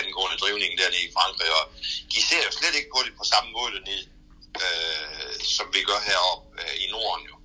[0.00, 1.64] angående drivningen der dernede i Frankrig, og
[2.12, 4.06] de ser jo slet ikke på det på samme måde dernede,
[4.64, 7.36] uh, som vi gør heroppe uh, i Norden jo.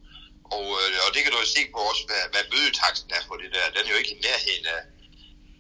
[0.56, 3.36] Og, uh, og det kan du jo se på også, hvad, hvad bødetaksten er for
[3.42, 3.74] det der.
[3.76, 4.82] Den er jo ikke i nærheden af,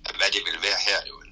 [0.07, 1.22] af hvad det vil være her jo.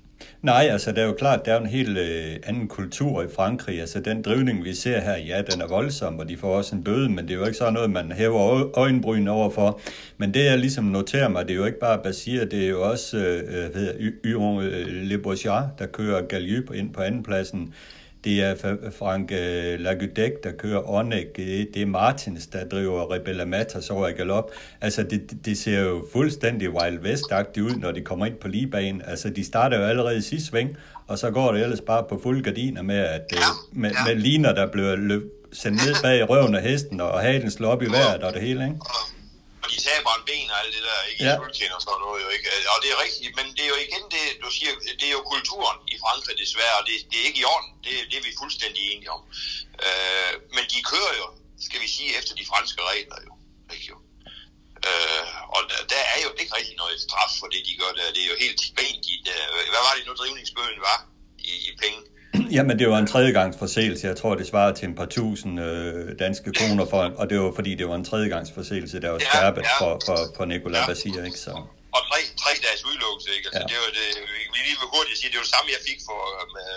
[0.41, 3.79] Nej, altså det er jo klart, der er en helt øh, anden kultur i Frankrig.
[3.79, 6.83] Altså den drivning, vi ser her, ja, den er voldsom, og de får også en
[6.83, 9.79] bøde, men det er jo ikke sådan noget, man hæver øjenbryn overfor.
[10.17, 12.89] Men det, jeg ligesom noterer mig, det er jo ikke bare Basir, det er jo
[12.89, 17.73] også øh, øh hvad hedder, Yron øh, Le Bourgeois, der kører Galjup ind på andenpladsen.
[18.23, 18.55] Det er
[18.99, 21.37] Frank øh, Lagudek, der kører Onek.
[21.37, 24.51] Det er Martins, der driver Rebella Matas over i galop.
[24.81, 29.01] Altså, det, det ser jo fuldstændig Wild west ud, når de kommer ind på ligebanen.
[29.07, 30.77] Altså, de starter jo allerede i sidste sving,
[31.07, 33.39] og så går det ellers bare på fuld gardiner med, at, øh,
[33.71, 35.23] med, med liner, der bliver løb,
[35.53, 38.63] sendt ned bag røven af hesten, og halen slår op i vejret og det hele,
[38.63, 38.75] ikke?
[39.63, 41.23] Og de taber en ben og alt det der, ikke?
[41.27, 41.35] Ja.
[41.35, 42.45] I og sådan noget jo, ikke?
[42.73, 45.23] Og det er rigtigt, men det er jo igen det, du siger, det er jo
[45.33, 47.71] kulturen i Frankrig desværre, og det, det er ikke i orden.
[47.85, 49.21] Det, det er vi fuldstændig enige om.
[49.85, 51.25] Øh, men de kører jo,
[51.67, 53.33] skal vi sige, efter de franske regler jo,
[53.73, 53.97] ikke jo?
[54.89, 55.25] Øh,
[55.55, 58.13] og der, der, er jo ikke rigtig noget straf for det, de gør der.
[58.15, 59.21] Det er jo helt tilbændigt.
[59.25, 59.33] De,
[59.73, 60.99] hvad var det nu, drivningsbøden var
[61.51, 62.01] i, i penge?
[62.57, 64.07] Jamen, det var en tredjegangs forseelse.
[64.07, 67.51] Jeg tror, det svarer til en par tusind øh, danske kroner, for, og det var
[67.59, 70.87] fordi, det var en tredjegangs forseelse, der var skærpet ja, for, for, for Nicolai ja.
[70.89, 71.39] Basir, ikke?
[71.45, 71.51] Så.
[71.97, 73.47] Og tre, tre dages udelukkelse, ikke?
[73.47, 73.67] Altså, ja.
[73.71, 74.07] det var det,
[74.53, 76.21] vi lige vil hurtigt sige, det var det samme, jeg fik for,
[76.57, 76.71] med,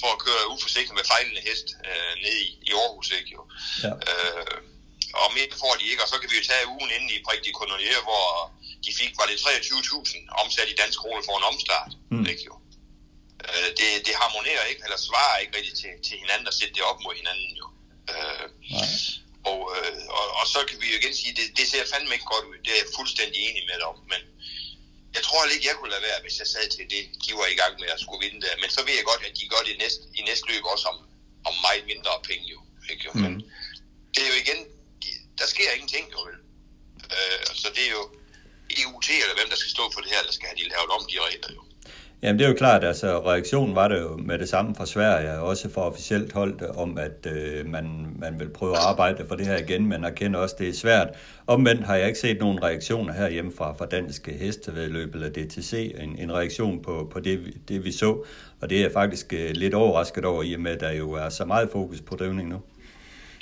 [0.00, 3.30] for at køre uforsikret med fejlende hest øh, nede i, i Aarhus, ikke?
[3.36, 3.42] Jo.
[3.86, 3.92] Ja.
[4.08, 4.56] Øh,
[5.22, 7.40] og mere får de ikke, og så kan vi jo tage ugen inden i Prik
[7.46, 7.52] de
[8.08, 8.26] hvor
[8.84, 12.26] de fik, var det 23.000 omsat i dansk kroner for en omstart, mm.
[12.32, 12.54] ikke jo?
[13.50, 16.84] Øh, det, det harmonerer ikke, eller svarer ikke rigtig til, til hinanden og sætte det
[16.90, 17.66] op mod hinanden jo.
[18.12, 18.46] Øh,
[19.50, 22.32] og, øh, og, og så kan vi jo igen sige, det, det ser fandme ikke
[22.34, 22.56] godt ud.
[22.64, 24.22] Det er jeg fuldstændig enig med dig om, men
[25.16, 27.58] jeg tror ikke, jeg kunne lade være, hvis jeg sad til det, de var i
[27.62, 28.54] gang med at skulle vinde der.
[28.62, 30.98] Men så ved jeg godt, at de gør det næste, i næste løb også om,
[31.48, 32.60] om meget mindre penge jo.
[32.92, 33.10] Ikke?
[33.14, 33.20] Mm.
[33.22, 33.32] Men
[34.12, 34.60] det er jo igen,
[35.40, 36.38] der sker ingenting jo vel.
[37.16, 38.04] Øh, så det er jo
[38.80, 41.04] EUT eller hvem der skal stå for det her, der skal have de lavet om
[41.10, 41.62] de regler jo.
[42.22, 45.40] Jamen det er jo klart, altså reaktionen var det jo med det samme fra Sverige,
[45.40, 49.46] også fra officielt holdt om, at øh, man, man vil prøve at arbejde for det
[49.46, 51.08] her igen, men erkender også, at det er svært.
[51.46, 56.18] Omvendt har jeg ikke set nogen reaktioner herhjemme fra, fra danske hestevedløb eller DTC, en,
[56.18, 58.24] en reaktion på, på det, det, vi så,
[58.60, 61.12] og det er jeg faktisk øh, lidt overrasket over, i og med, at der jo
[61.12, 62.60] er så meget fokus på drivning nu.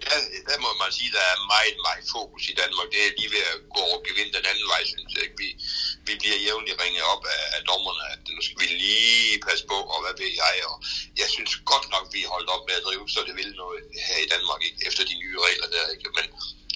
[0.08, 0.16] Ja,
[0.48, 2.86] der må man sige, der er meget, meget fokus i Danmark.
[2.94, 5.26] Det er lige ved at gå og gevinde den anden vej, synes jeg.
[5.40, 5.48] Vi,
[6.08, 9.78] vi bliver jævnligt ringet op af, af dommerne, at nu skal vi lige passe på,
[9.92, 10.56] og hvad ved jeg.
[10.70, 10.76] Og
[11.20, 13.80] jeg synes godt nok, vi er holdt op med at drive, så det vil noget
[14.08, 14.78] her i Danmark, ikke?
[14.88, 15.84] efter de nye regler der.
[15.94, 16.10] Ikke?
[16.18, 16.26] Men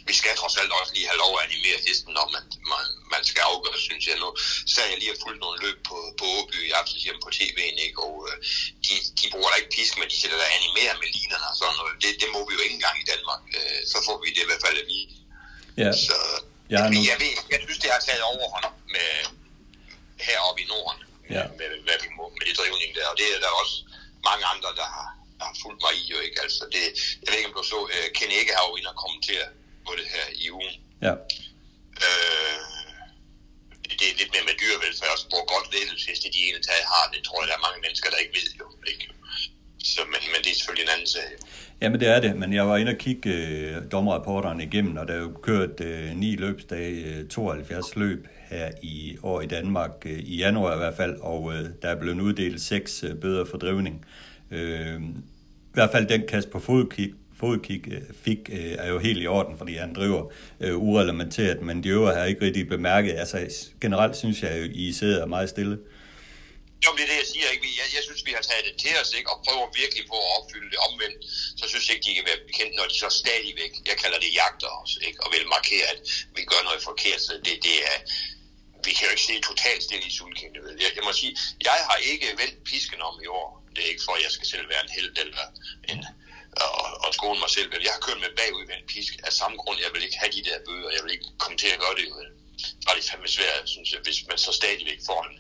[0.09, 3.23] vi skal trods alt også lige have lov at animere hesten, når man, man, man
[3.31, 4.29] skal afgøre, synes jeg nu.
[4.73, 7.77] Så jeg lige har fulgt nogle løb på, på Åby i aften hjemme på tv'en,
[7.87, 7.99] ikke?
[8.07, 8.37] og øh,
[8.85, 11.77] de, de bruger da ikke pisk, men de sætter der animere med linerne og sådan
[11.81, 11.95] noget.
[12.03, 13.43] Det, det må vi jo ikke engang i Danmark.
[13.59, 15.09] Øh, så får vi det i hvert fald at vide.
[15.83, 15.91] Ja.
[16.07, 16.19] Så,
[16.73, 16.99] jeg, nu...
[17.11, 19.11] jeg, ved, jeg synes, det har taget overhånd med
[20.27, 21.01] heroppe i Norden,
[21.37, 21.45] ja.
[21.59, 23.77] med, med, må med det drivning der, og det er der også
[24.29, 25.09] mange andre, der har,
[25.39, 26.37] der har fulgt mig i, jo ikke?
[26.45, 26.83] Altså, det,
[27.23, 29.47] jeg ved ikke, om du så, uh, Ken Ikke har jo inde og kommentere
[29.87, 30.75] på det her i ugen.
[31.07, 31.15] Ja.
[32.07, 32.61] Øh,
[34.01, 37.21] det er lidt mere med dyrevelfærd, og hvor godt ledelsesheste de ene taget har, det
[37.25, 38.67] tror jeg, der er mange mennesker, der ikke ved jo.
[38.93, 39.05] Ikke?
[39.85, 41.23] Så, men, men det er selvfølgelig en anden sag.
[41.81, 45.15] Jamen det er det, men jeg var inde og kigge øh, dommerrapporterne igennem, og der
[45.15, 50.19] er jo kørt øh, ni løbsdage, øh, 72 løb her i år i Danmark, øh,
[50.19, 53.59] i januar i hvert fald, og øh, der er blevet uddelt seks øh, bøder for
[53.59, 54.05] drivning.
[54.51, 59.23] Øh, I hvert fald den kast på fodkig, fodkig øh, fik, øh, er jo helt
[59.23, 63.13] i orden, fordi han driver øh, urelementeret, men de øvrige har ikke rigtig bemærket.
[63.13, 65.79] Altså generelt synes jeg jo, I sidder meget stille.
[66.85, 67.49] Jo, det er det, jeg siger.
[67.55, 67.67] Ikke?
[67.81, 69.31] Jeg, jeg synes, vi har taget det til os ikke?
[69.33, 71.19] og prøver virkelig på at opfylde det omvendt.
[71.61, 74.31] Så synes jeg ikke, de kan være bekendt, når de så stadigvæk, jeg kalder det
[74.41, 75.19] jagter os, ikke?
[75.25, 76.01] og vil markere, at
[76.37, 77.21] vi gør noget forkert.
[77.27, 77.99] Så det, det er,
[78.87, 80.59] vi kan jo ikke sige totalt stille i sulkene.
[80.83, 81.33] Jeg, jeg må sige,
[81.69, 83.49] jeg har ikke vendt pisken om i år.
[83.75, 85.47] Det er ikke for, at jeg skal selv være en held eller
[85.91, 86.01] en,
[86.67, 87.69] og, og skole mig selv.
[87.87, 89.79] Jeg har kørt med bagudvendt pisk af samme grund.
[89.85, 90.91] Jeg vil ikke have de der bøger.
[90.97, 92.07] Jeg vil ikke komme til at gøre det.
[92.83, 95.35] Så er det fandme svært, synes jeg, hvis man så stadigvæk får en,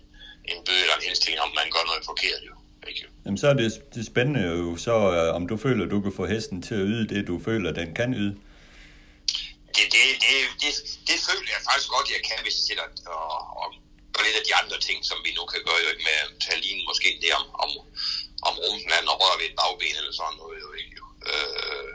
[0.51, 2.41] en bøge eller en henstilling om, man gør noget forkert.
[2.51, 2.55] Jo.
[2.89, 3.07] Ikke?
[3.25, 6.25] Jamen så er det, det spændende jo så, øh, om du føler, du kan få
[6.35, 8.35] hesten til at yde det, du føler, den kan yde.
[9.77, 10.73] Det, det, det, det,
[11.09, 12.87] det føler jeg faktisk godt, jeg kan, hvis jeg sætter
[13.19, 13.69] og, og,
[14.27, 16.89] lidt af de andre ting, som vi nu kan gøre, jo ikke med at tage
[16.91, 17.71] måske det om, om,
[18.49, 20.57] om rumpen og røre ved et bagben eller sådan noget.
[20.65, 20.97] Jo, ikke?
[21.31, 21.93] Øh,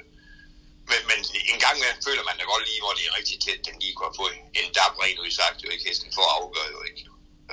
[0.89, 1.19] men, men
[1.53, 3.95] en gang med føler man da godt lige, hvor det er rigtig tæt, den lige
[3.97, 4.25] kunne få
[4.59, 7.01] en dab rent udsagt, jo ikke hesten for at afgøre, jo ikke.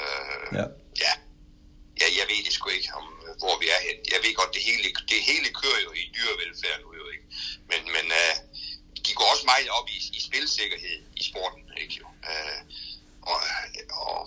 [0.01, 0.67] Øh, ja
[1.05, 1.13] ja.
[2.01, 3.99] Ja, jeg ved det sgu ikke, om, øh, hvor vi er hen.
[4.15, 7.27] Jeg ved godt, det hele, det hele kører jo i dyrevelfærd nu, jo ikke.
[7.71, 8.35] Men, men uh,
[9.07, 12.07] de går også meget op i, i spilsikkerhed i sporten, ikke jo.
[12.31, 12.61] Uh,
[13.31, 13.39] og,
[14.05, 14.19] og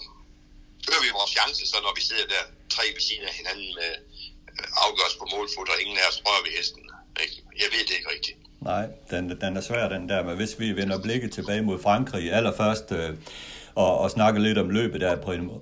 [0.89, 2.43] øger vi vores chance, så når vi sidder der
[2.75, 3.91] tre ved siden af hinanden med
[4.85, 6.83] afgøres på målfod, og ingen af os rører ved hesten.
[7.23, 7.35] Ikke?
[7.63, 8.37] Jeg ved det ikke rigtigt.
[8.61, 12.33] Nej, den, den er svær, den der, men hvis vi vender blikket tilbage mod Frankrig,
[12.33, 13.09] allerførst øh,
[13.83, 15.13] og, og snakke lidt om løbet der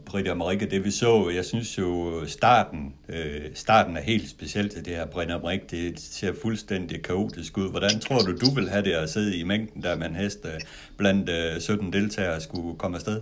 [0.09, 1.89] Britta Amerika, det vi så, jeg synes jo
[2.37, 7.57] starten, øh, starten er helt specielt til det her Britta Amerika, det ser fuldstændig kaotisk
[7.57, 7.69] ud.
[7.75, 10.59] Hvordan tror du, du vil have det at sidde i mængden der man hest øh,
[10.99, 13.17] blandt øh, 17 deltagere skulle komme afsted?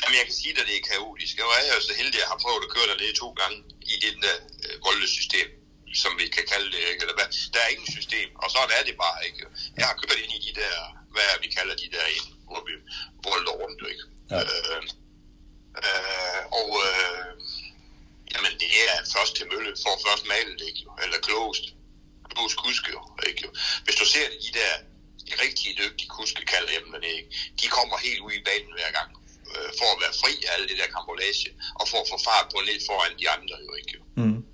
[0.00, 1.34] Jamen, jeg kan sige, at det er kaotisk.
[1.40, 3.58] Jeg er jo så heldig, at jeg har prøvet at køre dernede to gange
[3.92, 4.36] i det der
[4.66, 5.48] øh, voldesystem
[6.04, 7.00] som vi kan kalde det, ikke?
[7.04, 7.28] Eller hvad?
[7.52, 9.42] Der er ingen system, og sådan er det bare, ikke?
[9.78, 10.74] Jeg har kørt ind i de der,
[11.14, 12.04] hvad vi kalder de der,
[12.48, 12.72] hvor vi
[13.28, 14.04] volder rundt, ikke?
[14.30, 14.40] Ja.
[14.40, 14.82] Øh,
[15.86, 17.26] øh, og øh,
[18.32, 20.82] jamen, det er først til mølle, for først malet, ikke?
[21.02, 21.66] Eller klogest.
[22.30, 23.48] Klogest kuske, jo, ikke?
[23.84, 24.72] Hvis du ser de der
[25.26, 27.30] de rigtig dygtige kuske, kalder jeg dem ikke?
[27.60, 29.10] De kommer helt ud i banen hver gang
[29.52, 31.50] øh, for at være fri af alt det der kambolage,
[31.80, 33.96] og for at få fart på ned foran de andre, jo ikke?
[34.20, 34.46] Mm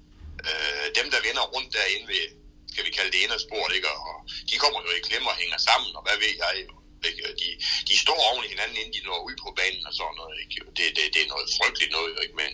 [0.49, 2.25] øh, dem, der vender rundt derinde ved,
[2.73, 3.91] skal vi kalde det inderspor, ikke?
[4.09, 4.17] og
[4.51, 6.55] de kommer jo i klemme og hænger sammen, og hvad ved jeg,
[7.09, 7.21] ikke?
[7.43, 7.49] De,
[7.89, 10.37] de står oven i hinanden, inden de når ud på banen og sådan noget.
[10.43, 10.55] Ikke?
[10.77, 12.37] Det, det, det er noget frygteligt noget, ikke?
[12.43, 12.51] men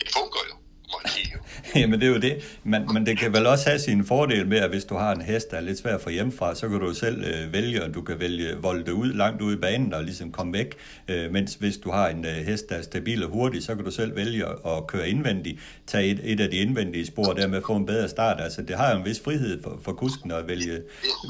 [0.00, 0.56] det fungerer jo.
[1.76, 4.58] Jamen det er jo det, men, men det kan vel også have sin fordel med,
[4.58, 6.80] at hvis du har en hest, der er lidt svær at få hjemmefra, så kan
[6.80, 10.04] du selv øh, vælge, og du kan vælge volde ud langt ud i banen og
[10.04, 10.74] ligesom komme væk,
[11.08, 13.84] øh, mens hvis du har en øh, hest, der er stabil og hurtig, så kan
[13.84, 17.62] du selv vælge at køre indvendigt, tage et, et af de indvendige spor, og dermed
[17.66, 18.40] få en bedre start.
[18.40, 20.80] Altså det har jo en vis frihed for, for kusken at vælge,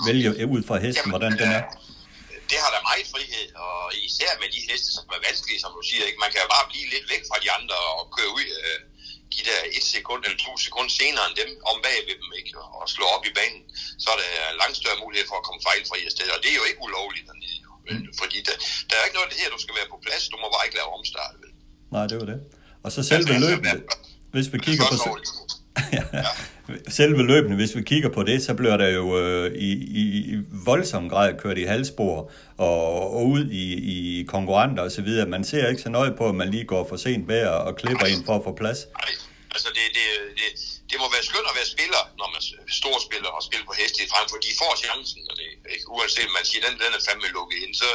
[0.06, 1.62] vælge ud fra hesten, hvordan den er
[2.50, 5.82] det har da meget frihed, og især med de heste, som er vanskelige, som du
[5.90, 6.04] siger.
[6.08, 6.20] Ikke?
[6.24, 8.78] Man kan jo bare blive lidt væk fra de andre og køre ud øh,
[9.34, 12.50] de der et sekund eller to sekunder senere end dem om bag ved dem, ikke?
[12.78, 13.62] og slå op i banen,
[14.02, 14.30] så er der
[14.62, 16.28] langt større mulighed for at komme fejlfri af sted.
[16.36, 17.58] Og det er jo ikke ulovligt dernede.
[17.90, 18.06] Mm.
[18.20, 18.56] fordi der,
[18.88, 20.64] der er ikke noget af det her, du skal være på plads, du må bare
[20.66, 21.34] ikke lave omstart.
[21.42, 21.50] Vel?
[21.94, 22.38] Nej, det var det.
[22.84, 23.74] Og så selve løbet,
[24.34, 24.96] hvis vi kigger på
[25.92, 26.02] ja.
[26.98, 29.70] Selve løbende, hvis vi kigger på det, så bliver der jo øh, i,
[30.32, 30.36] i
[30.68, 35.10] voldsom grad kørt i halvspor og, og ud i, i konkurrenter osv.
[35.26, 38.06] Man ser ikke så nøje på, at man lige går for sent med og klipper
[38.06, 38.80] ind for at få plads.
[39.00, 39.12] Nej,
[39.54, 40.06] altså det, det,
[40.40, 40.48] det,
[40.90, 42.42] det må være skønt at være spiller, når man
[42.82, 45.86] stor spiller og spiller på heste frem, for de får chancen, og det, ikke?
[45.96, 47.88] uanset man siger, den, den er fandme lukket ind, så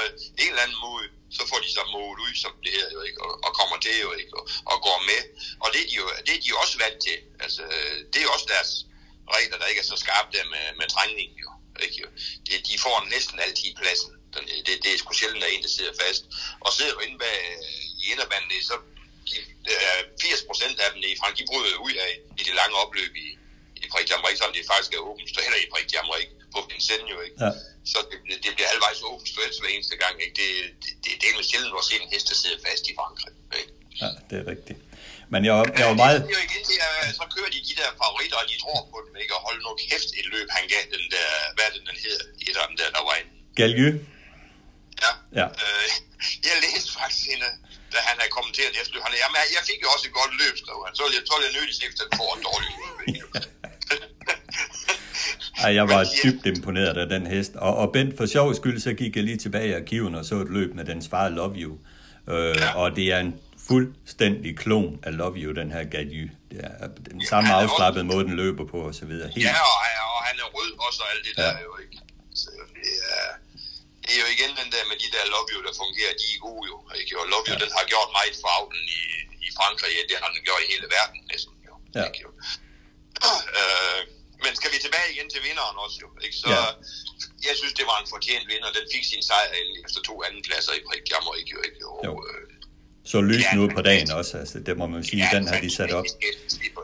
[0.43, 1.05] en eller anden måde,
[1.39, 3.95] så får de så målet ud, som det hedder jo ikke, og, og kommer til
[4.05, 5.21] jo ikke, og, og går med.
[5.63, 7.17] Og det er, de jo, det er de også vant til.
[7.45, 7.63] Altså,
[8.09, 8.71] det er jo også deres
[9.35, 11.51] regler, der ikke er så skarpe der med, med trængningen jo.
[11.85, 12.01] Ikke?
[12.45, 14.11] Det, de får næsten altid pladsen.
[14.67, 16.23] Det, det er sgu sjældent, at en, der sidder fast.
[16.65, 17.37] Og sidder du inde bag
[18.03, 18.75] i inderbanden, så
[19.29, 19.35] de,
[20.21, 23.27] 80 procent af dem i Frank, de bryder ud af i det lange opløb i,
[23.83, 27.11] i Prik Jamrik, selvom det faktisk er åbent, så heller i Prik Jamrik på Vincennes
[27.13, 27.37] jo ikke.
[27.45, 27.51] Ja.
[27.91, 30.15] Så det, det bliver halvvejs åbent stretch hver eneste gang.
[30.23, 30.35] Ikke?
[30.41, 30.49] Det,
[30.83, 33.33] det, det, det er jo sjældent at se en hest, der sidder fast i Frankrig.
[33.59, 33.71] Ikke?
[34.01, 34.79] Ja, det er rigtigt.
[35.33, 36.17] Men jeg, jeg var meget...
[36.21, 38.79] Det er jo igen til, at så kører de de der favoritter, og de tror
[38.93, 39.31] på dem, ikke?
[39.37, 42.23] Og hold nu kæft et løb, han gav den der, hvad er det, den hedder,
[42.47, 43.31] et af dem der, der var inde.
[43.59, 43.89] Galgy?
[45.03, 45.11] Ja.
[45.39, 45.45] ja.
[45.63, 45.87] Øh,
[46.47, 47.49] jeg læste faktisk hende,
[47.93, 50.79] da han havde kommenteret efter han jamen, jeg fik jo også et godt løb, skrev
[50.85, 50.93] han.
[50.97, 53.25] Så jeg tror, jeg nødt til efter den får et dårligt løb.
[55.63, 57.55] Ej, jeg var dybt imponeret af den hest.
[57.55, 60.35] Og, og Bent, for sjov skyld, så gik jeg lige tilbage i arkiven og så
[60.35, 61.73] et løb med den far Love You.
[62.33, 62.75] Øh, ja.
[62.81, 63.33] Og det er en
[63.67, 66.23] fuldstændig klon af Love You, den her Gady.
[66.51, 69.27] Det er den samme ja, afslappede måde, den løber på og så videre.
[69.35, 69.45] Helt...
[69.47, 69.77] Ja, og,
[70.15, 71.49] og han er rød også og alt det ja.
[71.49, 71.97] der jo ikke.
[72.41, 73.27] Så det er,
[74.03, 76.39] det er jo igen den der med de der Love You, der fungerer, de er
[76.47, 76.77] gode jo.
[76.99, 77.11] Ikke?
[77.21, 77.61] Og Love You, ja.
[77.63, 79.01] den har gjort meget for avlen i,
[79.45, 81.73] i Frankrig, det har den gjort i hele verden næsten jo.
[81.95, 82.03] Ja.
[82.07, 82.29] Ikke, jo.
[83.59, 84.01] Øh,
[84.43, 86.35] men skal vi tilbage igen til vinderen også jo, ikke?
[86.43, 86.65] Så ja.
[87.47, 88.69] jeg synes, det var en fortjent vinder.
[88.79, 89.49] Den fik sin sejr
[89.85, 91.77] efter to anden pladser i Prik Jammer, ikke jo, ikke?
[92.07, 92.13] Jo.
[92.27, 92.45] Øh,
[93.11, 94.33] så lysende ud på dagen også.
[94.41, 96.05] Altså, det må man sige, ja, den har de sat op.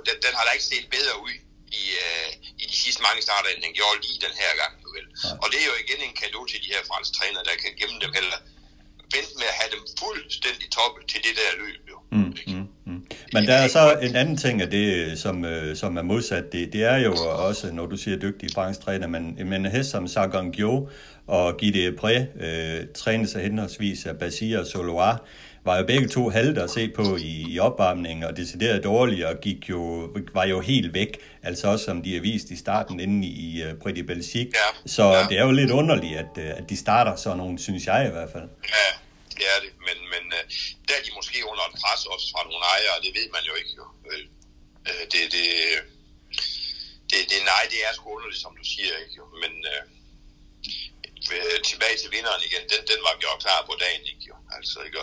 [0.10, 1.34] Den, den har da ikke set bedre ud
[1.82, 2.30] i, uh,
[2.64, 4.74] i de sidste mange starter, end den gjorde lige den her gang.
[4.96, 5.08] Vel.
[5.24, 5.32] Ja.
[5.44, 7.98] Og det er jo igen en kado til de her franske træner, der kan gemme
[8.04, 8.38] dem heller
[9.16, 11.82] vente med at have dem fuldstændig toppe til det der løb.
[11.92, 11.98] Jo.
[12.12, 12.65] Mm, mm, mm.
[13.36, 16.52] Men der er så en anden ting af det, som, øh, som er modsat.
[16.52, 17.16] Det, det er jo
[17.48, 20.90] også, når du siger dygtig fransk træner, men, men hest som Sargon Gio
[21.28, 25.24] og Guy Depré øh, trænes af henholdsvis af Basir og Soloir,
[25.66, 29.36] var jo begge to halte at se på i, i opvarmningen, og decideret dårlige, og
[29.42, 33.28] gik jo, var jo helt væk, altså også som de har vist i starten inde
[33.28, 34.52] i uh, Pretty Belgique.
[34.54, 34.90] Ja.
[34.90, 35.26] Så ja.
[35.30, 38.30] det er jo lidt underligt, at, at de starter sådan nogle, synes jeg i hvert
[38.32, 38.44] fald.
[38.44, 39.05] Ja,
[39.38, 40.44] det er det, men, men øh,
[40.88, 43.54] der er de måske under et pres også fra nogle ejere, det ved man jo
[43.60, 43.74] ikke.
[43.80, 43.86] Jo.
[44.10, 44.24] Øh,
[44.90, 45.48] øh, det, det,
[47.10, 49.16] det, det, nej, det er sgu underligt, som du siger, ikke?
[49.20, 49.26] Jo.
[49.44, 49.54] men
[51.72, 54.24] tilbage til vinderen igen, den, den var gjort klar på dagen, ikke?
[54.32, 54.36] Jo.
[54.56, 55.00] Altså, ikke?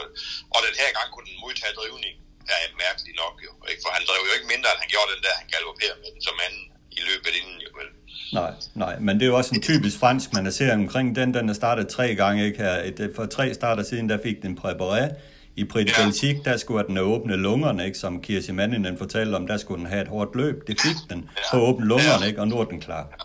[0.54, 2.16] Og den her gang kunne den modtage drivning,
[2.48, 3.52] er mærkeligt nok jo.
[3.70, 3.82] Ikke?
[3.84, 6.22] For han drev jo ikke mindre, end han gjorde den der, han galopperede med den
[6.28, 6.64] som anden
[6.98, 7.88] i løbet inden jo vel.
[8.32, 11.48] Nej, nej, men det er jo også en typisk fransk, man ser omkring den, den
[11.48, 12.82] er startet tre gange, ikke her.
[12.84, 15.14] Et, for tre starter siden, der fik den præparé.
[15.56, 15.84] I de
[16.22, 16.32] ja.
[16.44, 20.02] der skulle den åbne lungerne, ikke, som Kirsi Manninen fortalte om, der skulle den have
[20.02, 20.66] et hårdt løb.
[20.68, 21.50] Det fik den ja.
[21.50, 22.28] på åbne lungerne, ja.
[22.28, 23.04] ikke, og nu er den klar.
[23.12, 23.16] Ja.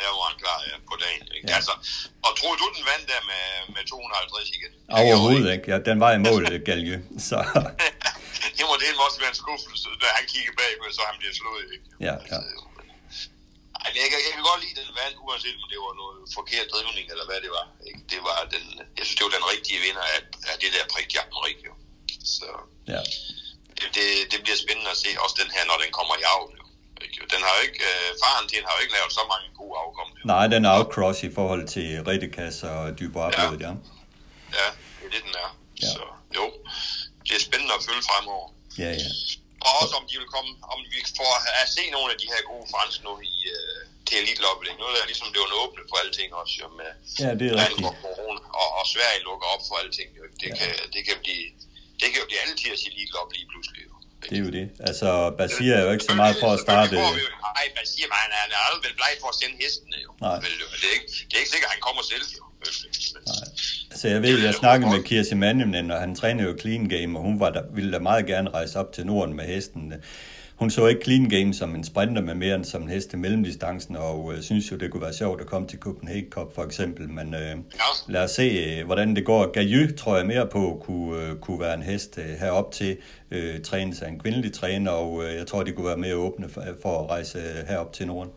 [0.00, 1.26] Der var han klar, ja, på dagen.
[1.36, 1.46] Ikke?
[1.50, 1.54] Ja.
[1.58, 1.72] Altså,
[2.26, 3.44] og tror du, den vandt der med,
[3.74, 4.72] med 250 igen?
[5.02, 5.66] Overhovedet ikke.
[5.72, 6.96] Ja, den var i mål, Galje.
[7.28, 7.38] Så.
[8.56, 11.68] det må det også være en skuffelse, da han kigger bagved, så han bliver slået.
[11.74, 11.86] Ikke?
[12.08, 12.38] Ja, ja.
[13.84, 16.66] Ej, jeg, kan, jeg kan godt lide den vand, uanset om det var noget forkert
[16.72, 17.66] drivning, eller hvad det var.
[17.88, 18.00] Ikke?
[18.12, 18.64] Det var den,
[18.98, 20.20] jeg synes, det var den rigtige vinder af,
[20.50, 21.72] af det der prik Jacques jo.
[22.34, 22.48] Så
[22.92, 23.00] ja.
[23.78, 26.52] det, det, det, bliver spændende at se, også den her, når den kommer i avl.
[27.34, 30.08] Den har jo ikke, øh, faren til har jo ikke lavet så mange gode afkom.
[30.32, 33.42] Nej, den er outcross i forhold til Redekas og Dubois, ja.
[33.66, 33.72] ja.
[34.58, 35.50] Ja, det er det, den er.
[35.82, 35.90] Ja.
[35.94, 36.02] Så
[36.36, 36.44] jo,
[37.26, 38.48] det er spændende at følge fremover.
[38.78, 39.10] Ja, ja.
[39.66, 41.32] Og også om de vil komme, om vi får
[41.62, 44.76] at se nogle af de her gode franske nu i, uh, til Elite Lobbying.
[44.80, 46.90] Nu er det ligesom, det var åbne for alting også, jo, med
[47.24, 47.94] ja, det er rigtigt.
[48.06, 50.08] corona, og, og Sverige lukker op for alting.
[50.18, 50.22] Jo.
[50.42, 50.56] Det, ja.
[50.58, 51.44] kan, det, kan blive,
[52.00, 53.82] det kan jo blive alle tiders Elite Lobby lige pludselig.
[53.88, 53.94] Jo.
[54.30, 54.66] Det er jo det.
[54.88, 55.08] Altså,
[55.38, 56.94] Basir er jo ikke så meget for at starte...
[57.58, 60.10] Nej, Basir, men han er aldrig vel bleg for at sende hestene, jo.
[60.26, 60.36] Nej.
[60.44, 62.44] Vel, det, er ikke, det er ikke sikkert, at han kommer selv, jo.
[63.32, 63.46] Nej.
[63.94, 67.24] Altså, jeg ved, jeg snakkede med Kirsi Mannem, og han træner jo clean game, og
[67.24, 69.92] hun var der, ville da meget gerne rejse op til Norden med hesten
[70.54, 73.18] hun så ikke Clean Game som en sprinter med mere end som en hest til
[73.18, 76.62] mellemdistancen, og øh, synes jo, det kunne være sjovt at komme til Copenhagen Cup for
[76.62, 77.10] eksempel.
[77.10, 77.56] Men øh, ja.
[78.08, 79.52] lad os se, øh, hvordan det går.
[79.52, 82.96] Gajy tror jeg mere på kunne, øh, kunne være en hest øh, herop til,
[83.30, 86.48] øh, trænes af en kvindelig træner, og øh, jeg tror, det kunne være mere åbne
[86.48, 88.30] for, for at rejse øh, herop til Norden.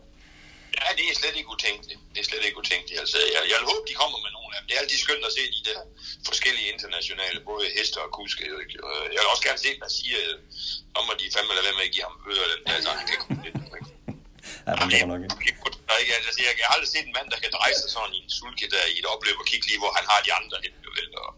[0.76, 2.00] Ja, det er slet ikke utænkeligt.
[2.14, 2.98] Det er slet ikke utænkeligt.
[3.02, 4.66] Altså, jeg, jeg håber, de kommer med nogle af dem.
[4.68, 5.80] Det er altid skønt at se de der
[6.30, 8.42] forskellige internationale, både hester og kuske.
[9.14, 10.20] Jeg vil også gerne se, hvad siger,
[10.94, 12.46] så må de fandme lade være med at give ham bøder.
[12.76, 13.56] Altså, han kan komme lidt.
[14.66, 16.12] Ja, det er nok ikke.
[16.28, 18.30] Altså, jeg, jeg har aldrig set en mand, der kan dreje sig sådan i en
[18.38, 20.72] sulke der i et opløb og kigge lige, hvor han har de andre hen.
[21.24, 21.32] Og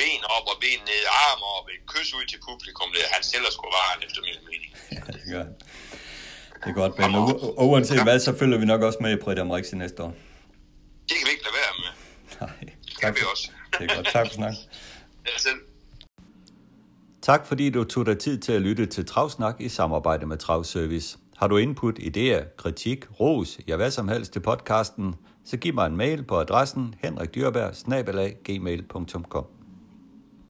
[0.00, 2.88] ben op og ben ned, arme op, et kys ud til publikum.
[2.94, 4.70] Det, han sælger sgu varen efter min mening.
[4.96, 5.44] Ja, det gør
[6.66, 7.14] Det er godt, Ben.
[7.14, 10.14] Og uanset hvad, så følger vi nok også med i Prix d'Amérique næste år.
[11.08, 11.90] Det kan vi ikke lade være med.
[12.40, 12.74] Nej.
[12.84, 13.50] Det kan vi også.
[13.78, 14.06] Det er godt.
[14.06, 14.54] Tak for snak.
[15.26, 15.60] Ja, selv.
[17.22, 21.18] Tak fordi du tog dig tid til at lytte til Travsnak i samarbejde med Travservice.
[21.36, 25.14] Har du input, idéer, kritik, ros, ja hvad som helst til podcasten,
[25.44, 27.74] så giv mig en mail på adressen henrikdyrberg